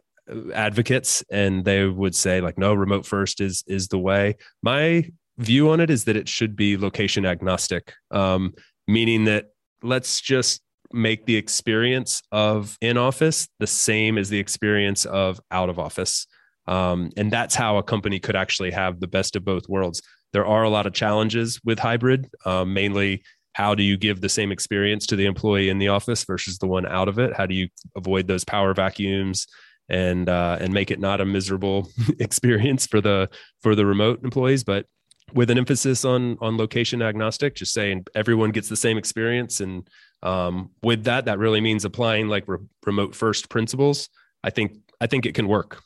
advocates, 0.53 1.23
and 1.31 1.63
they 1.63 1.85
would 1.85 2.15
say 2.15 2.41
like, 2.41 2.57
no, 2.57 2.73
remote 2.73 3.05
first 3.05 3.39
is 3.39 3.63
is 3.67 3.87
the 3.87 3.99
way. 3.99 4.35
My 4.61 5.09
view 5.37 5.69
on 5.69 5.79
it 5.79 5.89
is 5.89 6.05
that 6.05 6.17
it 6.17 6.27
should 6.27 6.55
be 6.55 6.77
location 6.77 7.25
agnostic, 7.25 7.93
um, 8.11 8.53
meaning 8.87 9.25
that 9.25 9.45
let's 9.81 10.21
just 10.21 10.61
make 10.93 11.25
the 11.25 11.35
experience 11.35 12.21
of 12.31 12.77
in 12.81 12.97
office 12.97 13.47
the 13.59 13.67
same 13.67 14.17
as 14.17 14.29
the 14.29 14.39
experience 14.39 15.05
of 15.05 15.39
out 15.51 15.69
of 15.69 15.79
office. 15.79 16.27
Um, 16.67 17.09
and 17.17 17.31
that's 17.31 17.55
how 17.55 17.77
a 17.77 17.83
company 17.83 18.19
could 18.19 18.35
actually 18.35 18.71
have 18.71 18.99
the 18.99 19.07
best 19.07 19.35
of 19.35 19.43
both 19.45 19.67
worlds. 19.67 20.01
There 20.33 20.45
are 20.45 20.63
a 20.63 20.69
lot 20.69 20.85
of 20.85 20.93
challenges 20.93 21.59
with 21.63 21.79
hybrid, 21.79 22.29
um, 22.45 22.73
mainly 22.73 23.23
how 23.53 23.75
do 23.75 23.83
you 23.83 23.97
give 23.97 24.21
the 24.21 24.29
same 24.29 24.51
experience 24.51 25.05
to 25.07 25.15
the 25.15 25.25
employee 25.25 25.69
in 25.69 25.77
the 25.77 25.89
office 25.89 26.23
versus 26.23 26.57
the 26.57 26.67
one 26.67 26.85
out 26.85 27.07
of 27.07 27.19
it? 27.19 27.35
How 27.35 27.45
do 27.45 27.53
you 27.53 27.67
avoid 27.95 28.27
those 28.27 28.43
power 28.43 28.73
vacuums 28.73 29.47
and 29.89 30.29
uh, 30.29 30.57
and 30.59 30.73
make 30.73 30.91
it 30.91 30.99
not 30.99 31.21
a 31.21 31.25
miserable 31.25 31.89
experience 32.19 32.87
for 32.87 33.01
the 33.01 33.29
for 33.61 33.75
the 33.75 33.85
remote 33.85 34.23
employees? 34.23 34.63
But 34.63 34.85
with 35.33 35.49
an 35.49 35.57
emphasis 35.57 36.05
on 36.05 36.37
on 36.41 36.57
location 36.57 37.01
agnostic, 37.01 37.55
just 37.55 37.73
saying 37.73 38.05
everyone 38.15 38.51
gets 38.51 38.69
the 38.69 38.75
same 38.75 38.97
experience, 38.97 39.59
and 39.59 39.87
um, 40.23 40.71
with 40.83 41.03
that, 41.05 41.25
that 41.25 41.39
really 41.39 41.61
means 41.61 41.83
applying 41.83 42.27
like 42.27 42.47
re- 42.47 42.59
remote 42.85 43.15
first 43.15 43.49
principles. 43.49 44.09
I 44.43 44.49
think 44.49 44.77
I 45.01 45.07
think 45.07 45.25
it 45.25 45.35
can 45.35 45.47
work. 45.47 45.81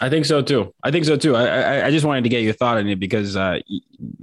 I 0.00 0.08
think 0.08 0.24
so 0.24 0.40
too. 0.40 0.74
I 0.82 0.90
think 0.90 1.04
so 1.04 1.16
too. 1.16 1.36
I, 1.36 1.46
I, 1.46 1.86
I 1.86 1.90
just 1.90 2.06
wanted 2.06 2.24
to 2.24 2.30
get 2.30 2.42
your 2.42 2.54
thought 2.54 2.78
on 2.78 2.88
it 2.88 2.98
because 2.98 3.36
uh, 3.36 3.58
you 3.68 3.82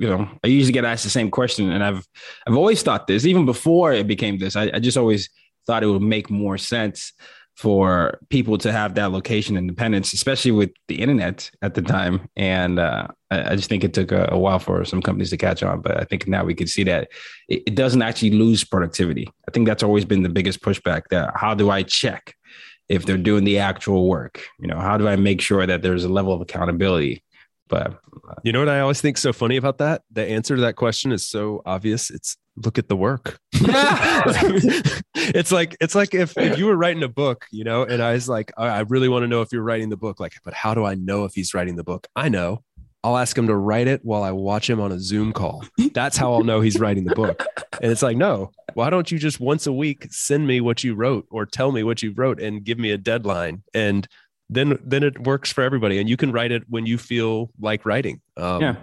know 0.09 0.27
I 0.43 0.47
usually 0.47 0.73
get 0.73 0.85
asked 0.85 1.03
the 1.03 1.09
same 1.09 1.29
question, 1.29 1.71
and 1.71 1.83
I've 1.83 2.05
I've 2.47 2.55
always 2.55 2.81
thought 2.81 3.07
this 3.07 3.25
even 3.25 3.45
before 3.45 3.93
it 3.93 4.07
became 4.07 4.39
this. 4.39 4.55
I, 4.55 4.71
I 4.73 4.79
just 4.79 4.97
always 4.97 5.29
thought 5.67 5.83
it 5.83 5.87
would 5.87 6.01
make 6.01 6.29
more 6.31 6.57
sense 6.57 7.13
for 7.57 8.19
people 8.29 8.55
to 8.59 8.71
have 8.71 8.93
that 8.93 9.11
location 9.11 9.57
independence, 9.57 10.13
especially 10.13 10.51
with 10.51 10.69
the 10.87 11.01
internet 11.01 11.49
at 11.63 11.73
the 11.73 11.81
time. 11.81 12.29
And 12.35 12.77
uh, 12.77 13.07
I, 13.31 13.51
I, 13.51 13.55
just 13.55 13.67
think 13.67 13.83
it 13.83 13.95
took 13.95 14.11
a, 14.11 14.29
a, 14.31 14.37
while 14.37 14.59
for 14.59 14.85
some 14.85 15.01
companies 15.01 15.31
to 15.31 15.37
catch 15.37 15.63
on, 15.63 15.81
but 15.81 15.99
I 15.99 16.03
think 16.03 16.27
now 16.27 16.45
we 16.45 16.53
can 16.53 16.67
see 16.67 16.83
that 16.83 17.09
it, 17.49 17.63
it 17.65 17.75
doesn't 17.75 18.03
actually 18.03 18.29
lose 18.29 18.63
productivity. 18.63 19.27
I 19.47 19.51
think 19.51 19.67
that's 19.67 19.81
always 19.81 20.05
been 20.05 20.21
the 20.21 20.29
biggest 20.29 20.61
pushback. 20.61 21.07
That 21.09 21.31
how 21.35 21.55
do 21.55 21.71
I 21.71 21.81
check? 21.81 22.35
If 22.89 23.05
they're 23.05 23.17
doing 23.17 23.43
the 23.43 23.59
actual 23.59 24.07
work 24.07 24.43
you 24.59 24.67
know 24.67 24.79
how 24.79 24.97
do 24.97 25.07
i 25.07 25.15
make 25.15 25.41
sure 25.41 25.65
that 25.65 25.81
there's 25.81 26.03
a 26.03 26.09
level 26.09 26.33
of 26.33 26.41
accountability? 26.41 27.23
But 27.69 27.99
uh, 28.29 28.35
you 28.43 28.53
know 28.53 28.59
what 28.59 28.69
i 28.69 28.79
always 28.79 29.01
think 29.01 29.17
so 29.17 29.33
funny 29.33 29.57
about 29.57 29.79
that? 29.79 30.03
The 30.11 30.23
answer 30.23 30.55
to 30.55 30.61
that 30.61 30.75
question 30.77 31.11
is 31.11 31.27
so 31.27 31.61
obvious. 31.65 32.09
It's 32.09 32.37
look 32.55 32.77
at 32.77 32.87
the 32.87 32.95
work. 32.95 33.39
It's 35.29 35.51
like 35.51 35.75
it's 35.81 35.93
like 35.93 36.13
if, 36.13 36.37
if 36.37 36.57
you 36.57 36.67
were 36.67 36.77
writing 36.77 37.03
a 37.03 37.09
book 37.09 37.45
you 37.51 37.65
know 37.65 37.83
and 37.83 38.01
i 38.01 38.13
was 38.13 38.29
like 38.29 38.51
i 38.57 38.79
really 38.81 39.09
want 39.09 39.23
to 39.23 39.27
know 39.27 39.41
if 39.41 39.51
you're 39.51 39.61
writing 39.61 39.89
the 39.89 39.97
book. 39.97 40.21
Like 40.21 40.33
but 40.45 40.53
how 40.53 40.73
do 40.73 40.85
i 40.85 40.95
know 40.95 41.25
if 41.25 41.33
he's 41.33 41.53
writing 41.53 41.75
the 41.75 41.83
book? 41.83 42.07
I 42.15 42.29
know. 42.29 42.63
I'll 43.03 43.17
ask 43.17 43.37
him 43.37 43.47
to 43.47 43.55
write 43.55 43.87
it 43.87 44.03
while 44.03 44.23
I 44.23 44.31
watch 44.31 44.69
him 44.69 44.79
on 44.79 44.91
a 44.91 44.99
Zoom 44.99 45.31
call. 45.31 45.63
That's 45.93 46.17
how 46.17 46.33
I'll 46.33 46.43
know 46.43 46.61
he's 46.61 46.79
writing 46.79 47.05
the 47.05 47.15
book. 47.15 47.45
And 47.81 47.91
it's 47.91 48.01
like, 48.01 48.17
no, 48.17 48.51
why 48.73 48.89
don't 48.89 49.11
you 49.11 49.19
just 49.19 49.39
once 49.39 49.67
a 49.67 49.73
week 49.73 50.07
send 50.11 50.47
me 50.47 50.61
what 50.61 50.83
you 50.83 50.95
wrote 50.95 51.27
or 51.29 51.45
tell 51.45 51.71
me 51.71 51.83
what 51.83 52.01
you 52.01 52.13
wrote 52.13 52.39
and 52.39 52.63
give 52.63 52.79
me 52.79 52.91
a 52.91 52.97
deadline? 52.97 53.63
And 53.73 54.07
then 54.49 54.79
then 54.83 55.03
it 55.03 55.25
works 55.25 55.51
for 55.51 55.63
everybody. 55.63 55.99
And 55.99 56.09
you 56.09 56.17
can 56.17 56.31
write 56.31 56.51
it 56.51 56.63
when 56.69 56.85
you 56.85 56.97
feel 56.97 57.51
like 57.59 57.85
writing. 57.85 58.21
Um, 58.37 58.61
yeah. 58.61 58.75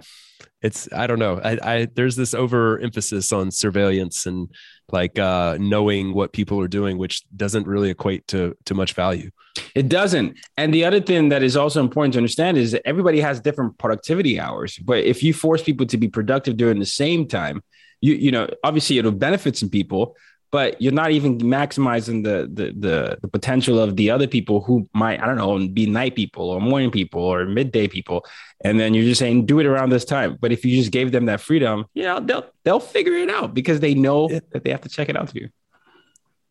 It's 0.61 0.91
I 0.91 1.07
don't 1.07 1.19
know. 1.19 1.39
I, 1.43 1.57
I 1.63 1.87
there's 1.93 2.15
this 2.15 2.33
overemphasis 2.33 3.31
on 3.31 3.51
surveillance 3.51 4.25
and 4.25 4.49
like 4.91 5.17
uh, 5.19 5.57
knowing 5.59 6.13
what 6.13 6.33
people 6.33 6.59
are 6.61 6.67
doing, 6.67 6.97
which 6.97 7.23
doesn't 7.35 7.67
really 7.67 7.89
equate 7.89 8.27
to 8.27 8.55
to 8.65 8.73
much 8.73 8.93
value. 8.93 9.31
It 9.73 9.89
doesn't. 9.89 10.37
And 10.57 10.73
the 10.73 10.85
other 10.85 10.99
thing 10.99 11.29
that 11.29 11.43
is 11.43 11.55
also 11.55 11.79
important 11.79 12.13
to 12.13 12.19
understand 12.19 12.57
is 12.57 12.71
that 12.71 12.81
everybody 12.85 13.19
has 13.21 13.39
different 13.39 13.77
productivity 13.77 14.39
hours. 14.39 14.77
But 14.77 15.03
if 15.03 15.23
you 15.23 15.33
force 15.33 15.63
people 15.63 15.85
to 15.87 15.97
be 15.97 16.07
productive 16.07 16.57
during 16.57 16.79
the 16.79 16.85
same 16.85 17.27
time, 17.27 17.61
you 18.01 18.13
you 18.15 18.31
know, 18.31 18.47
obviously 18.63 18.97
it'll 18.97 19.11
benefit 19.11 19.57
some 19.57 19.69
people, 19.69 20.15
but 20.51 20.81
you're 20.81 20.93
not 20.93 21.11
even 21.11 21.37
maximizing 21.39 22.23
the, 22.23 22.49
the 22.51 22.71
the 22.71 23.17
the, 23.21 23.27
potential 23.27 23.79
of 23.79 23.95
the 23.95 24.09
other 24.09 24.27
people 24.27 24.61
who 24.61 24.87
might 24.93 25.21
I 25.21 25.25
don't 25.25 25.37
know 25.37 25.67
be 25.67 25.85
night 25.85 26.15
people 26.15 26.49
or 26.49 26.61
morning 26.61 26.91
people 26.91 27.21
or 27.21 27.45
midday 27.45 27.87
people, 27.87 28.25
and 28.63 28.79
then 28.79 28.93
you're 28.93 29.03
just 29.03 29.19
saying 29.19 29.45
do 29.45 29.59
it 29.59 29.65
around 29.65 29.89
this 29.89 30.05
time. 30.05 30.37
But 30.39 30.51
if 30.51 30.63
you 30.63 30.75
just 30.77 30.91
gave 30.91 31.11
them 31.11 31.25
that 31.25 31.41
freedom, 31.41 31.85
yeah, 31.93 32.19
they'll 32.21 32.45
they'll 32.63 32.79
figure 32.79 33.13
it 33.13 33.29
out 33.29 33.53
because 33.53 33.79
they 33.79 33.93
know 33.93 34.27
that 34.29 34.63
they 34.63 34.71
have 34.71 34.81
to 34.81 34.89
check 34.89 35.09
it 35.09 35.17
out 35.17 35.29
to 35.29 35.39
you. 35.41 35.49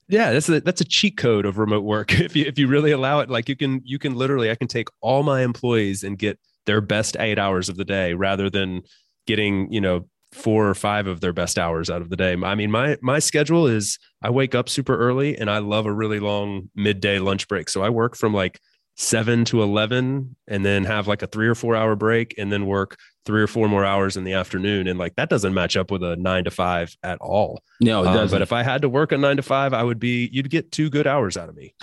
Yeah 0.06 0.32
that's 0.32 0.50
a 0.50 0.60
that's 0.60 0.82
a 0.82 0.84
cheat 0.84 1.16
code 1.16 1.46
of 1.46 1.56
remote 1.58 1.84
work. 1.84 2.12
If 2.20 2.36
you 2.36 2.44
if 2.44 2.58
you 2.58 2.66
really 2.68 2.90
allow 2.90 3.20
it 3.20 3.30
like 3.30 3.48
you 3.48 3.56
can 3.56 3.80
you 3.84 3.98
can 3.98 4.14
literally 4.14 4.50
i 4.50 4.54
can 4.54 4.68
take 4.68 4.88
all 5.00 5.22
my 5.22 5.42
employees 5.42 6.04
and 6.04 6.18
get 6.18 6.38
their 6.66 6.80
best 6.80 7.16
eight 7.18 7.38
hours 7.38 7.68
of 7.68 7.76
the 7.76 7.84
day 7.84 8.14
rather 8.14 8.50
than 8.50 8.82
getting 9.26 9.72
you 9.72 9.80
know 9.80 10.06
four 10.34 10.68
or 10.68 10.74
five 10.74 11.06
of 11.06 11.20
their 11.20 11.32
best 11.32 11.58
hours 11.58 11.88
out 11.88 12.02
of 12.02 12.10
the 12.10 12.16
day. 12.16 12.32
I 12.32 12.54
mean 12.54 12.70
my 12.70 12.96
my 13.00 13.18
schedule 13.18 13.66
is 13.66 13.98
i 14.22 14.30
wake 14.30 14.54
up 14.54 14.68
super 14.68 14.96
early 14.96 15.36
and 15.38 15.48
i 15.48 15.58
love 15.58 15.86
a 15.86 15.92
really 15.92 16.20
long 16.20 16.70
midday 16.74 17.18
lunch 17.18 17.46
break. 17.48 17.68
So 17.68 17.82
i 17.82 17.88
work 17.88 18.16
from 18.16 18.34
like 18.34 18.60
7 18.96 19.44
to 19.46 19.62
11 19.62 20.36
and 20.46 20.64
then 20.64 20.84
have 20.84 21.08
like 21.08 21.22
a 21.22 21.26
3 21.26 21.48
or 21.48 21.54
4 21.54 21.76
hour 21.76 21.96
break 21.96 22.34
and 22.38 22.52
then 22.52 22.66
work 22.66 22.96
three 23.24 23.42
or 23.42 23.46
four 23.46 23.68
more 23.68 23.84
hours 23.84 24.16
in 24.16 24.24
the 24.24 24.34
afternoon 24.34 24.86
and 24.86 24.98
like 24.98 25.14
that 25.16 25.28
doesn't 25.28 25.54
match 25.54 25.76
up 25.76 25.90
with 25.90 26.02
a 26.02 26.16
nine 26.16 26.44
to 26.44 26.50
five 26.50 26.96
at 27.02 27.18
all. 27.20 27.62
No 27.80 28.02
it 28.02 28.08
um, 28.08 28.14
doesn't. 28.14 28.34
but 28.34 28.42
if 28.42 28.52
i 28.52 28.62
had 28.62 28.82
to 28.82 28.88
work 28.88 29.12
a 29.12 29.18
nine 29.18 29.36
to 29.36 29.42
five 29.42 29.72
i 29.72 29.82
would 29.82 29.98
be 29.98 30.28
you'd 30.32 30.50
get 30.50 30.70
two 30.70 30.90
good 30.90 31.06
hours 31.06 31.36
out 31.36 31.48
of 31.48 31.56
me 31.56 31.74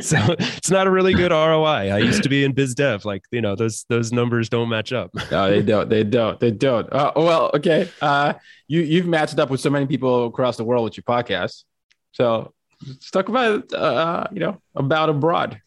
so 0.00 0.18
it's 0.38 0.70
not 0.70 0.86
a 0.86 0.90
really 0.90 1.14
good 1.14 1.32
roi 1.32 1.90
i. 1.90 1.98
Used 1.98 2.22
to 2.22 2.28
be 2.28 2.44
in 2.44 2.52
biz 2.52 2.74
dev 2.74 3.04
like 3.04 3.22
you 3.30 3.40
know 3.40 3.54
those 3.54 3.84
those 3.88 4.12
numbers 4.12 4.48
don't 4.48 4.68
match 4.68 4.92
up. 4.92 5.10
No 5.30 5.48
they 5.48 5.62
don't 5.62 5.88
they 5.88 6.04
don't 6.04 6.38
they 6.40 6.50
don't. 6.50 6.92
Uh, 6.92 7.12
well 7.16 7.50
okay 7.54 7.88
uh 8.02 8.34
you 8.68 8.82
you've 8.82 9.06
matched 9.06 9.38
up 9.38 9.50
with 9.50 9.60
so 9.60 9.70
many 9.70 9.86
people 9.86 10.26
across 10.26 10.56
the 10.56 10.64
world 10.64 10.84
with 10.84 10.96
your 10.96 11.04
podcast. 11.04 11.64
So 12.12 12.52
let's 12.86 13.10
talk 13.10 13.28
about 13.28 13.72
uh 13.72 14.26
you 14.32 14.40
know 14.40 14.60
about 14.74 15.08
abroad 15.08 15.60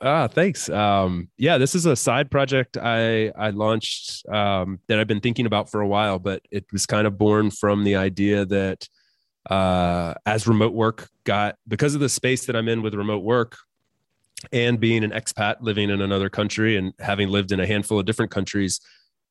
Ah, 0.00 0.28
thanks. 0.28 0.68
Um, 0.68 1.28
yeah, 1.38 1.58
this 1.58 1.74
is 1.74 1.84
a 1.84 1.96
side 1.96 2.30
project 2.30 2.76
I 2.76 3.30
I 3.36 3.50
launched 3.50 4.24
um, 4.28 4.78
that 4.86 5.00
I've 5.00 5.08
been 5.08 5.20
thinking 5.20 5.46
about 5.46 5.70
for 5.70 5.80
a 5.80 5.88
while, 5.88 6.18
but 6.20 6.42
it 6.52 6.66
was 6.72 6.86
kind 6.86 7.06
of 7.06 7.18
born 7.18 7.50
from 7.50 7.82
the 7.82 7.96
idea 7.96 8.44
that 8.44 8.88
uh, 9.50 10.14
as 10.26 10.46
remote 10.46 10.72
work 10.74 11.08
got 11.24 11.56
because 11.66 11.94
of 11.94 12.00
the 12.00 12.08
space 12.08 12.46
that 12.46 12.54
I'm 12.56 12.68
in 12.68 12.82
with 12.82 12.94
remote 12.94 13.24
work 13.24 13.56
and 14.52 14.78
being 14.80 15.04
an 15.04 15.10
expat 15.10 15.56
living 15.62 15.90
in 15.90 16.00
another 16.00 16.30
country 16.30 16.76
and 16.76 16.92
having 17.00 17.28
lived 17.28 17.52
in 17.52 17.60
a 17.60 17.66
handful 17.66 17.98
of 17.98 18.06
different 18.06 18.30
countries, 18.30 18.80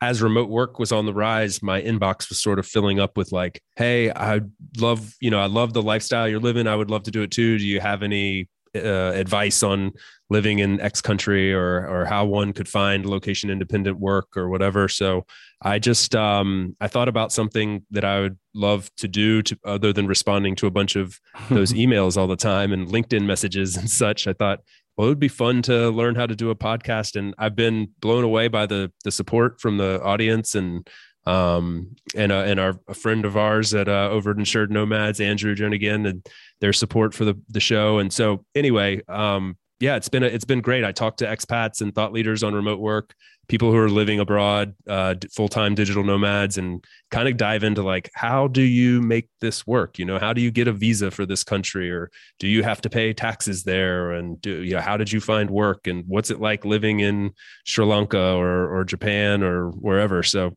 as 0.01 0.21
remote 0.21 0.49
work 0.49 0.79
was 0.79 0.91
on 0.91 1.05
the 1.05 1.13
rise, 1.13 1.63
my 1.63 1.81
inbox 1.81 2.29
was 2.29 2.41
sort 2.41 2.59
of 2.59 2.67
filling 2.67 2.99
up 2.99 3.17
with 3.17 3.31
like, 3.31 3.61
"Hey, 3.77 4.11
I 4.11 4.41
love 4.79 5.15
you 5.21 5.31
know 5.31 5.39
I 5.39 5.47
love 5.47 5.73
the 5.73 5.81
lifestyle 5.81 6.27
you're 6.27 6.39
living. 6.41 6.67
I 6.67 6.75
would 6.75 6.89
love 6.91 7.03
to 7.03 7.11
do 7.11 7.21
it 7.23 7.31
too. 7.31 7.57
Do 7.57 7.65
you 7.65 7.79
have 7.79 8.03
any 8.03 8.49
uh, 8.75 9.11
advice 9.13 9.63
on 9.63 9.91
living 10.29 10.59
in 10.59 10.79
X 10.81 11.01
country 11.01 11.53
or 11.53 11.87
or 11.87 12.05
how 12.05 12.25
one 12.25 12.53
could 12.53 12.67
find 12.67 13.05
location 13.05 13.49
independent 13.49 13.99
work 13.99 14.35
or 14.35 14.49
whatever. 14.49 14.87
So 14.87 15.25
I 15.61 15.79
just 15.79 16.15
um, 16.15 16.75
I 16.79 16.87
thought 16.87 17.07
about 17.07 17.31
something 17.31 17.85
that 17.91 18.05
I 18.05 18.21
would 18.21 18.37
love 18.53 18.89
to 18.97 19.07
do 19.07 19.41
to 19.43 19.57
other 19.63 19.93
than 19.93 20.07
responding 20.07 20.55
to 20.55 20.67
a 20.67 20.71
bunch 20.71 20.95
of 20.95 21.19
those 21.49 21.73
emails 21.73 22.17
all 22.17 22.27
the 22.27 22.35
time 22.35 22.73
and 22.73 22.87
LinkedIn 22.87 23.25
messages 23.25 23.77
and 23.77 23.89
such. 23.89 24.27
I 24.27 24.33
thought 24.33 24.59
well, 24.97 25.07
it 25.07 25.11
would 25.11 25.19
be 25.19 25.27
fun 25.27 25.61
to 25.63 25.91
learn 25.91 26.15
how 26.15 26.25
to 26.25 26.35
do 26.35 26.49
a 26.49 26.55
podcast, 26.55 27.15
and 27.15 27.35
I've 27.37 27.55
been 27.55 27.89
blown 27.99 28.23
away 28.23 28.47
by 28.47 28.65
the 28.65 28.91
the 29.03 29.11
support 29.11 29.61
from 29.61 29.77
the 29.77 30.01
audience 30.01 30.55
and 30.55 30.87
um, 31.27 31.93
and 32.15 32.31
uh, 32.31 32.43
and 32.45 32.59
our 32.59 32.79
a 32.87 32.93
friend 32.93 33.25
of 33.25 33.35
ours 33.35 33.73
at 33.73 33.89
uh, 33.89 34.09
over 34.09 34.31
at 34.31 34.37
Insured 34.37 34.71
Nomads, 34.71 35.19
Andrew 35.19 35.53
Jernigan, 35.55 36.07
and 36.07 36.25
their 36.61 36.73
support 36.73 37.13
for 37.13 37.25
the 37.25 37.39
the 37.49 37.59
show. 37.59 37.99
And 37.99 38.11
so, 38.11 38.45
anyway, 38.55 39.01
um, 39.09 39.57
yeah, 39.81 39.97
it's 39.97 40.09
been 40.09 40.23
a, 40.23 40.27
it's 40.27 40.45
been 40.45 40.61
great. 40.61 40.85
I 40.85 40.93
talked 40.93 41.19
to 41.19 41.25
expats 41.25 41.81
and 41.81 41.93
thought 41.93 42.13
leaders 42.13 42.43
on 42.43 42.53
remote 42.53 42.79
work, 42.79 43.13
people 43.49 43.71
who 43.71 43.77
are 43.77 43.89
living 43.89 44.21
abroad, 44.21 44.73
uh, 44.87 45.15
full 45.35 45.49
time 45.49 45.75
digital 45.75 46.05
nomads, 46.05 46.57
and 46.57 46.81
kind 47.11 47.27
of 47.27 47.35
dive 47.35 47.65
into 47.65 47.83
like 47.83 48.09
how 48.13 48.47
do 48.47 48.61
you 48.61 49.01
make 49.01 49.27
this 49.41 49.67
work? 49.67 49.99
You 49.99 50.05
know, 50.05 50.19
how 50.19 50.31
do 50.31 50.39
you 50.39 50.49
get 50.49 50.69
a 50.69 50.73
visa 50.73 51.11
for 51.11 51.25
this 51.25 51.43
country, 51.43 51.91
or 51.91 52.09
do 52.39 52.47
you 52.47 52.63
have 52.63 52.79
to 52.81 52.89
pay 52.89 53.11
taxes 53.11 53.65
there? 53.65 54.11
And 54.11 54.39
do 54.39 54.63
you 54.63 54.75
know 54.75 54.81
how 54.81 54.95
did 54.95 55.11
you 55.11 55.19
find 55.19 55.49
work, 55.49 55.87
and 55.87 56.05
what's 56.07 56.31
it 56.31 56.39
like 56.39 56.63
living 56.63 57.01
in 57.01 57.31
Sri 57.65 57.85
Lanka 57.85 58.31
or 58.31 58.73
or 58.73 58.85
Japan 58.85 59.43
or 59.43 59.71
wherever? 59.71 60.23
So 60.23 60.53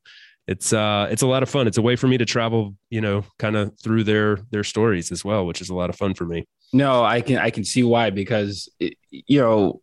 it's 0.51 0.72
uh 0.72 1.07
it's 1.11 1.22
a 1.22 1.28
lot 1.28 1.44
of 1.44 1.48
fun. 1.48 1.68
It's 1.68 1.78
a 1.78 1.82
way 1.82 1.94
for 1.94 2.09
me 2.09 2.18
to 2.18 2.26
travel, 2.26 2.74
you 2.90 3.01
know, 3.01 3.24
kind 3.38 3.57
of 3.57 3.72
through 3.78 4.03
their 4.03 4.38
their 4.51 4.64
stories 4.64 5.12
as 5.12 5.24
well, 5.24 5.46
which 5.46 5.61
is 5.61 5.70
a 5.70 5.74
lot 5.74 5.90
of 5.90 5.96
fun 5.96 6.12
for 6.12 6.26
me. 6.26 6.44
No, 6.72 7.05
I 7.05 7.20
can 7.20 7.38
I 7.38 7.51
can 7.51 7.64
see 7.64 7.84
why 7.84 8.11
because 8.11 8.68
it, 8.80 8.94
you 9.11 9.40
know 9.40 9.80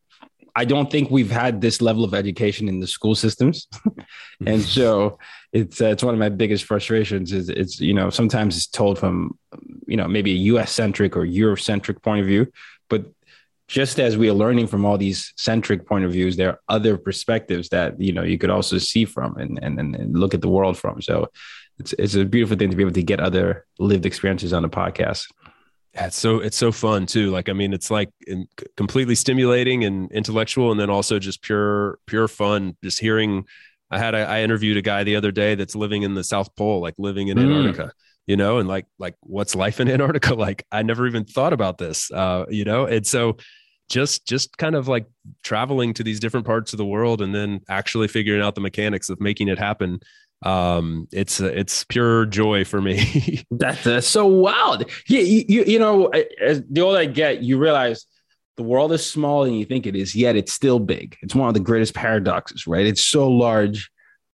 I 0.58 0.66
don't 0.66 0.92
think 0.92 1.10
we've 1.10 1.32
had 1.32 1.62
this 1.62 1.82
level 1.82 2.04
of 2.04 2.14
education 2.14 2.68
in 2.68 2.82
the 2.82 2.88
school 2.88 3.16
systems, 3.16 3.68
and 4.46 4.62
so 4.62 5.20
it's 5.54 5.80
uh, 5.80 5.86
it's 5.86 6.04
one 6.04 6.14
of 6.14 6.20
my 6.20 6.30
biggest 6.30 6.66
frustrations. 6.66 7.32
Is 7.32 7.48
it's 7.48 7.80
you 7.80 7.94
know 7.94 8.10
sometimes 8.10 8.58
it's 8.58 8.68
told 8.68 9.00
from 9.00 9.38
you 9.86 9.96
know 9.96 10.08
maybe 10.08 10.32
a 10.32 10.42
U.S. 10.52 10.74
centric 10.74 11.16
or 11.16 11.26
Eurocentric 11.26 12.02
point 12.02 12.22
of 12.22 12.28
view, 12.28 12.52
just 13.68 14.00
as 14.00 14.18
we 14.18 14.30
are 14.30 14.34
learning 14.34 14.68
from 14.68 14.86
all 14.86 14.98
these 14.98 15.34
centric 15.36 15.86
point 15.86 16.06
of 16.06 16.12
views, 16.12 16.38
there 16.38 16.52
are 16.52 16.60
other 16.70 16.98
perspectives 16.98 17.70
that 17.70 18.00
you 18.00 18.14
know 18.14 18.24
you 18.24 18.38
could 18.38 18.50
also 18.50 18.78
see 18.78 19.06
from 19.06 19.36
and 19.38 19.60
and, 19.62 19.80
and 19.80 20.18
look 20.18 20.34
at 20.34 20.42
the 20.42 20.50
world 20.50 20.78
from. 20.78 21.02
So 21.02 21.30
it's 21.78 21.94
it's 21.94 22.16
a 22.16 22.26
beautiful 22.26 22.58
thing 22.58 22.70
to 22.70 22.78
be 22.78 22.84
able 22.84 22.94
to 22.94 23.04
get 23.04 23.20
other 23.20 23.66
lived 23.78 24.06
experiences 24.06 24.54
on 24.54 24.62
the 24.62 24.70
podcast. 24.70 25.26
Yeah, 25.94 26.08
it's 26.08 26.18
so 26.18 26.40
it's 26.40 26.58
so 26.58 26.72
fun 26.72 27.06
too. 27.08 27.30
Like 27.30 27.50
I 27.50 27.54
mean, 27.54 27.74
it's 27.74 27.92
like 27.92 28.10
completely 28.78 29.16
stimulating 29.16 29.84
and 29.84 30.12
intellectual, 30.12 30.72
and 30.72 30.80
then 30.80 30.90
also 30.90 31.20
just 31.20 31.42
pure 31.42 32.00
pure 32.06 32.30
fun. 32.30 32.78
Just 32.84 33.00
hearing, 33.00 33.46
I 33.92 34.00
had 34.00 34.16
a, 34.16 34.20
I 34.20 34.42
interviewed 34.44 34.78
a 34.78 34.82
guy 34.82 35.04
the 35.04 35.18
other 35.18 35.32
day 35.32 35.56
that's 35.56 35.76
living 35.76 36.04
in 36.04 36.14
the 36.14 36.24
South 36.24 36.56
Pole, 36.56 36.80
like 36.80 36.96
living 36.98 37.28
in 37.28 37.38
mm. 37.38 37.44
Antarctica 37.44 37.92
you 38.28 38.36
know, 38.36 38.60
and 38.60 38.68
like 38.68 38.86
like 39.00 39.16
what's 39.22 39.56
life 39.56 39.80
in 39.80 39.90
Antarctica 39.90 40.36
like? 40.36 40.66
I 40.72 40.84
never 40.84 41.08
even 41.08 41.24
thought 41.24 41.54
about 41.54 41.78
this, 41.78 42.12
uh, 42.12 42.46
you 42.50 42.66
know, 42.66 42.86
and 42.86 43.08
so 43.08 43.38
just 43.90 44.28
just 44.28 44.58
kind 44.58 44.76
of 44.76 44.88
like 44.88 45.06
traveling 45.44 45.94
to 45.94 46.04
these 46.04 46.20
different 46.20 46.46
parts 46.46 46.74
of 46.74 46.78
the 46.78 46.86
world 46.86 47.22
and 47.22 47.34
then 47.34 47.62
actually 47.70 48.08
figuring 48.08 48.42
out 48.42 48.56
the 48.56 48.62
mechanics 48.62 49.10
of 49.10 49.20
making 49.20 49.48
it 49.48 49.58
happen. 49.58 50.00
Um 50.44 51.08
it's 51.12 51.40
it's 51.40 51.84
pure 51.86 52.26
joy 52.26 52.64
for 52.64 52.82
me. 52.82 53.44
That's 53.52 53.88
uh, 53.88 54.02
so 54.02 54.28
wild. 54.28 54.90
Yeah 55.08 55.22
you, 55.22 55.46
you, 55.48 55.64
you 55.64 55.80
know 55.80 56.08
as 56.42 56.62
the 56.70 56.82
older 56.82 57.00
i 57.00 57.06
get 57.06 57.42
you 57.42 57.58
realize 57.58 58.06
the 58.58 58.64
world 58.64 58.92
is 58.92 59.06
smaller 59.06 59.46
than 59.46 59.56
you 59.56 59.66
think 59.66 59.86
it 59.86 59.96
is 59.96 60.16
yet 60.16 60.36
it's 60.36 60.54
still 60.54 60.80
big. 60.80 61.16
It's 61.22 61.36
one 61.36 61.48
of 61.48 61.54
the 61.54 61.60
greatest 61.60 61.94
paradoxes 61.94 62.68
right? 62.68 62.86
It's 62.86 63.04
so 63.04 63.30
large 63.30 63.90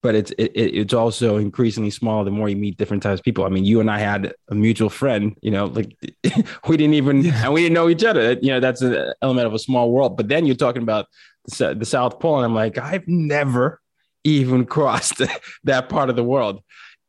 but 0.01 0.15
it's 0.15 0.31
it, 0.31 0.51
it's 0.55 0.93
also 0.93 1.37
increasingly 1.37 1.89
small 1.89 2.23
the 2.23 2.31
more 2.31 2.49
you 2.49 2.55
meet 2.55 2.77
different 2.77 3.03
types 3.03 3.19
of 3.19 3.25
people. 3.25 3.43
I 3.43 3.49
mean, 3.49 3.65
you 3.65 3.79
and 3.79 3.91
I 3.91 3.99
had 3.99 4.33
a 4.49 4.55
mutual 4.55 4.89
friend, 4.89 5.35
you 5.41 5.51
know, 5.51 5.65
like 5.65 5.95
we 6.67 6.77
didn't 6.77 6.93
even 6.93 7.21
yeah. 7.21 7.45
and 7.45 7.53
we 7.53 7.61
didn't 7.61 7.73
know 7.73 7.89
each 7.89 8.03
other. 8.03 8.33
You 8.41 8.49
know, 8.49 8.59
that's 8.59 8.81
an 8.81 9.13
element 9.21 9.47
of 9.47 9.53
a 9.53 9.59
small 9.59 9.91
world. 9.91 10.17
But 10.17 10.29
then 10.29 10.45
you're 10.45 10.55
talking 10.55 10.83
about 10.83 11.07
the, 11.45 11.75
the 11.75 11.85
South 11.85 12.19
Pole, 12.19 12.37
and 12.37 12.45
I'm 12.45 12.55
like, 12.55 12.77
I've 12.77 13.07
never 13.07 13.81
even 14.23 14.65
crossed 14.75 15.21
that 15.63 15.89
part 15.89 16.09
of 16.09 16.15
the 16.15 16.23
world, 16.23 16.61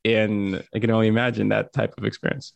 and 0.04 0.64
I 0.74 0.78
can 0.78 0.90
only 0.90 1.08
imagine 1.08 1.50
that 1.50 1.72
type 1.72 1.94
of 1.96 2.04
experience. 2.04 2.52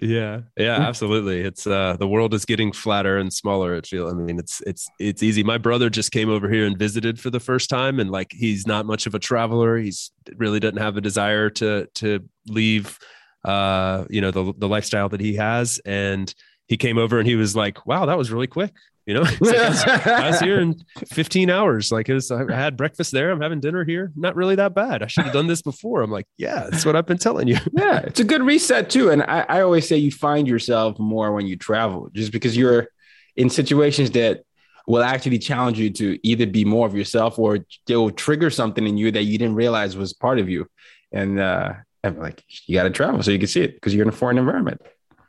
Yeah, 0.00 0.42
yeah, 0.58 0.74
absolutely. 0.76 1.40
It's 1.40 1.66
uh 1.66 1.96
the 1.98 2.06
world 2.06 2.34
is 2.34 2.44
getting 2.44 2.70
flatter 2.72 3.16
and 3.16 3.32
smaller. 3.32 3.74
It 3.74 3.86
feels. 3.86 4.12
I 4.12 4.16
mean, 4.16 4.38
it's 4.38 4.60
it's 4.66 4.86
it's 4.98 5.22
easy. 5.22 5.42
My 5.42 5.56
brother 5.56 5.88
just 5.88 6.12
came 6.12 6.28
over 6.28 6.50
here 6.50 6.66
and 6.66 6.78
visited 6.78 7.18
for 7.18 7.30
the 7.30 7.40
first 7.40 7.70
time, 7.70 7.98
and 7.98 8.10
like 8.10 8.30
he's 8.32 8.66
not 8.66 8.84
much 8.84 9.06
of 9.06 9.14
a 9.14 9.18
traveler. 9.18 9.78
He's 9.78 10.10
really 10.36 10.60
doesn't 10.60 10.76
have 10.76 10.98
a 10.98 11.00
desire 11.00 11.48
to 11.50 11.86
to 11.94 12.20
leave, 12.46 12.98
uh, 13.44 14.04
you 14.10 14.20
know, 14.20 14.30
the 14.30 14.52
the 14.58 14.68
lifestyle 14.68 15.08
that 15.08 15.20
he 15.20 15.34
has. 15.36 15.80
And 15.86 16.32
he 16.68 16.76
came 16.76 16.98
over 16.98 17.18
and 17.18 17.26
he 17.26 17.36
was 17.36 17.56
like, 17.56 17.86
"Wow, 17.86 18.04
that 18.04 18.18
was 18.18 18.30
really 18.30 18.48
quick." 18.48 18.74
You 19.06 19.14
know, 19.14 19.20
like 19.22 19.56
I, 19.56 19.68
was, 19.68 19.84
I, 19.84 20.30
was, 20.30 20.40
here 20.40 20.58
in 20.58 20.82
15 21.06 21.48
hours. 21.48 21.92
Like 21.92 22.08
it 22.08 22.14
was, 22.14 22.30
I 22.32 22.52
had 22.52 22.76
breakfast 22.76 23.12
there. 23.12 23.30
I'm 23.30 23.40
having 23.40 23.60
dinner 23.60 23.84
here. 23.84 24.12
Not 24.16 24.34
really 24.34 24.56
that 24.56 24.74
bad. 24.74 25.04
I 25.04 25.06
should 25.06 25.24
have 25.24 25.32
done 25.32 25.46
this 25.46 25.62
before. 25.62 26.02
I'm 26.02 26.10
like, 26.10 26.26
yeah, 26.36 26.66
that's 26.68 26.84
what 26.84 26.96
I've 26.96 27.06
been 27.06 27.16
telling 27.16 27.46
you. 27.46 27.56
yeah, 27.72 28.00
it's 28.00 28.18
a 28.18 28.24
good 28.24 28.42
reset 28.42 28.90
too. 28.90 29.10
And 29.10 29.22
I, 29.22 29.46
I 29.48 29.60
always 29.60 29.88
say 29.88 29.96
you 29.96 30.10
find 30.10 30.48
yourself 30.48 30.98
more 30.98 31.32
when 31.32 31.46
you 31.46 31.56
travel, 31.56 32.10
just 32.12 32.32
because 32.32 32.56
you're 32.56 32.88
in 33.36 33.48
situations 33.48 34.10
that 34.12 34.42
will 34.88 35.04
actually 35.04 35.38
challenge 35.38 35.78
you 35.78 35.90
to 35.90 36.18
either 36.24 36.46
be 36.46 36.64
more 36.64 36.86
of 36.86 36.96
yourself 36.96 37.38
or 37.38 37.60
they 37.86 37.94
will 37.94 38.10
trigger 38.10 38.50
something 38.50 38.86
in 38.86 38.96
you 38.96 39.12
that 39.12 39.22
you 39.22 39.38
didn't 39.38 39.54
realize 39.54 39.96
was 39.96 40.14
part 40.14 40.40
of 40.40 40.48
you. 40.48 40.66
And 41.12 41.38
uh, 41.38 41.74
I'm 42.02 42.18
like, 42.18 42.42
you 42.66 42.74
got 42.74 42.84
to 42.84 42.90
travel 42.90 43.22
so 43.22 43.30
you 43.30 43.38
can 43.38 43.48
see 43.48 43.62
it 43.62 43.74
because 43.74 43.94
you're 43.94 44.02
in 44.02 44.08
a 44.08 44.12
foreign 44.12 44.38
environment 44.38 44.80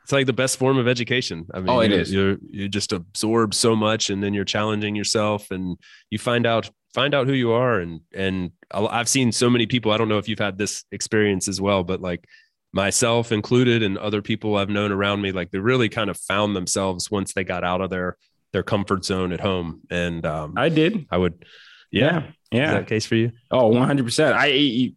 it's 0.08 0.12
like 0.14 0.24
the 0.24 0.32
best 0.32 0.56
form 0.56 0.78
of 0.78 0.88
education. 0.88 1.46
I 1.52 1.58
mean, 1.58 1.68
oh, 1.68 1.80
it 1.80 1.90
you, 1.90 1.96
is. 1.98 2.10
You 2.10 2.38
you 2.48 2.66
just 2.66 2.92
absorb 2.92 3.52
so 3.52 3.76
much, 3.76 4.08
and 4.08 4.22
then 4.22 4.32
you're 4.32 4.46
challenging 4.46 4.96
yourself, 4.96 5.50
and 5.50 5.76
you 6.08 6.18
find 6.18 6.46
out 6.46 6.70
find 6.94 7.14
out 7.14 7.26
who 7.26 7.34
you 7.34 7.52
are. 7.52 7.78
And 7.78 8.00
and 8.14 8.52
I've 8.70 9.10
seen 9.10 9.32
so 9.32 9.50
many 9.50 9.66
people. 9.66 9.92
I 9.92 9.98
don't 9.98 10.08
know 10.08 10.16
if 10.16 10.26
you've 10.26 10.38
had 10.38 10.56
this 10.56 10.86
experience 10.92 11.46
as 11.46 11.60
well, 11.60 11.84
but 11.84 12.00
like 12.00 12.24
myself 12.72 13.32
included, 13.32 13.82
and 13.82 13.98
other 13.98 14.22
people 14.22 14.56
I've 14.56 14.70
known 14.70 14.92
around 14.92 15.20
me, 15.20 15.30
like 15.30 15.50
they 15.50 15.58
really 15.58 15.90
kind 15.90 16.08
of 16.08 16.16
found 16.16 16.56
themselves 16.56 17.10
once 17.10 17.34
they 17.34 17.44
got 17.44 17.62
out 17.62 17.82
of 17.82 17.90
their 17.90 18.16
their 18.54 18.62
comfort 18.62 19.04
zone 19.04 19.30
at 19.34 19.40
home. 19.40 19.82
And 19.90 20.24
um, 20.24 20.54
I 20.56 20.70
did. 20.70 21.04
I 21.10 21.18
would. 21.18 21.44
Yeah. 21.90 22.28
Yeah. 22.50 22.68
Is 22.68 22.70
that 22.78 22.86
case 22.86 23.04
for 23.04 23.16
you? 23.16 23.32
Oh, 23.50 23.66
100 23.66 24.06
percent. 24.06 24.34
I 24.38 24.94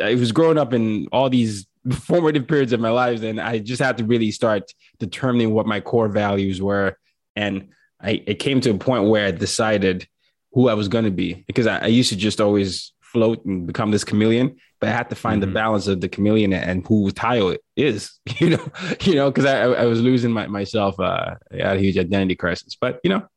I 0.00 0.16
was 0.16 0.32
growing 0.32 0.58
up 0.58 0.72
in 0.72 1.06
all 1.12 1.30
these 1.30 1.67
formative 1.92 2.46
periods 2.46 2.72
of 2.72 2.80
my 2.80 2.90
life, 2.90 3.22
and 3.22 3.40
I 3.40 3.58
just 3.58 3.82
had 3.82 3.98
to 3.98 4.04
really 4.04 4.30
start 4.30 4.72
determining 4.98 5.52
what 5.52 5.66
my 5.66 5.80
core 5.80 6.08
values 6.08 6.60
were. 6.60 6.98
And 7.36 7.68
I 8.00 8.22
it 8.26 8.34
came 8.34 8.60
to 8.62 8.70
a 8.70 8.78
point 8.78 9.08
where 9.08 9.26
I 9.26 9.30
decided 9.30 10.06
who 10.52 10.68
I 10.68 10.74
was 10.74 10.88
going 10.88 11.04
to 11.04 11.10
be 11.10 11.44
because 11.46 11.66
I, 11.66 11.78
I, 11.78 11.86
used 11.86 12.08
to 12.08 12.16
just 12.16 12.40
always 12.40 12.92
float 13.00 13.44
and 13.44 13.66
become 13.66 13.90
this 13.90 14.02
chameleon, 14.04 14.56
but 14.80 14.88
I 14.88 14.92
had 14.92 15.10
to 15.10 15.14
find 15.14 15.42
mm-hmm. 15.42 15.50
the 15.50 15.54
balance 15.54 15.86
of 15.86 16.00
the 16.00 16.08
chameleon 16.08 16.52
and 16.52 16.86
who 16.86 17.10
Tayo 17.10 17.56
is, 17.76 18.18
you 18.38 18.50
know, 18.50 18.72
you 19.02 19.14
know, 19.14 19.30
because 19.30 19.44
I, 19.44 19.60
I 19.60 19.84
was 19.84 20.00
losing 20.00 20.32
my, 20.32 20.46
myself. 20.46 20.98
Uh, 20.98 21.34
I 21.52 21.68
had 21.68 21.76
a 21.76 21.80
huge 21.80 21.98
identity 21.98 22.34
crisis, 22.34 22.76
but 22.80 23.00
you 23.04 23.10
know, 23.10 23.28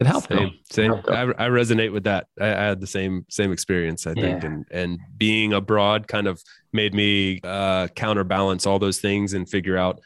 it 0.00 0.06
helped. 0.06 0.28
Same, 0.28 0.52
same. 0.70 0.92
Helped 0.92 1.10
I, 1.10 1.22
I, 1.22 1.48
resonate 1.48 1.92
with 1.92 2.04
that. 2.04 2.26
I, 2.40 2.46
I, 2.46 2.64
had 2.64 2.80
the 2.80 2.86
same 2.86 3.26
same 3.28 3.52
experience. 3.52 4.06
I 4.06 4.14
think, 4.14 4.42
yeah. 4.42 4.48
and 4.48 4.64
and 4.70 4.98
being 5.16 5.52
abroad 5.52 6.08
kind 6.08 6.26
of 6.26 6.42
made 6.72 6.94
me 6.94 7.40
uh, 7.44 7.88
counterbalance 7.88 8.66
all 8.66 8.78
those 8.78 8.98
things 8.98 9.34
and 9.34 9.48
figure 9.48 9.76
out, 9.76 10.00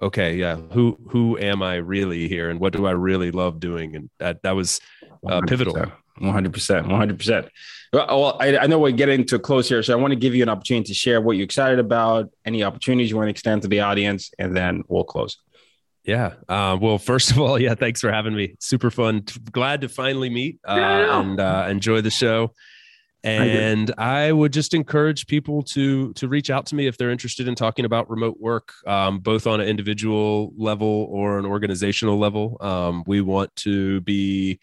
okay, 0.00 0.36
yeah, 0.36 0.56
who 0.72 0.96
who 1.08 1.36
am 1.38 1.62
I 1.62 1.76
really 1.76 2.28
here, 2.28 2.48
and 2.48 2.60
what 2.60 2.72
do 2.72 2.86
I 2.86 2.92
really 2.92 3.32
love 3.32 3.58
doing, 3.58 3.96
and 3.96 4.08
that 4.18 4.42
that 4.42 4.52
was 4.52 4.80
uh, 5.28 5.40
pivotal. 5.46 5.74
One 6.18 6.32
hundred 6.32 6.52
percent, 6.52 6.86
one 6.86 6.98
hundred 6.98 7.18
percent. 7.18 7.48
Well, 7.92 8.36
I, 8.38 8.56
I 8.56 8.66
know 8.66 8.78
we're 8.78 8.92
getting 8.92 9.24
to 9.26 9.38
close 9.38 9.68
here, 9.68 9.82
so 9.82 9.92
I 9.92 10.00
want 10.00 10.12
to 10.12 10.16
give 10.16 10.34
you 10.34 10.44
an 10.44 10.48
opportunity 10.48 10.88
to 10.88 10.94
share 10.94 11.20
what 11.20 11.36
you're 11.36 11.44
excited 11.44 11.80
about, 11.80 12.30
any 12.44 12.62
opportunities 12.62 13.10
you 13.10 13.16
want 13.16 13.26
to 13.26 13.30
extend 13.30 13.62
to 13.62 13.68
the 13.68 13.80
audience, 13.80 14.30
and 14.38 14.56
then 14.56 14.84
we'll 14.86 15.02
close. 15.02 15.38
Yeah. 16.10 16.32
Uh, 16.48 16.76
well, 16.80 16.98
first 16.98 17.30
of 17.30 17.38
all, 17.38 17.56
yeah, 17.60 17.76
thanks 17.76 18.00
for 18.00 18.10
having 18.10 18.34
me. 18.34 18.56
Super 18.58 18.90
fun. 18.90 19.24
Glad 19.52 19.82
to 19.82 19.88
finally 19.88 20.28
meet 20.28 20.58
uh, 20.68 20.74
yeah, 20.76 21.20
and 21.20 21.38
uh, 21.38 21.66
enjoy 21.70 22.00
the 22.00 22.10
show. 22.10 22.52
And 23.22 23.92
I, 23.98 24.28
I, 24.28 24.32
would 24.32 24.52
just 24.52 24.72
encourage 24.72 25.26
people 25.26 25.62
to 25.74 26.14
to 26.14 26.26
reach 26.26 26.48
out 26.48 26.64
to 26.66 26.74
me 26.74 26.86
if 26.86 26.96
they're 26.96 27.10
interested 27.10 27.46
in 27.46 27.54
talking 27.54 27.84
about 27.84 28.08
remote 28.08 28.38
work, 28.40 28.72
um, 28.86 29.18
both 29.18 29.46
on 29.46 29.60
an 29.60 29.68
individual 29.68 30.54
level 30.56 31.06
or 31.10 31.38
an 31.38 31.44
organizational 31.44 32.18
level. 32.18 32.56
Um, 32.60 33.04
we 33.06 33.20
want 33.20 33.54
to 33.56 34.00
be 34.00 34.58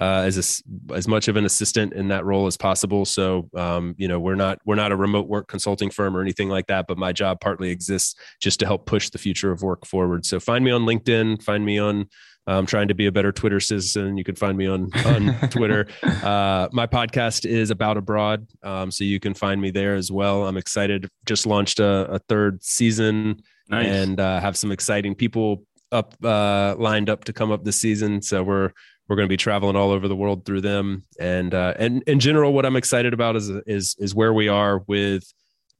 uh, 0.00 0.22
as 0.24 0.62
a, 0.90 0.94
as 0.94 1.06
much 1.06 1.28
of 1.28 1.36
an 1.36 1.44
assistant 1.44 1.92
in 1.92 2.08
that 2.08 2.24
role 2.24 2.46
as 2.46 2.56
possible. 2.56 3.04
So 3.04 3.48
um, 3.56 3.94
you 3.98 4.08
know 4.08 4.18
we're 4.18 4.34
not 4.34 4.58
we're 4.64 4.76
not 4.76 4.92
a 4.92 4.96
remote 4.96 5.28
work 5.28 5.48
consulting 5.48 5.90
firm 5.90 6.16
or 6.16 6.20
anything 6.20 6.48
like 6.48 6.66
that, 6.66 6.86
but 6.86 6.98
my 6.98 7.12
job 7.12 7.40
partly 7.40 7.70
exists 7.70 8.14
just 8.40 8.60
to 8.60 8.66
help 8.66 8.86
push 8.86 9.10
the 9.10 9.18
future 9.18 9.52
of 9.52 9.62
work 9.62 9.86
forward. 9.86 10.24
So 10.26 10.40
find 10.40 10.64
me 10.64 10.70
on 10.70 10.82
LinkedIn, 10.82 11.42
find 11.42 11.64
me 11.64 11.78
on 11.78 12.08
I'm 12.46 12.66
trying 12.66 12.88
to 12.88 12.94
be 12.94 13.06
a 13.06 13.12
better 13.12 13.30
Twitter 13.30 13.60
citizen. 13.60 14.16
You 14.16 14.24
can 14.24 14.34
find 14.34 14.58
me 14.58 14.66
on 14.66 14.90
on 15.06 15.34
Twitter. 15.50 15.86
Uh, 16.02 16.68
my 16.72 16.86
podcast 16.86 17.46
is 17.46 17.70
about 17.70 17.96
abroad, 17.96 18.46
um, 18.62 18.90
so 18.90 19.04
you 19.04 19.20
can 19.20 19.34
find 19.34 19.60
me 19.60 19.70
there 19.70 19.94
as 19.94 20.10
well. 20.10 20.46
I'm 20.46 20.56
excited. 20.56 21.08
Just 21.24 21.46
launched 21.46 21.78
a, 21.78 22.10
a 22.10 22.18
third 22.18 22.62
season 22.64 23.42
nice. 23.68 23.86
and 23.86 24.18
uh, 24.18 24.40
have 24.40 24.56
some 24.56 24.72
exciting 24.72 25.14
people 25.14 25.64
up 25.92 26.16
uh, 26.24 26.74
lined 26.78 27.08
up 27.08 27.24
to 27.24 27.32
come 27.32 27.52
up 27.52 27.64
this 27.64 27.80
season. 27.80 28.22
So 28.22 28.42
we're 28.42 28.72
we're 29.08 29.16
going 29.16 29.26
to 29.26 29.32
be 29.32 29.36
traveling 29.36 29.76
all 29.76 29.90
over 29.90 30.08
the 30.08 30.16
world 30.16 30.44
through 30.44 30.60
them. 30.60 31.04
And 31.18 31.54
uh, 31.54 31.74
and 31.78 32.02
in 32.06 32.20
general, 32.20 32.52
what 32.52 32.64
I'm 32.64 32.76
excited 32.76 33.12
about 33.12 33.36
is 33.36 33.50
is 33.66 33.96
is 33.98 34.14
where 34.14 34.32
we 34.32 34.48
are 34.48 34.82
with 34.86 35.24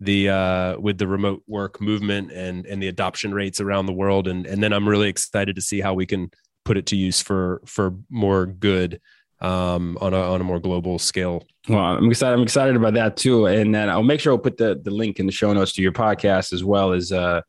the 0.01 0.29
uh, 0.29 0.79
with 0.79 0.99
the 0.99 1.07
remote 1.07 1.43
work 1.47 1.81
movement 1.81 2.33
and 2.33 2.67
and 2.67 2.83
the 2.83 2.89
adoption 2.89 3.33
rates 3.33 3.61
around 3.61 3.87
the 3.87 3.93
world. 3.93 4.29
And 4.29 4.47
and 4.47 4.63
then 4.63 4.73
I'm 4.73 4.89
really 4.89 5.09
excited 5.09 5.57
to 5.57 5.63
see 5.63 5.81
how 5.81 5.95
we 5.95 6.07
can 6.07 6.31
put 6.65 6.77
it 6.77 6.87
to 6.87 6.97
use 6.97 7.21
for 7.21 7.63
for 7.65 7.95
more 8.11 8.47
good 8.47 9.01
um, 9.41 9.99
on 10.01 10.15
a 10.15 10.21
on 10.21 10.41
a 10.41 10.45
more 10.45 10.61
global 10.61 10.99
scale. 10.99 11.45
Well, 11.69 11.79
I'm 11.79 12.11
excited. 12.11 12.35
I'm 12.35 12.43
excited 12.43 12.77
about 12.77 12.95
that 12.95 13.17
too. 13.17 13.47
And 13.47 13.75
then 13.75 13.89
I'll 13.91 14.03
make 14.03 14.21
sure 14.21 14.33
I'll 14.33 14.39
put 14.39 14.57
the 14.57 14.81
the 14.83 14.91
link 14.91 15.21
in 15.21 15.27
the 15.27 15.33
show 15.33 15.53
notes 15.53 15.73
to 15.75 15.83
your 15.83 15.93
podcast 15.93 16.53
as 16.53 16.65
well 16.65 16.93
as 16.93 17.13
uh, 17.13 17.43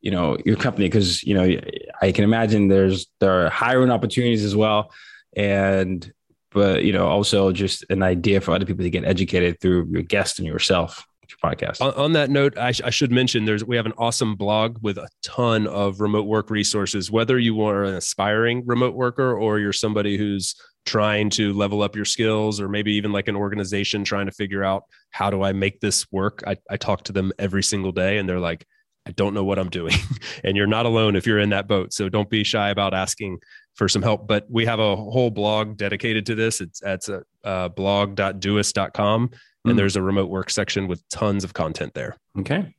you 0.00 0.10
know 0.10 0.36
your 0.44 0.56
company 0.56 0.86
because 0.86 1.22
you 1.22 1.34
know 1.34 1.58
I 2.02 2.12
can 2.12 2.24
imagine 2.24 2.68
there's 2.68 3.06
there 3.20 3.46
are 3.46 3.50
hiring 3.50 3.90
opportunities 3.90 4.44
as 4.44 4.56
well, 4.56 4.90
and 5.36 6.12
but 6.50 6.84
you 6.84 6.92
know 6.92 7.06
also 7.06 7.52
just 7.52 7.84
an 7.90 8.02
idea 8.02 8.40
for 8.40 8.54
other 8.54 8.66
people 8.66 8.84
to 8.84 8.90
get 8.90 9.04
educated 9.04 9.60
through 9.60 9.88
your 9.90 10.02
guest 10.02 10.38
and 10.38 10.46
yourself 10.46 11.04
podcast. 11.44 11.80
On, 11.80 11.92
on 11.94 12.12
that 12.12 12.30
note, 12.30 12.56
I, 12.58 12.72
sh- 12.72 12.82
I, 12.84 12.90
should 12.90 13.12
mention 13.12 13.44
there's 13.44 13.64
we 13.64 13.76
have 13.76 13.86
an 13.86 13.92
awesome 13.98 14.36
blog 14.36 14.78
with 14.82 14.98
a 14.98 15.08
ton 15.22 15.66
of 15.66 16.00
remote 16.00 16.26
work 16.26 16.50
resources. 16.50 17.10
Whether 17.10 17.38
you 17.38 17.62
are 17.62 17.84
an 17.84 17.94
aspiring 17.94 18.64
remote 18.66 18.94
worker 18.94 19.36
or 19.36 19.58
you're 19.58 19.72
somebody 19.72 20.16
who's 20.16 20.54
trying 20.86 21.30
to 21.30 21.52
level 21.52 21.82
up 21.82 21.96
your 21.96 22.04
skills, 22.04 22.60
or 22.60 22.68
maybe 22.68 22.92
even 22.92 23.12
like 23.12 23.28
an 23.28 23.36
organization 23.36 24.04
trying 24.04 24.26
to 24.26 24.32
figure 24.32 24.62
out 24.62 24.84
how 25.10 25.30
do 25.30 25.42
I 25.42 25.52
make 25.52 25.80
this 25.80 26.10
work. 26.12 26.42
I, 26.46 26.56
I 26.70 26.76
talk 26.76 27.04
to 27.04 27.12
them 27.12 27.32
every 27.38 27.62
single 27.62 27.92
day, 27.92 28.18
and 28.18 28.28
they're 28.28 28.40
like, 28.40 28.66
I 29.06 29.12
don't 29.12 29.34
know 29.34 29.44
what 29.44 29.58
I'm 29.58 29.70
doing. 29.70 29.94
and 30.44 30.56
you're 30.56 30.66
not 30.66 30.86
alone 30.86 31.16
if 31.16 31.26
you're 31.26 31.38
in 31.38 31.50
that 31.50 31.68
boat. 31.68 31.92
So 31.92 32.08
don't 32.08 32.30
be 32.30 32.44
shy 32.44 32.70
about 32.70 32.94
asking 32.94 33.38
for 33.74 33.88
some 33.88 34.02
help. 34.02 34.26
But 34.26 34.46
we 34.48 34.64
have 34.66 34.80
a 34.80 34.96
whole 34.96 35.30
blog 35.30 35.76
dedicated 35.76 36.26
to 36.26 36.34
this. 36.34 36.60
It's 36.60 36.82
at 36.82 37.08
uh, 37.44 37.68
blog.doist.com 37.68 39.30
and 39.64 39.74
mm. 39.74 39.76
there's 39.76 39.96
a 39.96 40.02
remote 40.02 40.30
work 40.30 40.50
section 40.50 40.88
with 40.88 41.06
tons 41.08 41.44
of 41.44 41.54
content 41.54 41.94
there. 41.94 42.16
Okay. 42.38 42.74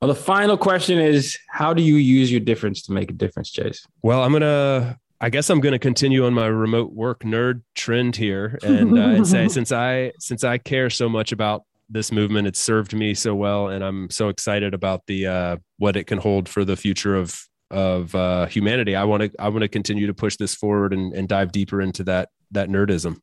Well, 0.00 0.08
the 0.08 0.14
final 0.14 0.58
question 0.58 0.98
is 0.98 1.38
how 1.48 1.72
do 1.72 1.82
you 1.82 1.96
use 1.96 2.30
your 2.30 2.40
difference 2.40 2.82
to 2.82 2.92
make 2.92 3.10
a 3.10 3.14
difference, 3.14 3.50
Chase? 3.50 3.86
Well, 4.02 4.22
I'm 4.22 4.30
going 4.30 4.42
to, 4.42 4.98
I 5.20 5.30
guess 5.30 5.48
I'm 5.48 5.60
going 5.60 5.72
to 5.72 5.78
continue 5.78 6.26
on 6.26 6.34
my 6.34 6.46
remote 6.46 6.92
work 6.92 7.20
nerd 7.20 7.62
trend 7.74 8.16
here 8.16 8.58
and, 8.62 8.98
uh, 8.98 9.02
and 9.02 9.26
say, 9.26 9.48
since 9.48 9.72
I, 9.72 10.12
since 10.18 10.44
I 10.44 10.58
care 10.58 10.90
so 10.90 11.08
much 11.08 11.32
about 11.32 11.64
this 11.88 12.12
movement, 12.12 12.46
it's 12.46 12.60
served 12.60 12.94
me 12.94 13.14
so 13.14 13.34
well. 13.34 13.68
And 13.68 13.82
I'm 13.82 14.10
so 14.10 14.28
excited 14.28 14.74
about 14.74 15.06
the, 15.06 15.26
uh, 15.26 15.56
what 15.78 15.96
it 15.96 16.04
can 16.04 16.18
hold 16.18 16.48
for 16.48 16.64
the 16.64 16.76
future 16.76 17.16
of, 17.16 17.40
of 17.70 18.14
uh, 18.14 18.46
humanity. 18.46 18.94
I 18.96 19.04
want 19.04 19.22
to, 19.24 19.30
I 19.38 19.48
want 19.48 19.62
to 19.62 19.68
continue 19.68 20.06
to 20.06 20.14
push 20.14 20.36
this 20.36 20.54
forward 20.54 20.92
and, 20.92 21.12
and 21.12 21.28
dive 21.28 21.52
deeper 21.52 21.80
into 21.80 22.04
that, 22.04 22.30
that 22.52 22.68
nerdism. 22.68 23.20